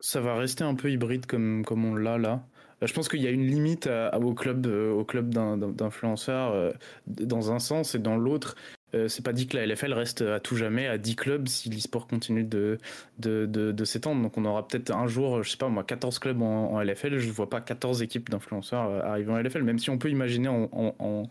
[0.00, 2.42] Ça va rester un peu hybride comme, comme on l'a là.
[2.82, 5.56] Euh, Je pense qu'il y a une limite à- à- au club, au club d'in-
[5.56, 6.72] d'in- d'influenceurs euh,
[7.06, 8.56] dans un sens et dans l'autre.
[8.94, 11.70] Euh, c'est pas dit que la LFL reste à tout jamais à 10 clubs si
[11.70, 12.78] l'e-sport continue de,
[13.84, 14.22] s'étendre.
[14.22, 17.18] Donc on aura peut-être un jour, je sais pas moi, 14 clubs en, LFL.
[17.18, 20.48] Je vois pas 14 équipes d'influenceurs euh, arriver en LFL, même si on peut imaginer
[20.48, 21.26] en,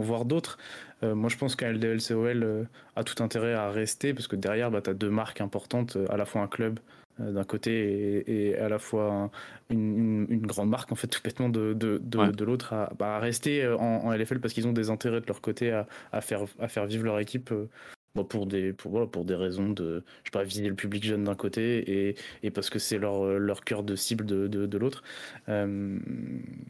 [0.00, 0.58] voir d'autres.
[1.02, 2.64] Euh, moi je pense qu'un LDLCOL euh,
[2.96, 6.06] a tout intérêt à rester parce que derrière, bah, tu as deux marques importantes, euh,
[6.10, 7.70] à la fois un club euh, d'un côté
[8.26, 9.30] et, et à la fois un-
[9.70, 12.32] une, une- une grande marque en fait tout bêtement de, de, de, Ouais.
[12.32, 15.20] de l'autre à, bah, à rester euh, en, en LFL parce qu'ils ont des intérêts
[15.20, 17.68] de leur côté à, à, faire, à faire vivre leur équipe euh,
[18.16, 21.04] bon, pour, des, pour, voilà, pour des raisons de je sais pas, viser le public
[21.04, 24.46] jeune d'un côté et, et parce que c'est leur, euh, leur cœur de cible de,
[24.48, 25.02] de, de l'autre.
[25.48, 25.98] Euh,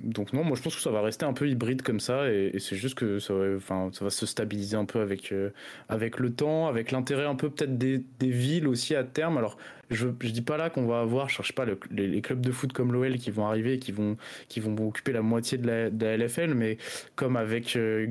[0.03, 2.51] donc non, moi je pense que ça va rester un peu hybride comme ça et,
[2.55, 5.51] et c'est juste que ça va, enfin, ça va se stabiliser un peu avec, euh,
[5.89, 9.37] avec le temps, avec l'intérêt un peu peut-être des, des villes aussi à terme.
[9.39, 9.57] Alors
[9.91, 12.53] je, je dis pas là qu'on va avoir, je cherche pas le- les, clubs de
[12.53, 14.16] foot comme l'OL qui vont arriver, qui vont,
[14.49, 16.78] qui vont occuper la moitié de la, LFL, mais
[17.16, 18.07] comme avec euh,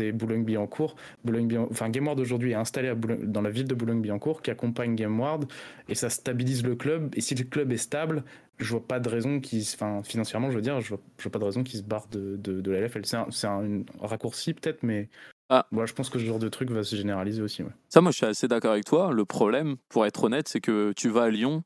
[0.00, 2.92] et Boulogne-Billancourt, Boulogne enfin aujourd'hui est installé
[3.22, 5.46] dans la ville de Boulogne-Billancourt qui accompagne Gameward
[5.88, 7.12] et ça stabilise le club.
[7.16, 8.24] Et si le club est stable,
[8.58, 11.00] je vois pas de raison qui, enfin financièrement, je veux dire, je vois,
[11.32, 13.02] pas de raison qu'il se barre de, la LFL.
[13.30, 15.08] C'est un raccourci peut-être, mais
[15.50, 15.66] Ah.
[15.70, 17.62] voilà, je pense que ce genre de truc va se généraliser aussi.
[17.62, 17.70] Ouais.
[17.88, 19.12] Ça, moi, je suis assez d'accord avec toi.
[19.12, 21.62] Le problème, pour être honnête, c'est que tu vas à Lyon,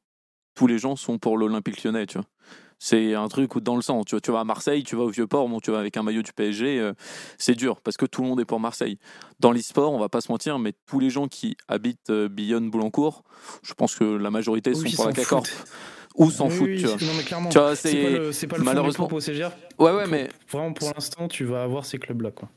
[0.54, 2.26] tous les gens sont pour l'Olympique lyonnais, tu vois.
[2.80, 4.04] C'est un truc où dans le sang.
[4.04, 6.02] Tu vois, tu vas à Marseille, tu vas au Vieux-Port, bon, tu vas avec un
[6.04, 6.92] maillot du PSG, euh,
[7.36, 8.98] c'est dur parce que tout le monde est pour Marseille.
[9.40, 13.24] Dans l'e-sport, on va pas se mentir, mais tous les gens qui habitent euh, Billon-Boulancourt,
[13.64, 15.66] je pense que la majorité Oui, sont pour la foutent.
[16.16, 16.96] ou s'en Oui, foutent, oui, tu vois.
[16.96, 17.48] Non, mais clairement.
[17.48, 19.50] Tu vois, C'est pas le, pas le malheureusement- fond du propos CGR.
[19.80, 22.48] Ouais, ouais, mais Vraiment, pour l'instant, tu vas avoir ces clubs-là, quoi.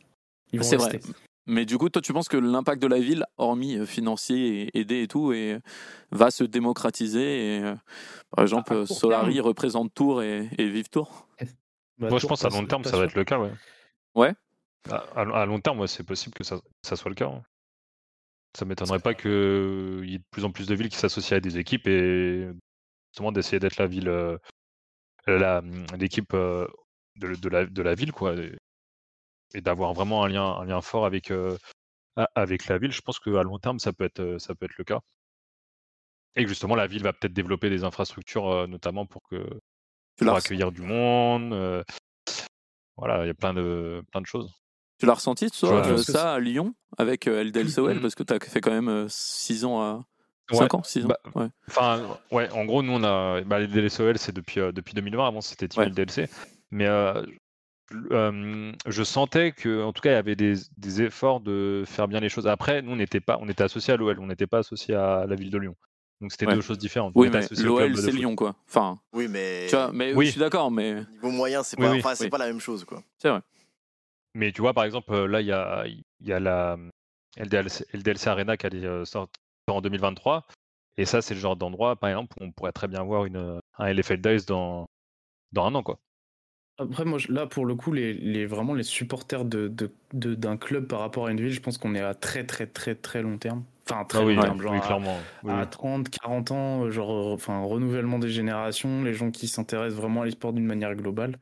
[0.54, 1.00] Ils vont C'est vrai.
[1.48, 4.80] Mais du coup, toi, tu penses que l'impact de la ville, hormis euh, financier et
[4.80, 5.60] aider et tout, et, euh,
[6.12, 7.76] va se démocratiser et, euh,
[8.30, 9.46] Par exemple, Solari terme.
[9.48, 11.28] représente Tours et, et vive Tours.
[11.40, 13.52] Bah, Moi, je Tours, pense à long terme, ça va être le cas, ouais.
[14.16, 14.34] Ouais.
[14.90, 17.28] À, à- à long terme, ouais, c'est possible que ça, ça soit le cas.
[17.28, 17.44] hein.
[18.58, 19.30] Ça m'étonnerait pas qu'il
[20.10, 22.50] y ait de plus en plus de villes qui s'associent à des équipes et
[23.12, 24.38] justement d'essayer d'être la ville, euh,
[25.28, 25.62] la-
[25.98, 26.68] l'équipe euh,
[27.16, 28.36] de, de la, de la ville, quoi.
[28.36, 28.52] Et,
[29.54, 31.58] et d'avoir vraiment un lien, un lien fort avec, euh,
[32.36, 32.92] avec la ville.
[32.92, 35.00] Je pense qu'à long terme, ça peut être, euh, ça peut être le cas.
[36.36, 39.44] Et que justement, la ville va peut-être développer des infrastructures, euh, notamment pour que
[40.18, 41.84] pour accueillir du monde.
[42.98, 44.54] voilà, il y a plein de, plein de choses.
[45.00, 48.02] Tu l'as ressenti, toi, que ça à Lyon, avec LDLCOL, Mm.
[48.02, 50.06] parce que tu as fait quand même 6 ans à.
[50.52, 50.58] Ouais.
[50.58, 51.48] 5 ans 6 ans Bah, ouais.
[51.70, 53.42] Enfin, ouais, en gros, nous, on a.
[53.42, 55.28] Bah, les c'est depuis, euh, depuis 2020.
[55.28, 55.90] Avant, c'était Team Ouais.
[55.90, 56.30] DLC.
[56.70, 57.26] Mais euh,
[58.12, 62.08] euh, je sentais que, en tout cas, il y avait des, des efforts de faire
[62.08, 62.48] bien les choses.
[62.48, 65.26] Après, nous, on n'était pas, on était associé à l'OL, on n'était pas associé à
[65.28, 65.76] la ville de Lyon.
[66.22, 66.54] Donc, c'était Ouais.
[66.56, 67.14] deux choses différentes.
[67.16, 68.12] Oui, était mais l'OL, c'est.
[68.12, 68.56] Lyon, quoi.
[68.68, 70.28] Enfin, Oui, mais tu vois, mais Oui.
[70.28, 72.60] je suis d'accord, mais niveau moyen, c'est Oui, pas, oui, enfin, c'est pas la même
[72.60, 73.02] chose, quoi.
[73.18, 73.42] c'est vrai.
[74.36, 76.78] Mais tu vois, par exemple, euh, là, il y a, il y a la
[77.38, 79.34] LDLC, LDLC Arena qui allait euh, sortir
[79.68, 80.46] en 2023.
[80.98, 83.60] Et ça, c'est le genre d'endroit, par exemple, où on pourrait très bien voir une,
[83.78, 84.88] un LFL Dice dans,
[85.54, 86.00] dans un an, quoi.
[86.82, 90.58] Après, moi, là, pour le coup, les, les, vraiment les supporters de, de, de- d'un
[90.58, 93.22] club par rapport à une ville, je pense qu'on est à très, très, très, très
[93.22, 93.64] long terme.
[93.90, 95.18] Enfin, très Ah oui, long terme, genre à- clairement.
[95.44, 95.68] Oui, à, oui.
[95.70, 100.22] 30, 40 ans, euh, genre, euh, enfin, renouvellement des générations, les gens qui s'intéressent vraiment
[100.22, 101.38] à l'esport d'une manière globale.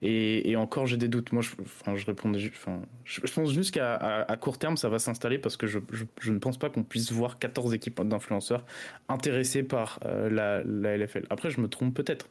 [0.00, 1.32] Et, et encore, j'ai des doutes.
[1.32, 4.56] Moi, je, enfin, je répondais, ju- enfin, je, je pense juste qu'à à, à court
[4.58, 7.40] terme, ça va s'installer parce que je, je, je ne pense pas qu'on puisse voir
[7.40, 8.64] 14 équipes d'influenceurs
[9.08, 11.26] intéressées par euh, la, la LFL.
[11.30, 12.28] Après, je me trompe peut-être.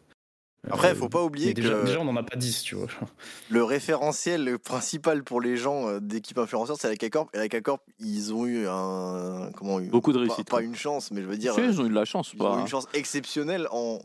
[0.69, 2.87] Après, Euh, faut pas oublier déjà, que déjà, on n'en a pas 10, tu vois.
[3.49, 7.29] le référentiel principal pour les gens euh, d'équipe influenceurs, c'est la K-Corp.
[7.33, 9.49] Et la K-Corp, ils ont eu un.
[9.55, 11.53] Comment Beaucoup de pas- réussite, Pas, une chance, mais je veux dire.
[11.53, 12.31] Si, euh, ils ont eu de la chance.
[12.33, 12.57] ils ont bah.
[12.57, 13.99] eu une chance exceptionnelle en,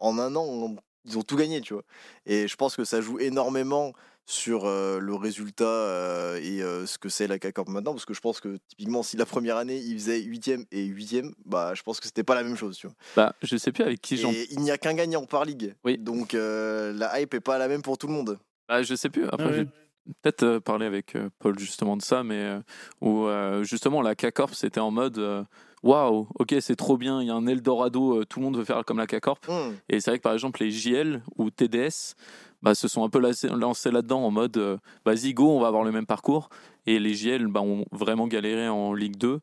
[0.00, 0.44] en un an.
[0.44, 1.84] on- Ils ont tout gagné, tu vois.
[2.26, 3.92] Et je pense que ça joue énormément
[4.30, 7.92] sur euh, le résultat euh, et euh, ce que c'est la K-Corp maintenant.
[7.92, 11.32] Parce que je pense que typiquement, si la première année, ils faisaient 8ème et 8ème,
[11.46, 12.96] bah, je pense que c'était pas la même chose, tu vois.
[13.16, 14.30] Bah, je sais plus avec qui j'en.
[14.30, 15.74] Et il n'y a qu'un gagnant par ligue.
[15.82, 15.96] Oui.
[15.96, 18.38] Donc euh, la hype est pas la même pour tout le monde.
[18.68, 19.24] Bah, je sais plus.
[19.28, 19.54] Après, Ouais.
[19.54, 22.60] j'ai peut-être euh, parlé avec euh, Paul justement de ça, mais euh,
[23.00, 25.42] où euh, justement la K-Corp c'était en mode euh,
[25.82, 28.64] waouh, ok, c'est trop bien, il y a un Eldorado, euh, tout le monde veut
[28.64, 29.46] faire comme la K-Corp.
[29.48, 29.72] Hmm.
[29.88, 32.14] Et c'est vrai que par exemple les JL ou TDS
[32.62, 35.84] bah, se sont un peu lancés, là-dedans en mode euh, vas-y, go, on va avoir
[35.84, 36.48] le même parcours.
[36.86, 39.40] Et les JL bah, ont vraiment galéré en Ligue 2.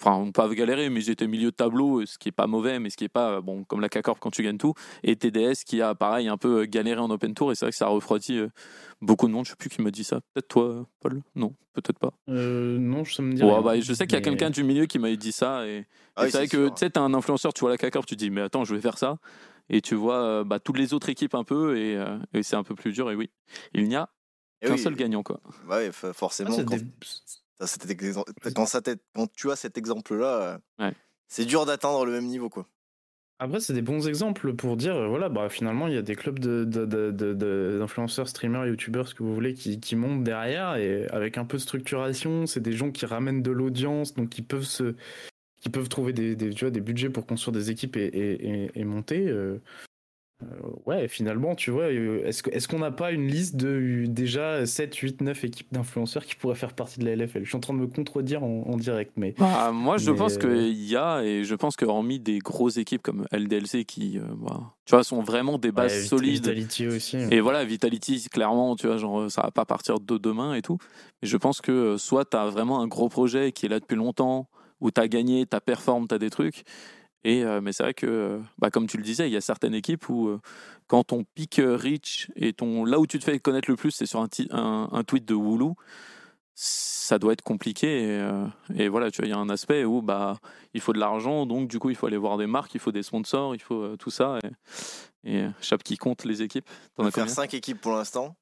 [0.00, 2.48] Enfin, on pas galéré, mais ils étaient milieu de tableau, euh, ce qui est pas
[2.48, 4.74] mauvais, mais ce qui est pas euh, bon comme la K-Corp quand tu gagnes tout.
[5.04, 7.52] Et TDS qui a pareil un peu euh, galéré en Open Tour.
[7.52, 8.48] Et c'est vrai que ça a refroidi euh,
[9.00, 9.44] beaucoup de monde.
[9.44, 10.16] Je sais plus qui m'a dit ça.
[10.34, 11.22] Peut-être toi, Paul?
[11.36, 12.12] Non, peut-être pas.
[12.28, 13.62] Euh, non, ça me dit Ouais, rien.
[13.62, 15.64] bah, je sais qu'il y a Mais- quelqu'un du milieu qui m'avait dit ça.
[15.64, 15.86] Et,
[16.16, 18.04] Ah et oui, c'est vrai c'est que tu sais, un influenceur, tu vois la K-Corp,
[18.04, 19.16] tu dis, mais attends, je vais faire ça.
[19.70, 22.56] Et tu vois euh, bah, toutes les autres équipes un peu, et, euh, et c'est
[22.56, 23.10] un peu plus dur.
[23.10, 23.30] Et oui,
[23.72, 24.08] il n'y a
[24.60, 25.22] qu'un oui, seul gagnant.
[25.22, 25.40] quoi.
[25.68, 26.84] bah Ah, forcément, c'est quand, des-
[27.58, 30.26] t'as cet exemple- quand, ça t'est- quand tu as cet exemple-là,
[30.80, 30.92] euh, Ouais.
[31.28, 32.48] c'est dur d'atteindre le même niveau.
[32.48, 32.66] quoi.
[33.40, 36.14] Après, c'est des bons exemples pour dire, euh, voilà, bah, finalement, il y a des
[36.14, 39.96] clubs de- de- de- de- de- d'influenceurs, streamers, youtubeurs, ce que vous voulez, qui, qui
[39.96, 44.14] montent derrière, et avec un peu de structuration, c'est des gens qui ramènent de l'audience,
[44.14, 44.94] donc qui peuvent se,
[45.64, 48.64] qui peuvent trouver des, des, tu vois, des budgets pour construire des équipes et, et,
[48.66, 49.26] et- et monter.
[49.28, 49.62] euh,
[50.42, 50.46] euh,
[50.84, 54.66] ouais, finalement, tu vois, euh, est-ce que- est-ce qu'on n'a pas une liste de déjà
[54.66, 57.60] 7, 8, 9 équipes d'influenceurs qui pourraient faire partie de la LFL Je suis en
[57.60, 60.96] train de me contredire en, en direct, mais Bah, moi, je Mais, pense qu'il y
[60.96, 64.94] a, et je pense que hormis des grosses équipes comme LDLC qui, euh, bah, tu
[64.94, 66.42] vois, sont vraiment des bases Ouais, solides.
[66.48, 67.16] Vitality aussi.
[67.30, 70.76] Et voilà, Vitality, clairement, tu vois, genre, ça va pas partir de demain et tout.
[71.22, 73.96] Mais je pense que soit tu as vraiment un gros projet qui est là depuis
[73.96, 74.46] longtemps,
[74.80, 76.64] où tu as gagné, tu as performé, tu as des trucs.
[77.26, 79.74] Et, euh, mais c'est vrai que, bah, comme tu le disais, il y a certaines
[79.74, 80.40] équipes où, euh,
[80.88, 83.92] quand ton pic euh, reach et ton, là où tu te fais connaître le plus,
[83.92, 85.74] c'est sur un, ti- un, un tweet de Woulou,
[86.54, 88.02] ça doit être compliqué.
[88.04, 88.46] Et, euh,
[88.76, 90.38] et voilà, tu vois, il y a un aspect où bah,
[90.74, 92.92] il faut de l'argent, donc du coup, il faut aller voir des marques, il faut
[92.92, 94.38] des sponsors, il faut tout ça.
[95.24, 96.68] Et, et chape qui compte les équipes.
[96.98, 98.36] On va faire combien 5 équipes pour l'instant.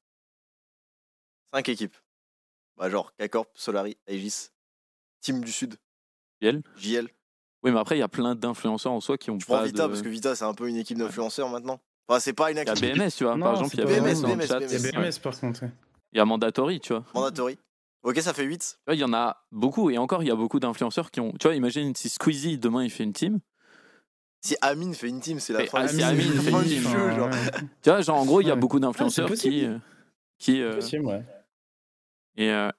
[1.53, 1.95] 5 équipes.
[2.77, 4.49] Bah, genre K-Corp, Solari, Aegis,
[5.21, 5.75] Team du Sud,
[6.43, 7.07] JL JL.
[7.63, 9.65] Oui, mais après, il y a plein d'influenceurs en soi qui ont Je prends pas
[9.65, 9.87] Vita de...
[9.87, 11.79] parce que Vita, c'est un peu une équipe d'influenceurs maintenant.
[12.07, 13.35] Enfin, c'est pas une Il y a équipe BMS, tu vois.
[13.37, 14.59] Non, par exemple, il y a BMS, BMS, BMS, chat.
[14.59, 14.67] BMS.
[14.69, 15.05] Il y a Ouais.
[15.09, 15.63] BMS par contre.
[15.63, 15.71] ouais.
[16.11, 17.05] Il y a Mandatory, tu vois.
[17.13, 17.57] mandatory.
[18.03, 18.59] Ok, ça fait 8.
[18.59, 19.89] Tu vois, Il y en a beaucoup.
[19.89, 21.31] Et encore, il y a beaucoup d'influenceurs qui ont...
[21.39, 23.39] Tu vois, imagine si Squeezie, demain, il fait une team.
[24.41, 26.51] Si Amine fait une team, c'est la Mais fin, ah, du- si Amine la fait
[26.51, 27.05] une du team, jeu.
[27.07, 27.29] Ouais, Genre.
[27.29, 27.61] ouais.
[27.81, 28.59] Tu vois, genre, en gros, il y a Ouais.
[28.59, 29.65] beaucoup d'influenceurs Ah, qui...
[29.65, 29.77] euh,
[30.37, 31.23] qui euh, Possible, ouais.
[32.35, 32.51] et...
[32.51, 32.69] euh,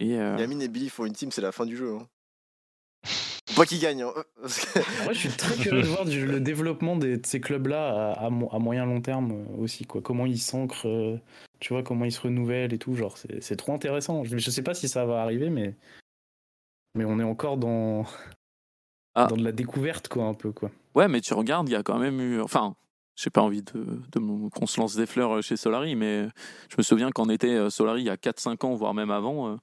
[0.00, 1.94] et euh, Amine et Billy font une team, c'est la fin du jeu.
[1.94, 2.08] Hein.
[3.56, 4.02] Pas qu'ils gagnent.
[4.02, 4.12] hein.
[4.42, 8.26] Vrai, je suis très curieux de voir du- le développement des- de ces clubs-là à,
[8.26, 9.84] à mo- à moyen long terme euh, aussi.
[9.84, 10.00] Quoi.
[10.00, 11.16] Comment ils s'ancrent, euh,
[11.60, 12.94] tu vois, comment ils se renouvellent et tout.
[12.94, 14.24] Genre, c'est trop intéressant.
[14.24, 15.74] Je, je sais pas si ça va arriver, mais,
[16.94, 18.04] mais on est encore dans,
[19.14, 19.26] Ah.
[19.26, 20.52] dans de la découverte, quoi, un peu.
[20.52, 20.70] Quoi.
[20.94, 22.40] Ouais, mais tu regardes, il y a quand même eu.
[22.40, 22.74] Enfin,
[23.16, 23.84] j'ai pas envie de,
[24.54, 26.26] qu'on se lance des fleurs chez Solari, mais
[26.70, 29.48] je me souviens qu'en était euh, Solari il y a 4-5 ans, voire même avant.
[29.52, 29.56] euh,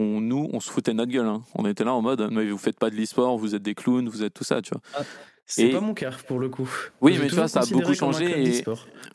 [0.00, 1.26] On, nous, on se foutait de notre gueule.
[1.26, 1.42] hein.
[1.56, 4.08] On était là en mode, mais vous faites pas de l'e-sport, vous êtes des clowns,
[4.08, 4.80] vous êtes tout ça, tu vois.
[4.94, 5.02] Ah.
[5.50, 6.68] C'est Et- pas mon cas pour le coup.
[7.00, 8.64] Oui, mais tu vois, ça a beaucoup changé et-.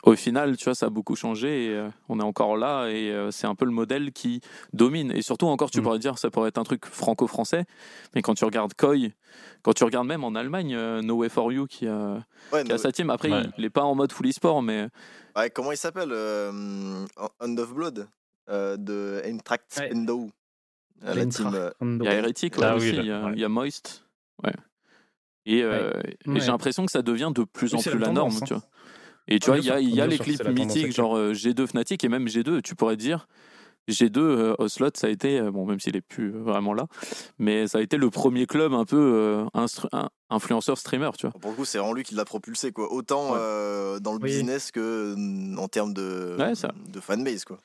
[0.02, 3.08] Au final, tu vois, ça a beaucoup changé et euh, on est encore là et
[3.12, 4.40] euh, c'est un peu le modèle qui
[4.72, 5.12] domine.
[5.12, 5.82] Et surtout, encore, tu Mm.
[5.84, 7.66] pourrais dire, ça pourrait être un truc franco-français,
[8.16, 8.96] mais quand tu regardes Koi,
[9.62, 12.18] quand tu regardes même en Allemagne, euh, No Way For You qui a,
[12.52, 13.42] Ouais, qui a sa team, après, Ouais.
[13.44, 14.88] il, il est pas en mode full e-sport, mais
[15.36, 17.06] ouais, comment il s'appelle euh,
[17.40, 18.08] Hand of Blood
[18.50, 19.90] euh, de Eintracht Ouais.
[21.04, 21.50] Euh, la team,
[21.82, 23.32] il y a Heretic ouais, Ah aussi, oui, il y, a- ouais.
[23.34, 24.04] il y a Moist.
[24.42, 24.52] Ouais.
[25.46, 26.40] Et, euh, et Ouais.
[26.40, 28.58] j'ai l'impression que ça devient de plus en plus la norme, tu hein.
[28.58, 28.62] vois.
[29.28, 32.02] Et tu Ah, vois, il y a, y les clips mythiques, genre euh, G2 Fnatic
[32.04, 33.26] et même G2, tu pourrais dire.
[33.86, 36.86] G2, euh, Oslot, ça a été, euh, bon, même s'il est plus vraiment là,
[37.38, 41.26] mais ça a été le premier club un peu euh, instru- un- influenceur streamer, tu
[41.26, 41.38] vois.
[41.38, 42.90] Pour le coup, c'est vraiment lui qui l'a propulsé, quoi.
[42.90, 43.38] Autant Ouais.
[43.38, 44.30] euh, dans le Oui.
[44.30, 46.52] business que mm, en termes de, Ouais,
[46.92, 47.58] de fanbase, quoi.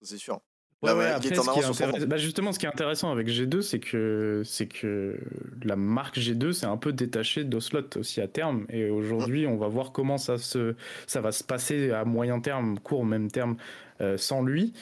[0.00, 0.40] C'est sûr.
[0.82, 2.64] Ouais, Là, ouais, ouais, après, est en ce qui est intéress- bah, justement, ce qui
[2.64, 5.18] est intéressant avec G2, c'est que, c'est que
[5.62, 8.64] la marque G2 s'est un peu détachée d'Oslot aussi à terme.
[8.70, 10.74] Et aujourd'hui, on va voir comment ça, se,
[11.06, 13.56] ça va se passer à moyen terme, court même terme,
[14.00, 14.72] euh, sans lui.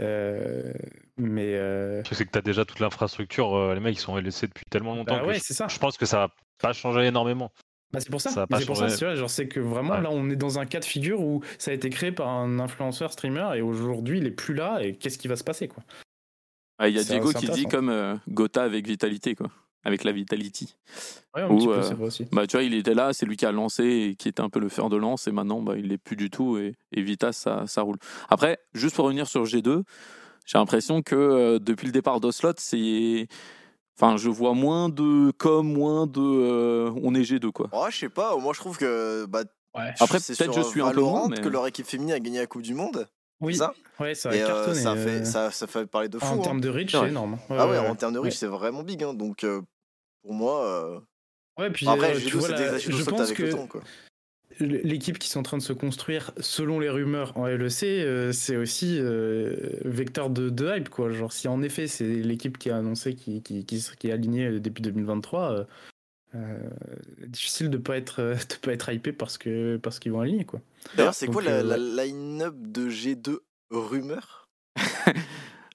[0.00, 0.72] Euh,
[1.16, 3.54] mais euh, c'est que tu as déjà toute l'infrastructure.
[3.54, 5.68] euh, les mecs, ils sont LEC depuis tellement longtemps bah que ouais, je, c'est ça.
[5.68, 6.28] je pense que ça va
[6.60, 7.52] pas changer énormément.
[7.94, 8.30] Bah, c'est pour ça.
[8.30, 10.02] Ça c'est pour ça, tu vois, genre c'est que vraiment Ouais.
[10.02, 12.58] là, on est dans un cas de figure où ça a été créé par un
[12.58, 14.78] influenceur streamer et aujourd'hui, il est plus là.
[14.82, 15.82] Et qu'est-ce qui va se passer, quoi?
[16.78, 19.48] Ah, Il y a Diego qui dit comme euh, Gotha avec Vitalité, quoi.
[19.86, 20.74] Avec la Vitality.
[21.36, 22.26] Ouais, un Ou, petit peu, euh, c'est vrai aussi.
[22.32, 24.48] Bah, tu vois, il était là, c'est lui qui a lancé et qui était un
[24.48, 27.02] peu le fer de lance, et maintenant, bah, il l'est plus du tout, et, et
[27.02, 27.98] Vitas, ça, ça roule.
[28.30, 29.82] Après, juste pour revenir sur G2,
[30.46, 33.28] j'ai l'impression que euh, depuis le départ d'Oslot, c'est.
[33.96, 36.20] Enfin, je vois moins de com, moins de.
[36.20, 37.68] euh, on est G2, quoi.
[37.72, 39.24] Oh, je sais pas, moi je trouve que.
[39.26, 39.42] Bah,
[39.76, 39.92] Ouais.
[39.98, 42.46] Après, c'est peut-être je suis un peu mais- que leur équipe féminine a gagné la
[42.46, 43.08] Coupe du Monde.
[43.40, 43.74] Oui, ça?
[43.98, 44.80] Ouais, ça a Et euh, cartonné.
[44.80, 46.26] ça, fait, euh, ça, ça fait parler de fou.
[46.26, 46.42] En hein.
[46.42, 47.38] termes de reach, C'est énorme.
[47.50, 48.38] Ah ouais, ouais, en termes de reach, ouais.
[48.38, 49.02] c'est vraiment big.
[49.02, 49.14] hein.
[49.14, 49.62] Donc euh,
[50.22, 50.64] pour moi.
[50.64, 51.00] euh,
[51.58, 53.66] Ouais, puis Après, euh, G2, tu vois, des je je pense avec que le temps.
[53.66, 53.80] Quoi.
[54.60, 58.56] L'équipe qui sont en train de se construire, selon les rumeurs en LEC, euh, c'est
[58.56, 61.10] aussi euh, vecteur de, de hype, quoi.
[61.10, 64.60] Genre, si en effet c'est l'équipe qui a annoncé qui, qui, qui, qui est alignée
[64.60, 65.64] depuis 2023, euh,
[66.36, 66.58] euh,
[67.28, 70.60] difficile de pas être de pas être hypé parce que parce qu'ils vont aligner, quoi.
[70.96, 73.38] D'ailleurs, c'est quoi la, euh, la line-up de G2
[73.70, 74.48] rumeur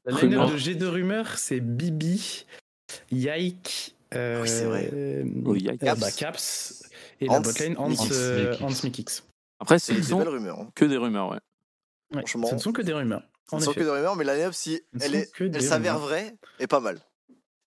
[0.06, 0.48] La Rumeur.
[0.48, 2.46] line de G2 rumeurs, c'est Bibi,
[3.12, 5.24] Yike, euh, Ah oui, c'est vrai.
[5.46, 6.00] Oh, Caps.
[6.00, 6.89] bah, Caps
[7.20, 8.10] et Hans la botlane Hans, Mikix.
[8.12, 8.56] euh.
[8.62, 9.24] Hans Mikix.
[9.60, 10.60] Après, ce ne sont rumeurs.
[10.60, 10.70] hein.
[10.76, 11.40] que des rumeurs, ouais.
[12.14, 13.24] Ouais, Franchement, ce ne sont que des rumeurs.
[13.50, 16.68] Ce ne sont que des rumeurs, mais la line-up, si elle, est, s'avère vraie, est
[16.68, 17.00] pas mal.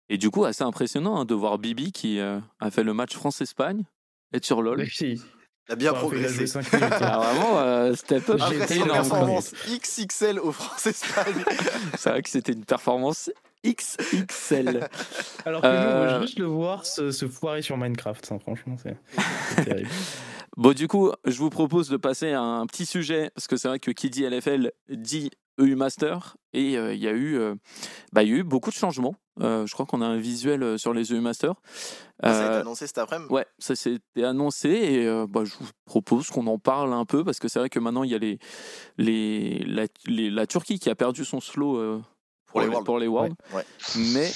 [0.09, 3.15] Et du coup, assez impressionnant hein, de voir Bibi qui euh, a fait le match
[3.15, 3.85] France-Espagne,
[4.33, 4.81] être sur LoL.
[4.81, 5.21] Oui.
[5.69, 6.57] Il a bien Enfin, progressé.
[6.57, 6.61] hein.
[7.01, 8.91] Ah, vraiment, euh, step up, J'ai Après énorme.
[9.09, 11.45] performance XXL au France-Espagne.
[11.99, 13.31] C'est vrai que c'était une performance
[13.65, 14.89] XXL.
[15.45, 18.39] Alors que nous, on Euh, veut juste le voir se, se foirer sur Minecraft, ça,
[18.39, 18.97] franchement, c'est
[19.65, 19.89] terrible.
[20.57, 23.69] Bon, du coup, je vous propose de passer à un petit sujet, parce que c'est
[23.69, 27.55] vrai que qui dit LFL dit EU Master, et euh, il y, a eu, euh,
[28.13, 29.15] bah, il y a eu beaucoup de changements.
[29.41, 31.55] Euh, je crois qu'on a un visuel euh, sur les EU Master.
[32.23, 33.33] Ça a été Euh, annoncé cet après-midi.
[33.33, 37.25] Ouais, ça s'était annoncé et euh, bah, je vous propose qu'on en parle un peu
[37.25, 38.39] parce que c'est vrai que maintenant il y a les,
[38.99, 42.01] les, la, les- la Turquie qui a perdu son slow euh,
[42.53, 42.85] pour, les Worlds.
[42.85, 43.65] pour les Worlds, Ouais.
[43.97, 44.31] mais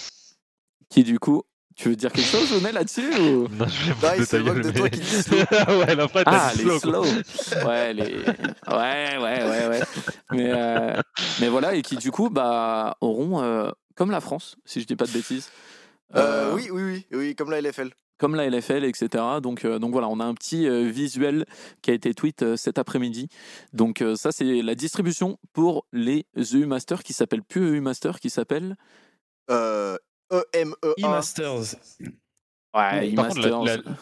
[0.89, 1.43] qui du coup,
[1.77, 3.49] tu veux dire quelque chose, Jonel, là-dessus ou...
[3.53, 5.37] Non, je vais pas il se moque de toi qui slow.
[5.51, 6.79] Ah ouais, la Ah, les slow.
[6.79, 7.05] slow
[7.67, 8.03] Ouais, les...
[8.05, 9.81] ouais, ouais, ouais, ouais.
[10.33, 11.01] Mais, euh,
[11.41, 14.97] mais voilà, et qui du coup bah, auront, euh, comme la France, si je dis
[14.97, 15.51] pas de bêtises,
[16.15, 17.91] Euh, euh, oui, oui, oui, oui, comme la LFL.
[18.19, 19.25] Comme la LFL, etc.
[19.43, 21.45] Donc, euh, donc voilà, on a un petit euh, visuel
[21.83, 23.29] qui a été tweet euh, cet après-midi.
[23.73, 28.21] Donc euh, ça, c'est la distribution pour les EU Masters qui s'appelle plus EU Master,
[28.21, 28.77] qui s'appelle
[29.51, 29.97] Euh,
[30.55, 30.75] EMEA.
[30.99, 31.77] E-Masters.
[32.75, 33.83] ouais, Par contre, la- E-Masters.
[33.85, 33.97] la-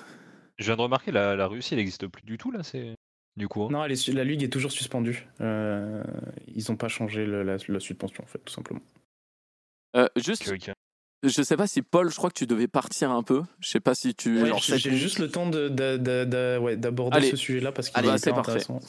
[0.59, 2.95] Je viens de remarquer, la, la Russie, elle n'existe plus du tout, là, c'est...
[3.37, 3.65] Du coup.
[3.65, 3.69] hein.
[3.73, 5.27] Non, elle est su- la ligue est toujours suspendue.
[5.41, 6.05] Euh,
[6.47, 8.81] ils n'ont pas changé le- la, la suspension, en fait, tout simplement.
[9.97, 10.45] Euh, juste.
[11.29, 13.43] Je sais pas si Paul, je crois que tu devais partir un peu.
[13.61, 14.43] Je sais pas si tu.
[14.43, 17.99] Ouais, j'ai juste le temps de- de- de- de- ouais, d'aborder ce sujet-là parce qu'il
[17.99, 18.51] Allez, est bah, hyper c'est parfait.
[18.51, 18.81] intéressant.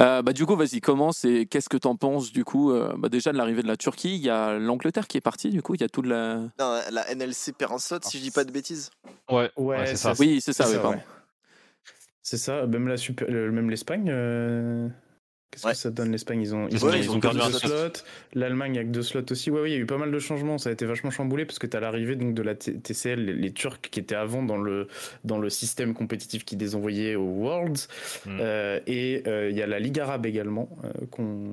[0.00, 3.08] Euh, bah, du coup, vas-y, commence et qu'est-ce que t'en penses du coup euh, bah,
[3.08, 5.74] Déjà de l'arrivée de la Turquie, il y a l'Angleterre qui est partie, du coup,
[5.74, 6.36] il y a tout de la.
[6.58, 8.90] Non, la NLC perd un slot, si je dis pas de bêtises.
[9.30, 10.14] Ouais, Ouais, ouais, c'est ça.
[10.18, 10.96] Oui, c'est ça, C'est oui, ça, pardon.
[10.98, 11.04] ouais.
[12.22, 14.08] C'est ça, même la super- le- même l'Espagne.
[14.08, 14.88] euh,
[15.52, 15.72] Qu'est-ce Ouais.
[15.72, 16.40] que ça donne l'Espagne?
[16.40, 17.68] Ils ont, ils Ouais, ont, ils ils ont ont perdu deux un slot.
[17.68, 18.02] slots.
[18.34, 19.50] L'Allemagne avec deux slots aussi.
[19.50, 20.56] Ouais, oui, il y a eu pas mal de changements.
[20.56, 23.22] Ça a été vachement chamboulé parce que tu as l'arrivée donc de la T- TCL,
[23.22, 24.88] les, les Turcs qui étaient avant dans le
[25.24, 27.86] dans le système compétitif qui les envoyait aux Worlds.
[28.24, 28.38] Mm.
[28.40, 31.52] Euh, et euh, il y a la Ligue arabe également euh, qu'on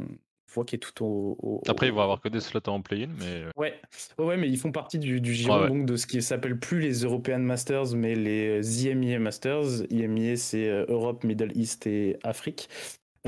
[0.54, 1.38] voie qui est tout au.
[1.44, 3.74] au- Après, ils vont au- avoir que des slots en play-in, mais Ouais,
[4.18, 5.68] ouais, ouais, mais ils font partie du, du giron Ouais, ouais.
[5.68, 9.84] donc de ce qui s'appelle plus les European Masters, mais les IMEA Masters.
[9.92, 12.70] IMEA, c'est Europe, Middle East et Afrique.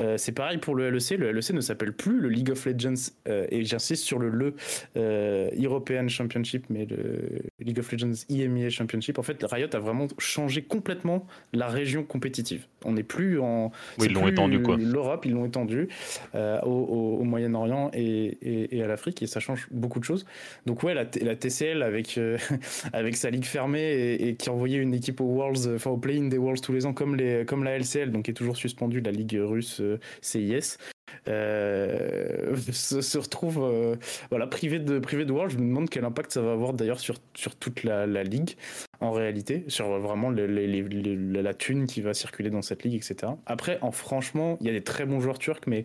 [0.00, 1.10] Euh, c'est pareil pour le LEC.
[1.18, 2.94] Le LEC ne s'appelle plus le League of Legends,
[3.28, 4.54] euh, et j'insiste sur le le
[4.96, 9.18] euh, European Championship, mais le League of Legends IMEA Championship.
[9.18, 12.66] En fait, Riot a vraiment changé complètement la région compétitive.
[12.84, 13.70] On n'est plus en.
[13.98, 14.76] oui, ils l'ont étendu quoi.
[14.78, 15.88] L'Europe, ils l'ont étendu
[16.34, 16.38] au,
[16.68, 20.24] au- au Moyen-Orient et, et- et à l'Afrique, et ça change beaucoup de choses.
[20.64, 22.18] Donc ouais, la, TCL avec
[22.94, 26.28] avec sa ligue fermée et, et qui envoyait une équipe aux Worlds, enfin au play-in
[26.28, 29.00] des Worlds tous les ans, comme les comme la LCL, donc qui est toujours suspendue,
[29.02, 30.78] la ligue russe euh, CIS.
[31.28, 33.96] euh, se, se retrouve euh,
[34.30, 35.52] voilà privé de privé de Worlds.
[35.52, 38.56] Je me demande quel impact ça va avoir d'ailleurs sur sur toute la, la ligue
[39.00, 43.32] en réalité, sur vraiment les- la thune qui va circuler dans cette ligue, etc.
[43.46, 45.84] Après, en franchement, il y a des très bons joueurs turcs, mais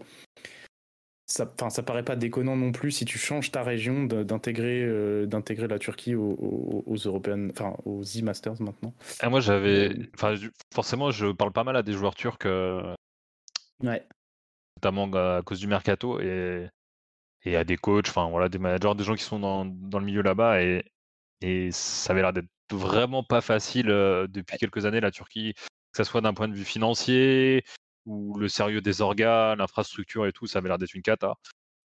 [1.26, 5.78] ça, ça paraît pas déconnant non plus si tu changes ta région euh, d'intégrer la
[5.78, 8.94] Turquie aux, European, enfin aux E-Masters maintenant.
[9.20, 9.92] Ah, moi, j'avais.
[10.74, 12.48] Forcément, je parle pas mal à des joueurs turcs,
[13.84, 14.08] Ouais.
[14.78, 16.70] notamment à cause du mercato et,
[17.44, 20.06] et à des coachs, enfin voilà, des managers, des gens qui sont dans, dans le
[20.06, 20.86] milieu là-bas et,
[21.42, 25.98] et ça avait l'air d'être vraiment pas facile euh, depuis quelques années la Turquie, que
[25.98, 27.64] ce soit d'un point de vue financier
[28.06, 31.36] ou le sérieux des organes, l'infrastructure et tout, ça avait l'air d'être une cata.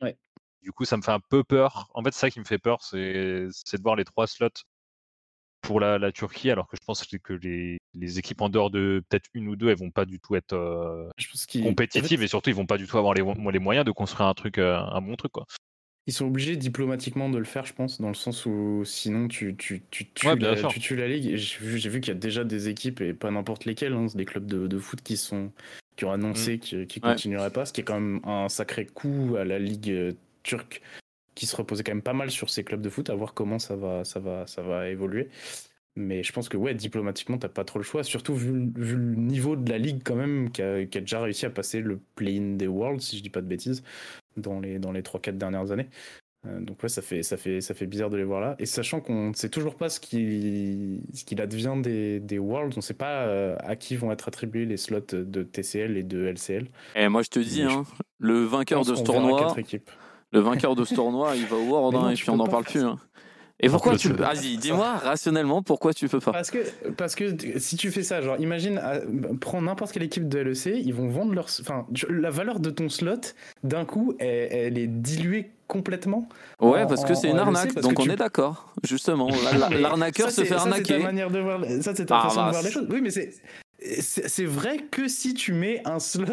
[0.00, 0.16] Ouais.
[0.62, 1.90] Du coup, ça me fait un peu peur.
[1.94, 4.48] En fait, c'est ça qui me fait peur, c'est c'est de voir les trois slots
[5.68, 9.04] pour la, la Turquie, alors que je pense que les, les équipes en dehors de
[9.06, 12.08] peut-être une ou deux, elles vont pas du tout être euh, Je pense compétitives en
[12.08, 13.22] fait, et surtout ils vont pas du tout avoir les,
[13.52, 15.44] les moyens de construire un truc, euh, un bon truc quoi.
[16.06, 19.56] ils sont obligés diplomatiquement de le faire, je pense, dans le sens où sinon tu,
[19.56, 21.36] tu, tu, tues, Ouais, la, tu tues la ligue.
[21.36, 24.46] J'ai vu, qu'il y a déjà des équipes, et pas n'importe lesquelles, hein, des clubs
[24.46, 25.52] de, de foot qui, sont,
[25.96, 27.10] qui ont annoncé qu'ils qui Ouais.
[27.10, 30.12] continueraient pas, ce qui est quand même un sacré coup à la ligue euh,
[30.44, 30.80] turque
[31.38, 33.58] qui se reposait quand même pas mal sur ces clubs de foot, à voir comment
[33.60, 35.28] ça va, ça va, ça va évoluer.
[35.94, 38.96] Mais je pense que ouais, diplomatiquement, t'as pas trop le choix, surtout vu, le- vu
[38.96, 41.80] le niveau de la ligue quand même, qui a, qui a déjà réussi à passer
[41.80, 43.82] le play-in des Worlds, si je dis pas de bêtises,
[44.36, 45.88] dans les, dans les 3-4 dernières années.
[46.46, 48.54] Euh, donc ouais, ça fait, ça, fait, ça fait bizarre de les voir là.
[48.60, 52.74] Et sachant qu'on ne sait toujours pas ce qui- ce qu'il advient des, des Worlds,
[52.76, 56.02] on ne sait pas euh, à qui vont être attribués les slots de TCL et
[56.04, 56.68] de LCL.
[56.96, 57.84] Et moi, je te dis, je hein,
[58.18, 59.40] le vainqueur de ce tournoi.
[60.32, 62.46] Le vainqueur de ce tournoi, il va au World non, hein, et puis on n'en
[62.46, 62.82] parle plus.
[62.82, 62.98] hein.
[63.60, 66.30] Et pourquoi tu peux Vas-y, dis-moi rationnellement pourquoi tu peux pas.
[66.30, 66.58] Parce que,
[66.96, 69.00] parce que si tu fais ça, genre, imagine, euh,
[69.40, 71.46] prends n'importe quelle équipe de LEC, ils vont vendre leur.
[71.60, 73.16] Enfin, la valeur de ton slot,
[73.64, 76.28] d'un coup, elle, elle est diluée complètement.
[76.60, 78.72] Ouais, en- parce que c'est une LEC, arnaque, donc on tu- est d'accord.
[78.84, 79.26] Justement,
[79.72, 80.98] l'arnaqueur se fait ça, C'est ta arnaquer.
[81.00, 82.86] manière de voir, ça, c'est ta Ah, façon bah, de voir les choses.
[82.90, 83.32] Oui, mais c'est.
[83.80, 86.26] C'est vrai que si tu mets un slot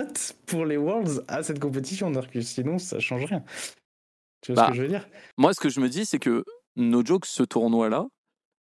[0.46, 3.44] pour les Worlds à cette compétition, alors que sinon ça change rien.
[4.46, 5.08] Tu vois Bah, ce que je veux dire?
[5.38, 6.44] Moi, ce que je me dis, c'est que
[6.76, 8.06] no joke, ce tournoi-là,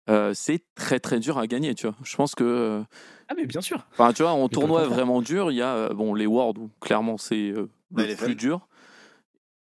[0.08, 1.96] euh, c'est très très dur à gagner, tu vois.
[2.04, 2.82] Je pense que, euh,
[3.28, 3.86] Ah, mais bien sûr.
[3.92, 6.70] enfin, tu vois, en tournoi vraiment dur, il y a euh, bon les Worlds où
[6.80, 8.24] clairement c'est euh, le LFL.
[8.24, 8.68] plus dur.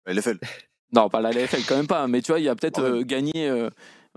[0.05, 0.39] LFL.
[0.93, 2.99] Non, pas la LFL quand même pas, mais tu vois, il y a peut-être Ouais.
[2.99, 3.69] euh, gagner euh,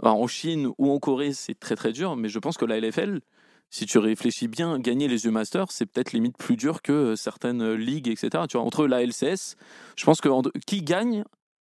[0.03, 3.23] en Chine ou en Corée, c'est très très dur, mais je pense que la LFL,
[3.71, 7.73] si tu réfléchis bien, gagner les U Masters, c'est peut-être limite plus dur que certaines
[7.73, 8.45] ligues, etc.
[8.49, 9.57] Tu vois, entre la LCS,
[9.97, 10.29] je pense que
[10.65, 11.25] qui gagne,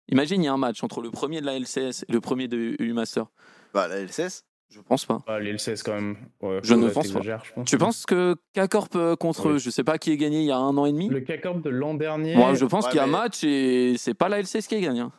[0.09, 2.49] imagine il y a un match entre le premier de la LCS et le premier
[2.49, 3.27] de U Master.
[3.75, 4.45] Bah, la LCS.
[4.71, 5.23] Je pense pas.
[5.27, 6.17] Ah, les LCS quand même.
[6.43, 7.21] Ouais, Je ne ouais, pense pas.
[7.21, 7.69] t'exagères, je pense.
[7.71, 9.59] Tu penses que K-Corp euh, contre, Oui.
[9.59, 11.09] je sais pas qui est gagné il y a un an et demi?
[11.09, 12.37] Le K-Corp de l'an dernier.
[12.37, 14.67] Moi, je pense Ouais, qu'il y a un mais- match et c'est pas la LCS
[14.67, 15.01] qui gagne.
[15.01, 15.13] hein.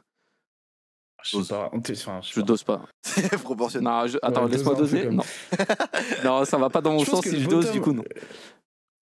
[1.23, 1.69] Je sais pas.
[1.73, 2.45] enfin, je sais Je pas.
[2.45, 2.81] dose pas.
[3.01, 3.91] C'est proportionnel.
[3.91, 5.09] Non, je- attends, Ouais, laisse-moi doser.
[5.09, 5.23] Non.
[6.23, 8.03] non, ça va pas dans mon Je sens si je dose, bottom- du coup, non.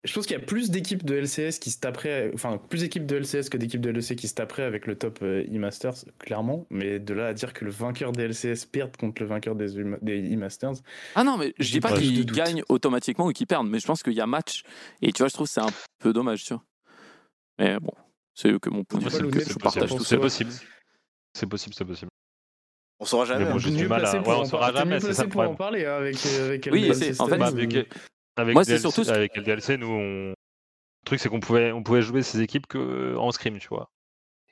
[0.07, 3.05] Je pense qu'il y a plus d'équipes de LCS qui se taperaient, enfin plus d'équipes
[3.05, 6.65] de LCS que d'équipes de LEC qui se taperaient avec le top euh, e-Masters, clairement.
[6.69, 9.77] Mais de là à dire que le vainqueur des LCS perde contre le vainqueur des
[9.77, 10.75] e-Masters,
[11.15, 14.01] Ah non, mais je dis pas qu'ils gagnent automatiquement ou qu'ils perdent, mais je pense
[14.01, 14.63] qu'il y a match.
[15.01, 16.63] Et tu vois, je trouve que c'est un peu dommage, tu vois.
[17.59, 17.93] Mais bon,
[18.33, 19.41] c'est que mon point de vue.
[19.47, 20.03] Je partage tout.
[20.03, 20.51] C'est possible.
[21.33, 22.09] C'est possible, c'est possible.
[22.99, 23.43] On saura jamais.
[23.45, 23.59] Mais bon, hein.
[23.59, 25.97] j'ai du mal à- ouais, pour on saura jamais, c'est ça pour en parler hein,
[25.97, 26.93] avec, euh, avec Oui, en
[27.27, 27.77] fait-
[28.37, 30.29] avec, Moi, c'est DLC surtout avec LDLC, nous, on...
[30.29, 30.35] le
[31.05, 33.89] truc, c'est qu'on pouvait, on pouvait jouer ces équipes que en scrim, tu vois.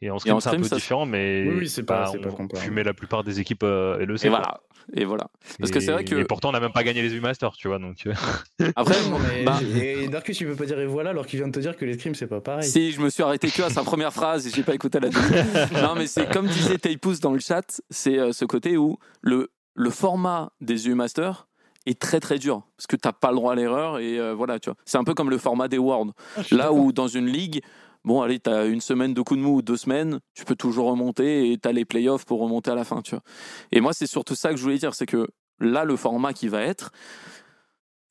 [0.01, 2.09] Et en scrim, c'est un scrim, peu ça- différent, mais Oui, oui, c'est pas- bah,
[2.11, 2.67] c'est pas on comparable.
[2.67, 4.25] fumait la plupart des équipes euh, LEC.
[4.25, 4.37] Et quoi.
[4.39, 4.61] voilà.
[4.93, 5.27] Et voilà.
[5.57, 7.53] Parce que c'est vrai Et- que- Et pourtant, on n'a même pas gagné les U-Masters,
[7.53, 7.79] tu vois.
[7.79, 8.13] Donc, euh,
[8.75, 11.47] Après, Non, mais- bah, Et Darkus, tu peux pas dire et voilà alors qu'il vient
[11.47, 12.63] de te dire que les scrims c'est pas pareil.
[12.69, 15.09] si je me suis arrêté que à sa première phrase et j'ai pas écouté la
[15.09, 15.47] deuxième.
[15.81, 19.49] non, mais c'est comme disait Taipous dans le chat, c'est euh, ce côté où le,
[19.75, 21.47] le format des EU Masters
[21.85, 24.59] est très très dur parce que t'as pas le droit à l'erreur et euh, voilà,
[24.59, 24.77] tu vois.
[24.85, 26.13] C'est un peu comme le format des Worlds.
[26.37, 27.61] Ah, Là où dans une ligue,
[28.03, 30.55] bon, allez, tu as une semaine de coup de mou ou deux semaines, tu peux
[30.55, 33.23] toujours remonter et tu as les playoffs pour remonter à la fin, tu vois.
[33.71, 35.27] Et moi, c'est surtout ça que je voulais dire, c'est que
[35.59, 36.91] là, le format qui va être,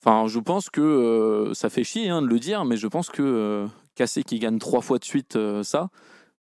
[0.05, 3.09] enfin, je pense que euh, ça fait chier hein, de le dire, mais je pense
[3.09, 5.89] que euh, Cassé qui gagne trois fois de suite euh, ça,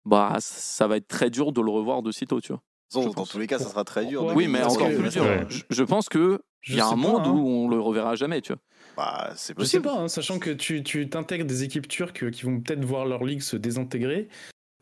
[0.04, 2.62] bah, ça va être très dur de le revoir de sitôt, tu vois.
[2.92, 3.28] Dans, pense.
[3.30, 4.24] tous les cas, ça sera très dur.
[4.34, 5.24] Oui, de- mais encore plus dur.
[5.70, 7.30] Je, pense que il y a un monde hein.
[7.30, 8.60] où on le reverra jamais, tu vois.
[8.96, 9.82] Bah, c'est Je sais possible.
[9.84, 13.24] pas, hein, sachant que tu t'intègres des équipes turques euh, qui vont peut-être voir leur
[13.24, 14.28] ligue se désintégrer.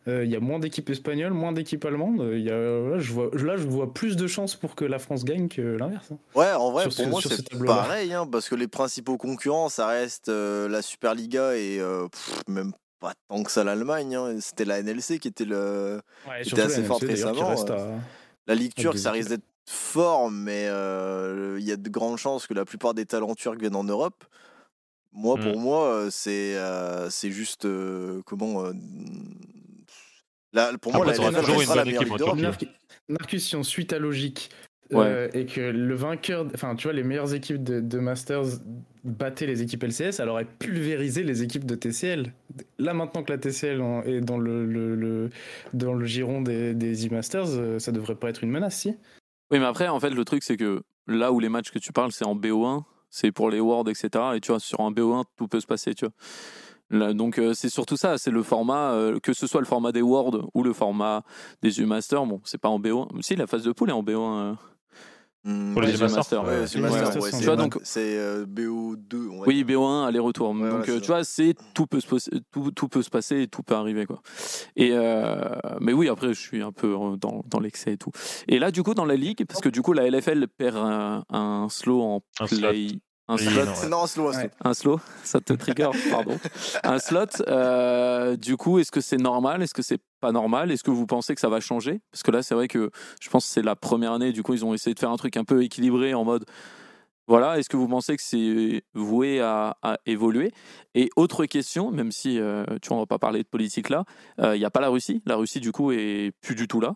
[0.08, 2.20] Euh, Il y a moins d'équipes espagnoles, moins d'équipes allemandes.
[2.22, 5.48] A, là, je vois, là, je vois plus de chances pour que la France gagne
[5.48, 6.10] que l'inverse.
[6.10, 6.18] hein.
[6.34, 9.68] Ouais, en vrai, Sur pour ce- moi, c'est pareil, hein, parce que les principaux concurrents,
[9.68, 14.14] ça reste euh, la Superliga et euh, pff, même pas tant que ça l'Allemagne.
[14.14, 14.38] hein.
[14.40, 16.00] C'était la NLC qui était le.
[16.26, 17.98] Ouais, C'était surtout assez forte qui récemment, reste à-
[18.46, 22.46] La Ligue turque, ça risque d'être fort, mais euh, il y a de grandes chances
[22.46, 24.24] que la plupart des talents turcs viennent en Europe.
[25.12, 25.42] Moi, Mm.
[25.42, 27.64] pour moi, euh, c'est euh, c'est juste.
[27.64, 28.64] euh, comment.
[28.66, 28.72] euh,
[30.52, 32.16] là, pour moi, la LFL toujours une la bonne équipe ligue en.
[32.36, 32.42] Turquie.
[32.42, 32.68] Narc-
[33.08, 34.50] Narcus, si on suit ta logique,
[34.90, 35.04] Ouais.
[35.06, 38.44] euh, et que le vainqueur, enfin, tu vois, les meilleures équipes de, de Masters
[39.04, 42.32] battaient les équipes LCS, elle aurait pulvérisé les équipes de TCL.
[42.78, 45.30] Là, maintenant que la TCL en- est dans le, le, le-
[45.74, 48.88] dans le giron des, des e-Masters, euh, ça devrait pas être une menace, si
[49.50, 51.92] Oui, mais après, en fait, le truc, c'est que là où les matchs que tu
[51.92, 54.24] parles, c'est en BO1, c'est pour les Worlds, etc.
[54.36, 56.14] Et tu vois, sur un BO1, tout peut se passer, tu vois.
[56.90, 59.92] Là, donc, euh, c'est surtout ça, c'est le format, euh, que ce soit le format
[59.92, 61.22] des Worlds ou le format
[61.62, 62.24] des U-Masters.
[62.24, 63.08] Bon, c'est pas en BO1.
[63.20, 64.56] Si, la phase de poule est en BO1.
[65.48, 66.78] Mm, Pour les Master, Tu
[67.46, 69.28] vois, donc- c'est euh, BO2.
[69.30, 69.78] on va Oui, dire.
[69.78, 70.50] BO1, aller-retour.
[70.50, 73.08] Ouais, donc, ouais, euh, tu vois, c'est tout peut se passer, tout, tout peut se
[73.08, 74.20] passer et tout peut arriver, quoi.
[74.76, 75.38] Et euh,
[75.80, 78.10] mais oui, après, je suis un peu dans, dans l'excès et tout.
[78.46, 81.24] Et là, du coup, dans la ligue, parce que du coup, la LFL perd un,
[81.30, 82.88] un slow en Un play,
[83.28, 83.64] un slot.
[83.64, 83.88] non, ouais.
[83.88, 84.42] Non, slow, slow.
[84.42, 84.50] Ouais.
[84.64, 86.38] Un slow, ça te trigger, pardon.
[86.82, 90.82] Un slot, euh, du coup, est-ce que c'est normal Est-ce que c'est pas normal Est-ce
[90.82, 92.00] que vous pensez que ça va changer?
[92.10, 92.90] Parce que là, c'est vrai que
[93.20, 95.16] je pense que c'est la première année, du coup, ils ont essayé de faire un
[95.16, 96.44] truc un peu équilibré en mode.
[97.26, 100.50] Voilà, est-ce que vous pensez que c'est voué à, à évoluer?
[100.94, 104.04] Et autre question, même si euh, tu vois, on va pas parler de politique là,
[104.40, 105.22] euh, il n'y a pas la Russie.
[105.26, 106.94] La Russie, du coup, est plus du tout là.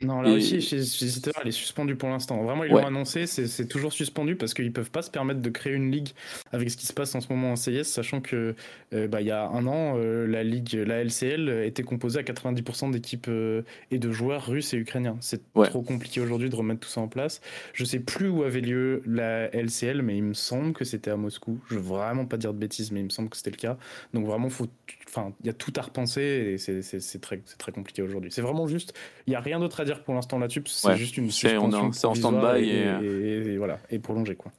[0.00, 2.40] Non, la Russie, Zither, elle est suspendue pour l'instant.
[2.44, 2.82] Vraiment, ils Ouais.
[2.82, 6.10] l'ont annoncé, c'est toujours suspendu parce qu'ils peuvent pas se permettre de créer une ligue
[6.52, 8.54] avec ce qui se passe en ce moment en CIS, sachant que
[8.94, 12.22] euh, bah, il y a un an, euh, la ligue, la LCL était composée à
[12.22, 15.16] 90% d'équipes euh, et de joueurs russes et ukrainiens.
[15.20, 15.66] C'est Ouais.
[15.68, 17.40] trop compliqué aujourd'hui de remettre tout ça en place.
[17.72, 21.16] Je sais plus où avait lieu la LCL, mais il me semble que c'était à
[21.16, 21.58] Moscou.
[21.70, 23.76] Je veux vraiment pas dire de bêtises, mais il me semble que c'était le cas.
[24.14, 24.68] Donc vraiment, faut,
[25.08, 28.30] enfin, il y a tout à repenser et c'est- très, compliqué aujourd'hui.
[28.30, 28.94] C'est vraiment juste,
[29.26, 30.62] il y a rien d'autre à dire pour l'instant là-dessus.
[30.62, 33.98] parce que C'est juste une suspension c'est en stand-by et, et- et- et voilà et
[33.98, 34.52] prolongée quoi.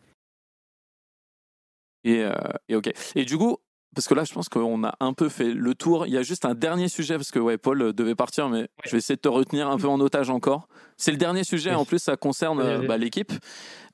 [2.03, 2.33] Et, euh,
[2.69, 2.91] et ok.
[3.15, 3.57] Et du coup,
[3.93, 6.05] parce que là, je pense qu'on a un peu fait le tour.
[6.07, 8.69] Il y a juste un dernier sujet, parce que ouais, Paul euh, devait partir, mais
[8.85, 10.67] je vais essayer de te retenir un peu en otage encore.
[10.95, 11.75] C'est le dernier sujet, Oui.
[11.75, 13.33] en plus, ça concerne euh, bah, l'équipe.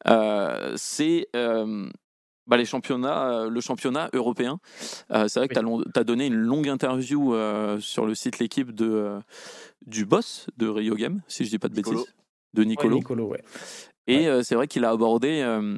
[0.07, 1.89] Euh, c'est euh,
[2.47, 4.59] bah, les championnats, euh, le championnat européen.
[5.11, 5.83] Euh, c'est vrai que Oui.
[5.93, 9.19] tu as, donné une longue interview euh, sur le site L'équipe de, euh,
[9.85, 11.99] du boss de Rio Game, si je dis pas de Nicolo.
[11.99, 12.13] bêtises,
[12.53, 12.95] de Nicolo.
[12.95, 13.43] Ouais, Nicolo, ouais.
[14.07, 14.27] Et Ouais.
[14.27, 15.77] euh, c'est vrai qu'il a abordé, euh,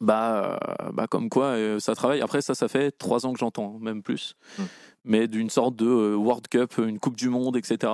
[0.00, 0.58] bah,
[0.92, 2.20] bah, comme quoi euh, ça travaille.
[2.20, 4.34] Après, ça, ça fait trois ans que j'entends, même plus.
[4.58, 4.62] Mm.
[5.08, 7.92] Mais d'une sorte de euh, World Cup, une Coupe du Monde, etc.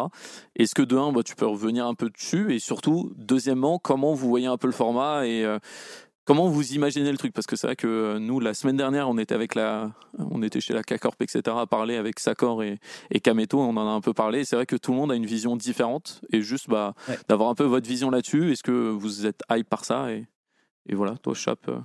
[0.56, 2.52] Est-ce que de un, bah, tu peux revenir un peu dessus?
[2.54, 5.58] Et surtout, deuxièmement, comment vous voyez un peu le format et euh,
[6.24, 7.32] comment vous imaginez le truc?
[7.32, 10.42] Parce que c'est vrai que euh, nous, la semaine dernière, on était, avec la, on
[10.42, 12.78] était chez la K-Corp, etc., à parler avec Sakor et,
[13.10, 14.40] et Kameto, on en a un peu parlé.
[14.40, 16.20] Et C'est vrai que tout le monde a une vision différente.
[16.32, 17.18] Et juste bah, Ouais.
[17.28, 18.52] d'avoir un peu votre vision là-dessus.
[18.52, 20.12] Est-ce que vous êtes hype par ça?
[20.12, 20.26] Et,
[20.88, 21.68] et voilà, toi, Chap.
[21.68, 21.78] euh,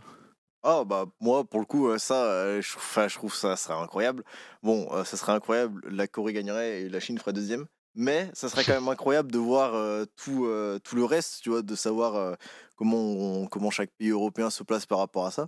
[0.63, 2.75] Ah bah moi pour le coup euh, ça je,
[3.07, 4.23] je trouve ça serait incroyable.
[4.63, 7.67] Bon ça serait incroyable, la Corée gagnerait et la Chine ferait deuxième.
[7.99, 11.49] Mais ça serait quand même incroyable de voir euh, tout, euh, tout le reste, tu
[11.49, 12.35] vois, de savoir euh,
[12.75, 15.47] comment, on- comment chaque pays européen se place par rapport à ça.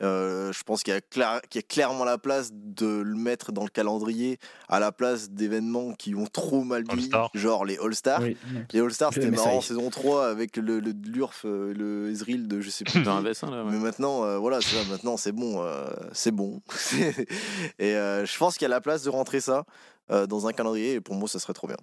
[0.00, 3.68] Euh, je pense qu'il y, a y clairement la place de le mettre dans le
[3.68, 4.38] calendrier
[4.70, 7.30] à la place d'événements qui ont trop mal vieilli, All-Star.
[7.34, 8.22] genre les All-Stars.
[8.22, 8.36] Oui.
[8.72, 12.70] Les All-Stars, c'était marrant en saison 3 avec le, le, l'URF, le Ezreal de je
[12.70, 13.06] sais plus.
[13.06, 13.62] Un vessin là.
[13.62, 13.72] ouais.
[13.72, 16.62] Mais maintenant, euh, voilà, ça, maintenant c'est bon, euh, c'est bon.
[17.78, 19.64] et euh, je pense qu'il y a la place de rentrer ça
[20.10, 21.76] euh, dans un calendrier, et pour moi, ça serait trop bien.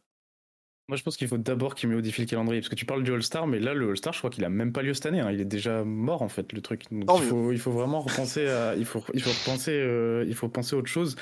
[0.90, 2.62] Moi, je pense qu'il faut d'abord qu'ils modifient le calendrier.
[2.62, 4.72] Parce que tu parles du All-Star, mais là, le All-Star, je crois qu'il a même
[4.72, 5.20] pas lieu cette année.
[5.20, 5.30] hein.
[5.32, 6.84] Il est déjà mort, en fait, le truc.
[6.92, 8.74] Donc, il, faut, il faut vraiment repenser à.
[8.76, 11.18] Il faut, il faut repenser, euh, il faut penser à autre chose.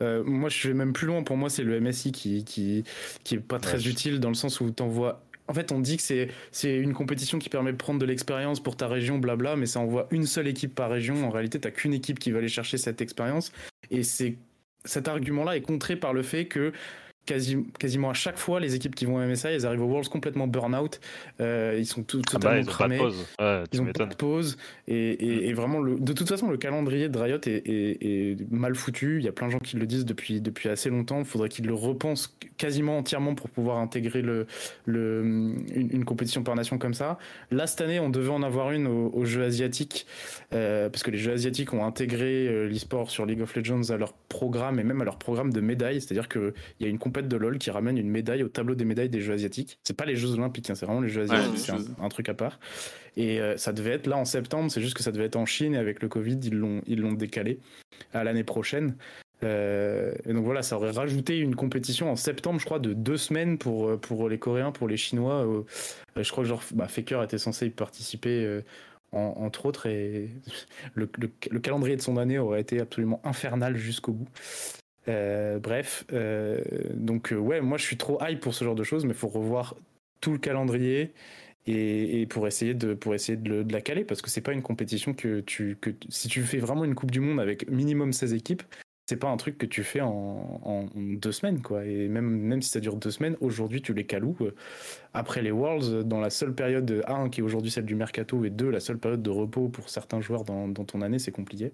[0.00, 1.22] Euh, moi, je vais même plus loin.
[1.22, 2.82] Pour moi, c'est le MSI qui, qui,
[3.22, 3.90] qui est pas très Ouais.
[3.90, 5.22] utile dans le sens où t'envoies.
[5.48, 8.60] En fait, on dit que c'est c'est une compétition qui permet de prendre de l'expérience
[8.60, 11.26] pour ta région, blabla, mais ça envoie une seule équipe par région.
[11.26, 13.52] En réalité, t'as qu'une équipe qui va aller chercher cette expérience.
[13.90, 14.38] Et c'est
[14.84, 16.72] cet argument-là est contré par le fait que
[17.26, 20.46] quasiment à chaque fois, les équipes qui vont à MSI, elles arrivent au Worlds complètement
[20.46, 21.00] burn-out.
[21.40, 22.98] Euh, ils sont tout, totalement ah bah, ils cramés.
[22.98, 23.26] Pas de pause.
[23.38, 24.56] Ouais, ils ont pas de pause.
[24.88, 29.18] Et, et, vraiment, le, de toute façon, le calendrier de Riot est, est, mal foutu.
[29.18, 31.20] Il y a plein de gens qui le disent depuis, depuis assez longtemps.
[31.20, 34.46] Il faudrait qu'ils le repensent quasiment entièrement pour pouvoir intégrer le,
[34.86, 37.18] le, une, compétition par nation comme ça.
[37.50, 40.06] Là, cette année, on devait en avoir une aux, Jeux asiatiques,
[40.52, 43.96] euh, parce que les Jeux asiatiques ont intégré euh, l'e-sport sur League of Legends à
[43.96, 46.00] leur programme et même à leur programme de médailles.
[46.00, 48.84] C'est-à-dire qu'il y a une compétition de LoL qui ramène une médaille au tableau des
[48.84, 49.78] médailles des Jeux asiatiques.
[49.84, 51.72] C'est pas les Jeux olympiques, hein, c'est vraiment les Jeux asiatiques, c'est
[52.02, 52.58] un, truc à part.
[53.16, 55.46] Et euh, ça devait être là en septembre, c'est juste que ça devait être en
[55.46, 57.58] Chine et avec le Covid, ils l'ont, ils l'ont décalé
[58.14, 58.96] à l'année prochaine.
[59.42, 63.16] Euh, et donc voilà, ça aurait rajouté une compétition en septembre, je crois, de deux
[63.16, 65.46] semaines pour, euh, pour les Coréens, pour les Chinois.
[66.16, 68.60] je crois que genre, bah, Faker était censé y participer.
[69.12, 70.30] entre autres, et
[70.94, 71.08] le,
[71.50, 74.28] le, calendrier de son année aurait été absolument infernal jusqu'au bout.
[75.08, 76.60] Euh, bref, euh,
[76.92, 79.16] donc euh, ouais, moi je suis trop hype pour ce genre de choses, mais il
[79.16, 79.76] faut revoir
[80.20, 81.12] tout le calendrier
[81.66, 85.14] et, pour essayer de pour essayer de, la caler parce que c'est pas une compétition
[85.14, 88.62] que tu que si tu fais vraiment une Coupe du Monde avec minimum 16 équipes,
[89.08, 91.84] c'est pas un truc que tu fais en, deux semaines quoi.
[91.86, 94.36] Et même même si ça dure deux semaines, aujourd'hui tu les caloues
[95.14, 98.50] après les Worlds dans la seule période 1 qui est aujourd'hui celle du mercato et
[98.50, 101.72] 2 la seule période de repos pour certains joueurs dans ton année, c'est compliqué.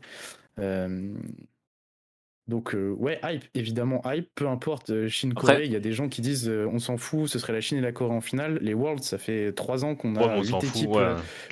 [2.48, 6.08] Donc euh, ouais, hype, évidemment hype, peu importe, euh, Chine-Corée, il y a des gens
[6.08, 8.60] qui disent euh, on s'en fout, ce serait la Chine et la Corée en finale.
[8.62, 10.96] Les Worlds, ça fait trois ans qu'on a huit équipes,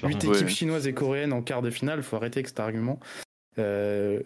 [0.04, 3.00] équipes chinoises et coréennes en quart de finale, faut arrêter avec cet argument.
[3.58, 4.20] et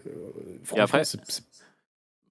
[0.76, 1.20] après, c'est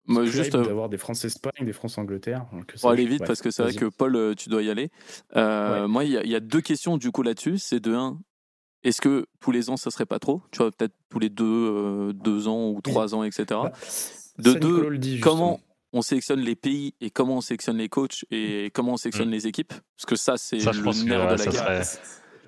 [0.10, 2.46] moi, juste d'avoir des France-Espagne, des France-Angleterre.
[2.54, 4.92] On va aller vite parce que c'est vrai que Paul, tu dois y aller.
[5.34, 7.58] Moi, il y, y, a deux questions du coup là-dessus.
[7.58, 8.20] C'est de un,
[8.84, 10.44] est-ce que tous les ans, ça serait pas trop?
[10.52, 13.60] Tu vois, peut-être tous les deux, deux ans ou trois ans, etc.
[14.38, 15.60] De deux, comment
[15.94, 19.34] on sélectionne les pays et comment on sélectionne les coachs et comment on sélectionne mm.
[19.34, 19.74] les équipes?
[19.96, 21.86] Parce que ça, c'est le nerf de la guerre.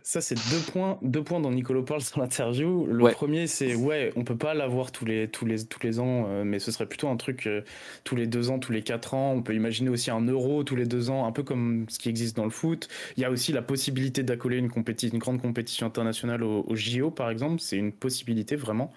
[0.02, 2.88] Ça, c'est deux points, deux points dont Nicolo parle dans l'interview.
[2.88, 6.26] Le premier, c'est ouais, on peut pas l'avoir tous les, tous, les, tous les ans,
[6.28, 7.62] euh, mais ce serait plutôt un truc euh,
[8.06, 9.34] tous les deux ans, tous les quatre ans.
[9.34, 12.10] On peut imaginer aussi un euro tous les deux ans, un peu comme ce qui
[12.10, 12.88] existe dans le foot.
[13.18, 16.76] Il y a aussi la possibilité d'accoler une, compétition, une grande compétition internationale au, au
[16.76, 17.60] JO, par exemple.
[17.60, 18.92] C'est une possibilité vraiment.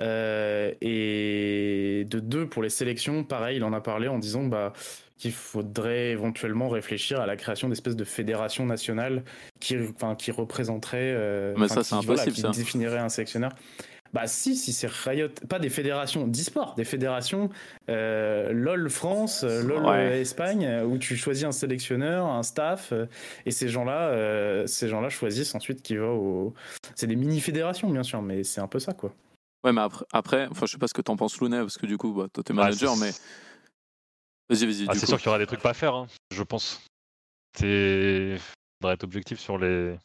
[0.00, 4.72] Euh, et de deux, pour les sélections, pareil, il en a parlé en disant bah,
[5.18, 9.22] qu'il faudrait éventuellement réfléchir à la création d'espèces de fédérations nationales
[9.60, 11.12] qui, enfin, qui représenteraient.
[11.14, 12.50] Euh, Mais ça, c'est impossible, qui ça.
[12.50, 13.52] définirait un sélectionneur.
[14.12, 17.48] Bah si, si c'est Riot, pas des fédérations d'e-sport, des fédérations
[17.88, 22.92] euh, LOL France, LOL Espagne, où tu choisis un sélectionneur, un staff,
[23.46, 26.52] et ces gens-là, ces gens-là choisissent ensuite qui va au.
[26.94, 29.14] C'est des mini fédérations bien sûr, mais c'est un peu ça quoi.
[29.64, 31.86] Ouais, mais après, après enfin, je sais pas ce que t'en penses, Lounet, parce que
[31.86, 33.12] du coup, bah, toi, t'es manager, mais.
[34.48, 34.86] Vas-y, vas-y.
[34.88, 36.80] Ah, c'est sûr qu'il y aura des trucs pas à faire, hein, je pense.
[37.56, 38.36] C'est.
[38.80, 39.96] Faudrait être objectif sur les.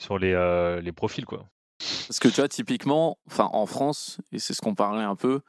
[0.00, 1.44] Sur les, euh, les profils, quoi.
[1.78, 5.40] Parce que tu vois, typiquement, en France, et c'est ce qu'on parlait un peu,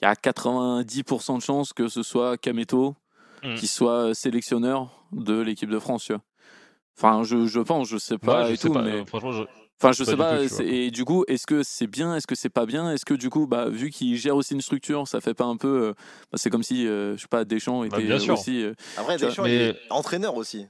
[0.00, 2.96] il y a 90% de chances que ce soit Kameto
[3.42, 3.54] mm.
[3.54, 6.22] qui soit sélectionneur de l'équipe de France, tu vois.
[6.98, 9.04] Enfin, je, je pense, je sais pas et tout, mais.
[9.06, 9.44] Franchement, je
[9.80, 10.38] Enfin, je sais pas.
[10.60, 12.92] et du coup, est-ce que c'est bien Est-ce que c'est pas bien?
[12.92, 15.56] Est-ce que du coup, bah, vu qu'il gère aussi une structure, ça fait pas un
[15.56, 15.88] peu.
[15.88, 15.92] Euh,
[16.32, 18.62] bah, c'est comme si, euh, je sais pas, Deschamps bah, était aussi.
[18.62, 20.66] Euh, Après, Deschamps, il est entraîneur aussi.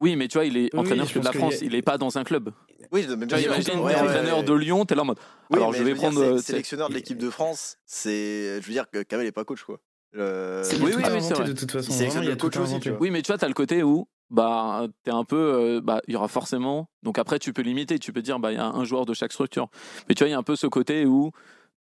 [0.00, 2.24] Oui, mais tu vois, il est entraîneur de la France, il est pas dans un
[2.24, 2.50] club.
[2.90, 5.18] Oui, mais bien imagine, t'es entraîneur de Lyon, t'es là en mode.
[5.52, 6.38] Alors, je vais prendre.
[6.38, 8.60] sélectionneur de l'équipe de France, c'est.
[8.60, 9.78] Je veux dire que Kamel est pas coach, quoi.
[10.14, 11.92] Oui, oui, oui, c'est de toute façon.
[12.20, 15.10] Il y a coach aussi, Oui, mais tu vois, t'as le côté où bah t'es
[15.10, 18.22] un peu euh, bah il y aura forcément donc après tu peux limiter tu peux
[18.22, 19.68] dire bah il y a un joueur de chaque structure.
[20.08, 21.30] Mais tu vois il y a un peu ce côté où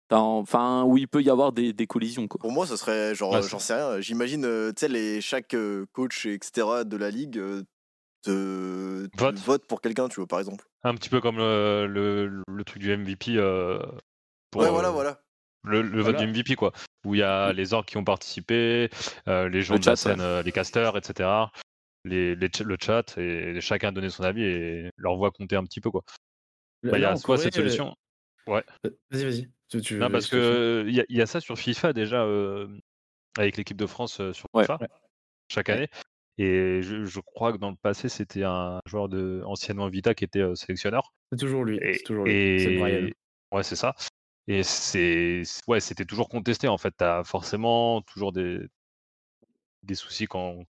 [0.09, 2.37] enfin où il peut y avoir des, des collisions quoi.
[2.41, 5.85] pour moi ce serait genre j'en sais rien j'imagine euh, tu sais les chaque euh,
[5.93, 7.41] coach etc de la ligue
[8.21, 9.07] te,
[9.45, 9.65] vote.
[9.65, 10.65] pour quelqu'un tu vois par exemple.
[10.83, 13.37] Un petit peu comme le, le, truc du MVP
[14.51, 15.21] pour, ouais voilà voilà.
[15.63, 16.73] le, le vote du MVP quoi.
[17.05, 18.89] Où il y a les orques qui ont participé
[19.25, 21.29] les gens de la scène les casters etc
[22.03, 25.91] les, le chat et chacun donner son avis et leur voix compter un petit peu
[25.91, 26.03] quoi.
[26.83, 27.95] Bah, il y a soit cette solution.
[28.47, 28.63] Ouais.
[29.11, 29.49] Vas-y, vas-y.
[29.81, 32.27] Tu, non, parce que il y, a ça sur FIFA déjà
[33.37, 34.79] avec l'équipe de France sur FIFA
[35.49, 35.89] chaque année.
[36.37, 40.43] Et je, crois que dans le passé, c'était un joueur de anciennement Vita qui était
[40.55, 41.13] sélectionneur.
[41.31, 41.79] C'est toujours lui.
[41.93, 43.13] C'est toujours lui.
[43.51, 43.95] Ouais, c'est ça.
[44.47, 46.93] Et c'est ouais, c'était toujours contesté en fait.
[46.97, 48.59] T'as forcément toujours des
[49.83, 50.63] des soucis quand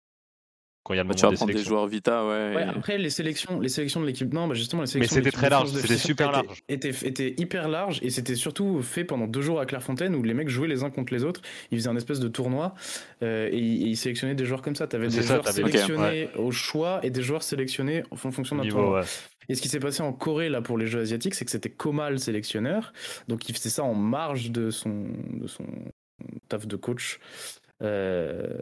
[0.83, 2.55] quand il y a le Bah, moment tu vas des prendre des joueurs Vita, ouais.
[2.55, 5.15] Ouais, et- après les sélections, les sélections de l'équipe, non, bah justement les sélections.
[5.15, 6.63] c'était de l'équipe très large, c'était super large.
[6.69, 10.49] Étaient hyper large et c'était surtout fait pendant deux jours à Clairefontaine où les mecs
[10.49, 11.41] jouaient les uns contre les autres.
[11.71, 12.73] Ils faisaient un espèce de tournoi
[13.21, 14.87] euh, et, ils- et ils sélectionnaient des joueurs comme ça.
[14.87, 18.63] T'avais C'est des ça, joueurs sélectionnés au choix et des joueurs sélectionnés en fonction d'un
[18.63, 18.99] Niveau, tournoi.
[19.01, 19.05] ouais.
[19.49, 21.69] Et ce qui s'est passé en Corée là pour les Jeux asiatiques, c'est que c'était
[21.69, 22.93] Koma le sélectionneur,
[23.27, 25.65] donc il faisait ça en marge de son de son
[26.47, 27.19] taf de coach,
[27.81, 28.57] euh,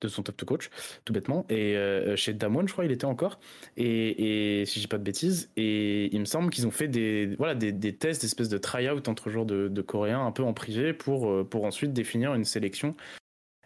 [0.00, 0.70] de son taf de coach,
[1.04, 1.46] tout bêtement.
[1.48, 3.38] Et euh, chez Damwon, je crois, il était encore.
[3.76, 6.88] Et, et si je dis pas de bêtises, et il me semble qu'ils ont fait
[6.88, 10.32] des voilà des, des tests, des espèces de try-out entre joueurs de, de coréens un
[10.32, 12.94] peu en privé pour euh, pour ensuite définir une sélection.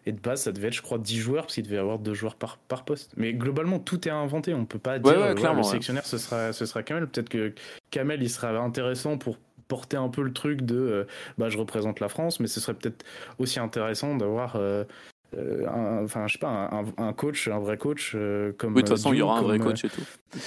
[0.05, 1.99] Et de base, ça devait être, je crois, 10 joueurs, parce qu'il devait y avoir
[1.99, 3.11] deux joueurs par, par poste.
[3.17, 4.53] Mais globalement, tout est à inventer.
[4.53, 5.69] On peut pas dire, ouais, clairement, le ouais.
[5.71, 7.05] sélectionneur, ce sera, ce sera Kamel.
[7.07, 7.53] Peut-être que
[7.91, 9.37] Kamel, il sera intéressant pour
[9.67, 11.03] porter un peu le truc de euh,
[11.37, 13.05] bah, je représente la France, mais ce serait peut-être
[13.39, 14.55] aussi intéressant d'avoir.
[14.55, 14.85] euh,
[15.37, 18.75] euh, un- enfin, je sais pas, un, un- coach, un vrai coach euh, comme.
[18.75, 20.01] Oui, de toute euh, façon, il y aura un vrai coach et tout.
[20.35, 20.39] euh,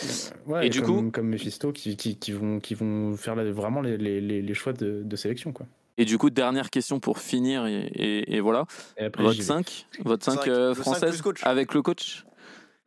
[0.53, 3.51] ouais, Et du comme, coup- comme Mephisto qui, qui, qui vont, qui vont faire là,
[3.53, 5.53] vraiment les, les, les, les choix de, de sélection.
[5.53, 5.67] Quoi.
[5.99, 8.65] Et du coup, dernière question pour finir, et, et- et voilà.
[8.97, 9.33] Et après, vais.
[9.43, 10.47] 5, votre 5 Cinq.
[10.47, 11.41] Le cinq française plus coach.
[11.45, 12.25] avec le coach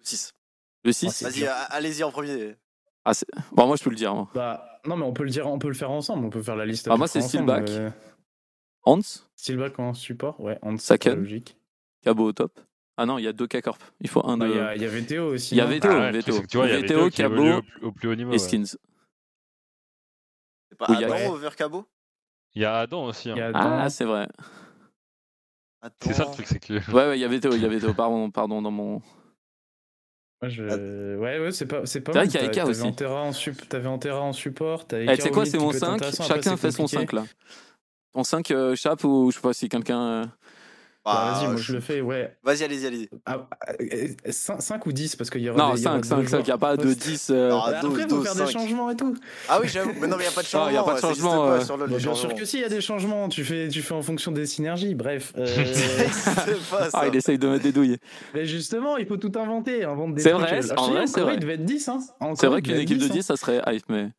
[0.01, 0.33] 6.
[0.83, 2.55] Le 6 c'est Vas-y, allez-y en premier.
[3.05, 3.11] ah,
[3.53, 4.13] Bon, moi, je peux le dire.
[4.13, 4.29] moi.
[4.35, 6.25] Bah, non, mais on peut le dire, on peut le faire ensemble.
[6.25, 6.87] On peut faire la liste.
[6.91, 7.69] Ah, moi, c'est Steelback.
[7.69, 7.89] euh,
[8.83, 8.99] Hans,
[9.35, 10.59] Steelback en support, ouais.
[10.61, 11.15] En Saken.
[11.19, 11.57] logique.
[12.05, 12.57] Cabo au top.
[12.97, 13.81] Ah non, il y a deux K-Corp.
[13.99, 14.51] Il faut un Bah, de.
[14.53, 15.53] Il y, a- il y avait Théo aussi.
[15.55, 17.17] Il y avait Théo, Ah c'est que tu vois, il y avait Veto, Théo qui
[17.17, 18.31] Cabo au, plus- au plus haut niveau.
[18.31, 18.37] et.
[18.37, 18.77] Skins.
[20.69, 21.27] C'est pas Oui, il y a- Adam Ouais.
[21.27, 21.85] over Cabo
[22.53, 23.29] Il y a Adam aussi.
[23.31, 23.51] hein.
[23.53, 24.27] A Ah, c'est vrai.
[26.01, 26.73] C'est ça le truc, c'est que.
[26.91, 27.93] Ouais, ouais, il y avait Théo, il y avait Théo.
[27.93, 29.01] Pardon, pardon, dans mon.
[30.41, 32.27] Moi, je- Ouais, ouais, c'est pas, c'est pas C'est vrai mal.
[32.31, 32.81] qu'il y a T'as- Eka T'avais aussi.
[32.83, 33.67] Antera en, sup...
[33.69, 34.87] t'avais Antera en support.
[34.87, 35.93] t'as Eh, Eka tu sais au quoi, c'est mon peut être 5.
[35.95, 36.23] intéressant.
[36.23, 37.01] Après, Chacun c'est fait son compliqué.
[37.01, 37.23] 5 là.
[38.13, 40.31] Ton 5 euh, chape ou je sais pas si quelqu'un.
[41.07, 42.35] Euh, Bah, vas-y, Bah, moi je le fais, ouais.
[42.43, 43.09] Vas-y, allez-y, allez-y.
[44.31, 46.29] 5 ou 10 parce qu'il y aura Non, des, il y aura 5, deux 5,
[46.29, 46.39] 5.
[46.39, 46.99] Il n'y a pas de post.
[47.07, 47.27] 10.
[47.29, 49.15] euh, Non, Bah, Après, il deux, faut faire des changements et tout.
[49.49, 49.91] Ah oui, j'avoue.
[50.01, 50.71] Mais non, mais il n'y a pas de Non, changement.
[50.71, 51.59] y a pas de changement, euh.
[51.59, 53.29] Bah, les bien sûr que si, il y a des changements.
[53.29, 54.95] Tu fais, tu fais en fonction des synergies.
[54.95, 55.33] Bref.
[55.37, 55.45] euh,
[56.71, 56.99] pas ça.
[57.01, 57.97] Ah, il essaye de mettre des douilles.
[58.33, 59.83] Mais justement, il faut tout inventer.
[59.83, 61.33] Invente des C'est vrai, Euh, c'est- je en vrai, c'est vrai.
[61.35, 61.87] il devait être 10.
[61.89, 61.99] Hein.
[62.19, 63.13] Vrai il qu'une équipe de 10, hein.
[63.15, 64.09] 10, ça serait hype, mais,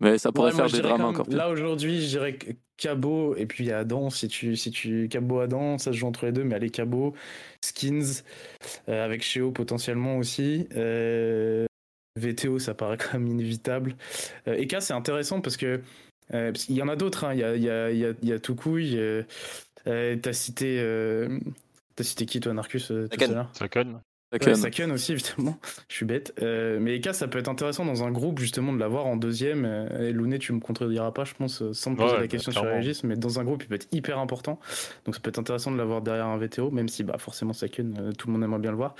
[0.00, 1.36] mais ça pourrait Ouais, faire je des même- encore pires.
[1.36, 2.46] Là aujourd'hui, je dirais que
[2.78, 4.08] Cabo et puis il y a Adam.
[4.08, 7.14] Si tu, si tu Cabo Adam, ça se joue entre les deux, mais allez Cabo,
[7.62, 8.22] Skins
[8.88, 10.66] euh, avec Sheo potentiellement aussi.
[10.76, 11.66] Euh,
[12.18, 13.96] VTO, ça paraît quand même inévitable.
[14.48, 15.80] Euh, Eka, c'est intéressant parce que
[16.34, 17.24] euh, qu'il y en a d'autres.
[17.24, 17.34] hein.
[17.34, 18.96] Il y a, il y a, il y a, il y a Tukui.
[18.96, 19.22] Euh,
[19.86, 21.38] euh, T'as cité, euh,
[21.96, 23.50] t'as cité qui toi, Narcus euh, tout à l'heure?
[24.30, 24.54] Ça Ouais.
[24.54, 25.58] Saken aussi, évidemment.
[25.88, 26.34] Je suis bête.
[26.42, 29.64] Euh, mais Eka, ça peut être intéressant dans un groupe, justement, de l'avoir en deuxième.
[29.64, 32.20] Euh, et Lounet, tu me contrediras pas, je pense, euh, sans me poser Ouais, la
[32.24, 32.78] bah, question sur clairement.
[32.78, 34.60] Régis, mais dans un groupe, il peut être hyper important.
[35.06, 37.96] Donc ça peut être intéressant de l'avoir derrière un VTO, même si, bah, forcément, Saken,
[37.98, 38.94] euh, tout le monde aimerait bien le voir.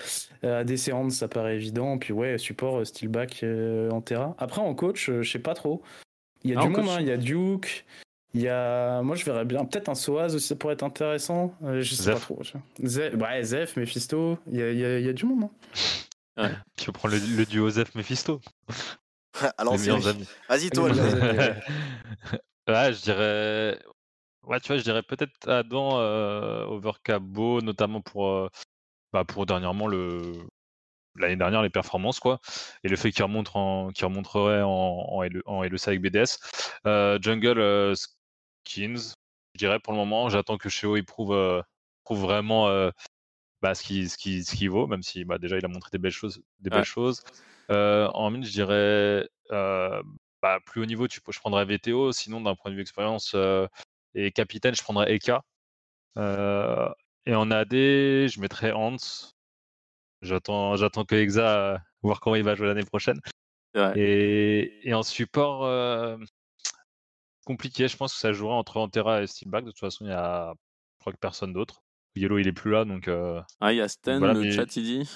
[0.44, 1.98] Euh, ADC Hand, ça paraît évident.
[1.98, 4.34] Puis ouais, support, Steelback euh, en terrain.
[4.38, 5.82] Après, en coach, euh, je sais pas trop.
[6.42, 6.98] Il y a du monde, hein.
[7.00, 7.84] il y a Duke.
[8.34, 11.54] Il y a, moi je verrais bien, peut-être un Soaz aussi, ça pourrait être intéressant.
[11.64, 12.14] Euh, je sais Zef.
[12.14, 12.42] pas trop.
[12.84, 15.48] Zef, ouais, Zef, Mephisto, il y a, il y a- y a du monde.
[16.36, 16.50] hein.
[16.76, 18.40] Tu peux prendre le, le duo Zef Mephisto.
[19.40, 19.94] À Les l'ancienne.
[19.96, 20.28] meilleurs amis.
[20.48, 20.90] Vas-y, toi.
[22.68, 22.92] Ouais.
[22.92, 23.78] je dirais.
[24.42, 28.48] Ouais, tu vois, je dirais peut-être Adam euh, over Cabo, notamment pour, euh,
[29.12, 30.20] bah, pour dernièrement le
[31.16, 32.38] l'année dernière les performances quoi,
[32.84, 36.38] et le fait qu'il remonte en, qu'il remonterait en, en, LE en LEC avec BDS.
[36.86, 37.58] Euh, Jungle
[38.76, 41.62] je dirais pour le moment, j'attends que Sheo il prouve, euh,
[42.04, 42.90] prouve vraiment euh,
[43.62, 45.98] bah, ce qu'il ce qui, ce vaut, même si bah, déjà il a montré des
[45.98, 46.42] belles choses.
[46.60, 46.84] Des belles Ouais.
[46.84, 47.22] choses.
[47.70, 52.40] Euh, en mine, je dirais bah, plus haut niveau, tu, peux- je prendrais VTO, sinon
[52.40, 53.34] d'un point de vue expérience
[54.14, 55.42] et capitaine, je prendrais Eka.
[57.26, 58.96] Et en AD, je mettrais Hans.
[60.22, 63.20] J'attends, j'attends que Exa voir comment il va jouer l'année prochaine.
[63.94, 66.16] Et, et en support, euh,
[67.48, 67.88] compliqué.
[67.88, 69.64] Je pense que ça jouera entre Antera et Steelback.
[69.64, 71.80] De toute façon, il y a, je crois que personne d'autre.
[72.14, 73.08] Yellow, il est plus là, donc.
[73.08, 75.10] euh, Ah, il y a Sten, Voilà, le mais- chat, il dit.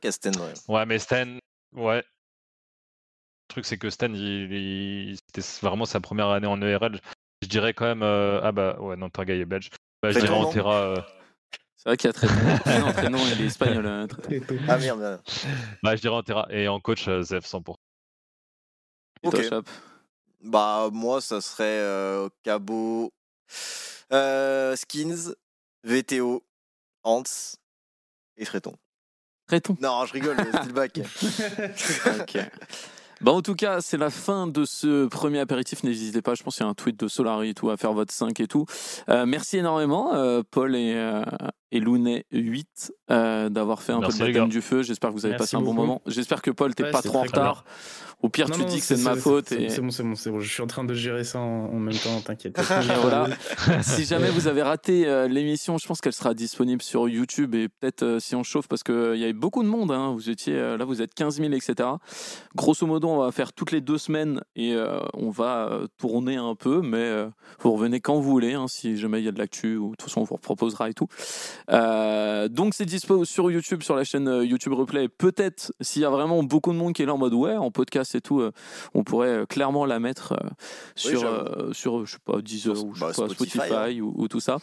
[0.00, 0.54] Casten, ouais.
[0.68, 1.26] Ouais, mais Stan,
[1.74, 1.98] ouais.
[1.98, 7.00] Le truc, c'est que Stan, il, il- c'était vraiment sa première année en ERL.
[7.42, 8.02] Je dirais quand même.
[8.02, 9.70] euh, Ah bah, ouais, non, Targa est belge.
[10.02, 10.30] Bah, je dirais.
[10.30, 10.74] Antera.
[10.76, 10.96] euh,
[11.76, 12.86] C'est vrai qu'il y a très bon.
[12.86, 13.46] non, très non, il est
[13.86, 14.06] espagnol.
[14.08, 15.20] très- Ah merde.
[15.82, 16.46] Bah, je dirais Antera.
[16.50, 17.74] Et en coach, euh, Zef 100%.
[19.22, 19.48] Et toi, Ok.
[19.48, 19.66] Chap?
[20.42, 23.12] Bah, moi, ça serait euh, Cabo,
[24.12, 25.34] euh, Skins,
[25.84, 26.42] VTO,
[27.02, 27.22] Hans
[28.36, 28.74] et Freton.
[29.46, 29.76] Créton.
[29.80, 31.00] Non, je rigole, Steelback.
[32.20, 32.38] Ok.
[33.20, 35.82] Bah en tout cas, c'est la fin de ce premier apéritif.
[35.82, 37.92] N'hésitez pas, je pense qu'il y a un tweet de Solari et tout à faire
[37.92, 38.64] votre 5 et tout.
[39.10, 41.22] Euh, merci énormément, euh, Paul et, euh,
[41.72, 44.82] et Lounet 8, euh, d'avoir fait un Merci, peu de les baptême du feu.
[44.82, 45.86] J'espère que vous avez Merci passé un bon beaucoup.
[45.86, 46.02] moment.
[46.06, 47.64] J'espère que Paul, t'es Ouais, pas trop en retard.
[48.22, 49.46] Au pire, Non, tu non, dis que c'est de ma faute.
[49.48, 49.68] C'est et...
[49.70, 50.40] c'est bon, c'est bon, c'est bon.
[50.40, 52.60] Je suis en train de gérer ça en, en même temps, t'inquiète.
[53.00, 53.28] Voilà.
[53.82, 57.68] si jamais vous avez raté euh, l'émission, je pense qu'elle sera disponible sur YouTube et
[57.70, 59.90] peut-être euh, si on chauffe parce qu'il y avait beaucoup de monde.
[59.90, 60.12] hein.
[60.12, 61.88] Vous étiez euh, là, vous êtes 15 000, etc.
[62.54, 66.36] Grosso modo, on va faire toutes les deux semaines et euh, on va euh, tourner
[66.36, 67.28] un peu, mais euh,
[67.60, 68.52] vous revenez quand vous voulez.
[68.52, 70.90] hein, si jamais il y a de l'actu, ou de toute façon, on vous proposera
[70.90, 71.06] et tout.
[71.70, 75.08] Euh, donc c'est dispo sur YouTube, sur la chaîne euh, YouTube Replay.
[75.08, 77.70] Peut-être s'il y a vraiment beaucoup de monde qui est là en mode ouais, en
[77.70, 78.52] podcast et tout, euh,
[78.94, 80.48] on pourrait clairement la mettre euh,
[80.94, 84.00] sur, euh, sur, je sais pas, Deezer Sur- ou je bah, sais pas, Spotify, Spotify,
[84.00, 84.58] ou, ou tout ça.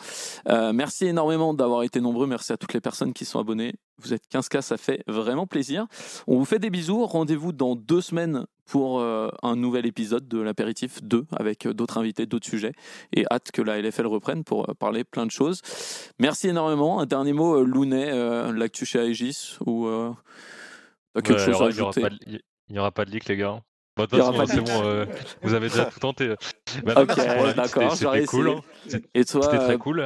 [0.74, 2.28] Merci énormément d'avoir été nombreux.
[2.28, 3.76] Merci à toutes les personnes qui sont abonnées.
[4.02, 5.88] Vous êtes 15K, ça fait vraiment plaisir.
[6.28, 7.06] On vous fait des bisous.
[7.06, 11.98] Rendez-vous dans deux semaines pour euh, un nouvel épisode de l'apéritif 2 avec euh, d'autres
[11.98, 12.74] invités, d'autres sujets.
[13.14, 15.62] Et hâte que la LFL reprenne pour euh, parler plein de choses.
[16.20, 17.00] Merci énormément.
[17.00, 18.12] Un dernier mot, Lounet,
[18.54, 19.88] l'actu chez Aegis ou
[21.16, 22.20] quelque Ouais, chose à il y aura ajouter pas de-
[22.70, 23.62] il y aura pas de leak, les gars.
[23.96, 25.06] Bon, de toute façon, c'est bon, euh,
[25.42, 26.36] vous avez déjà tout tenté.
[26.86, 27.16] Bah, Ok,
[27.56, 28.50] d'accord, c'était- cool.
[28.50, 28.98] hein.
[29.16, 30.06] Et toi, C'était très cool.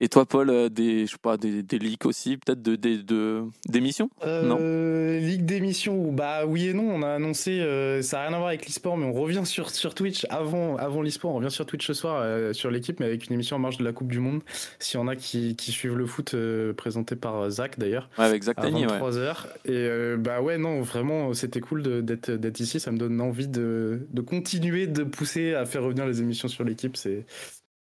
[0.00, 3.02] Et toi, Paul, euh, des, je sais pas, des, des leaks aussi, peut-être de, des-
[3.02, 4.58] de, d'émissions Non?
[4.60, 8.38] Euh, Ligue d'émission, bah oui et non, on a annoncé, euh, ça n'a rien à
[8.38, 11.64] voir avec l'e-sport, mais on revient sur, sur Twitch avant, avant l'e-sport, on revient sur
[11.64, 14.08] Twitch ce soir euh, sur l'équipe, mais avec une émission en marge de la Coupe
[14.12, 14.42] du Monde.
[14.78, 16.34] S'il y en a qui, qui suivent le foot,
[16.76, 18.98] présenté par Zach d'ailleurs, Ouais, avec Zach Tani, ouais.
[18.98, 19.46] 23h.
[19.64, 23.48] Et bah ouais, non, vraiment, c'était cool de- d'être d'être ici, ça me donne envie
[23.48, 27.24] de, de continuer de pousser à faire revenir les émissions sur l'équipe, c'est-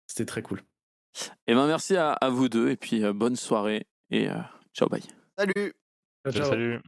[0.07, 0.61] c'était très cool.
[1.47, 4.35] Et ben merci à, à vous deux et puis euh, bonne soirée et euh,
[4.73, 5.03] ciao bye.
[5.37, 5.73] Salut
[6.25, 6.49] Ciao, ciao.
[6.49, 6.81] Salut.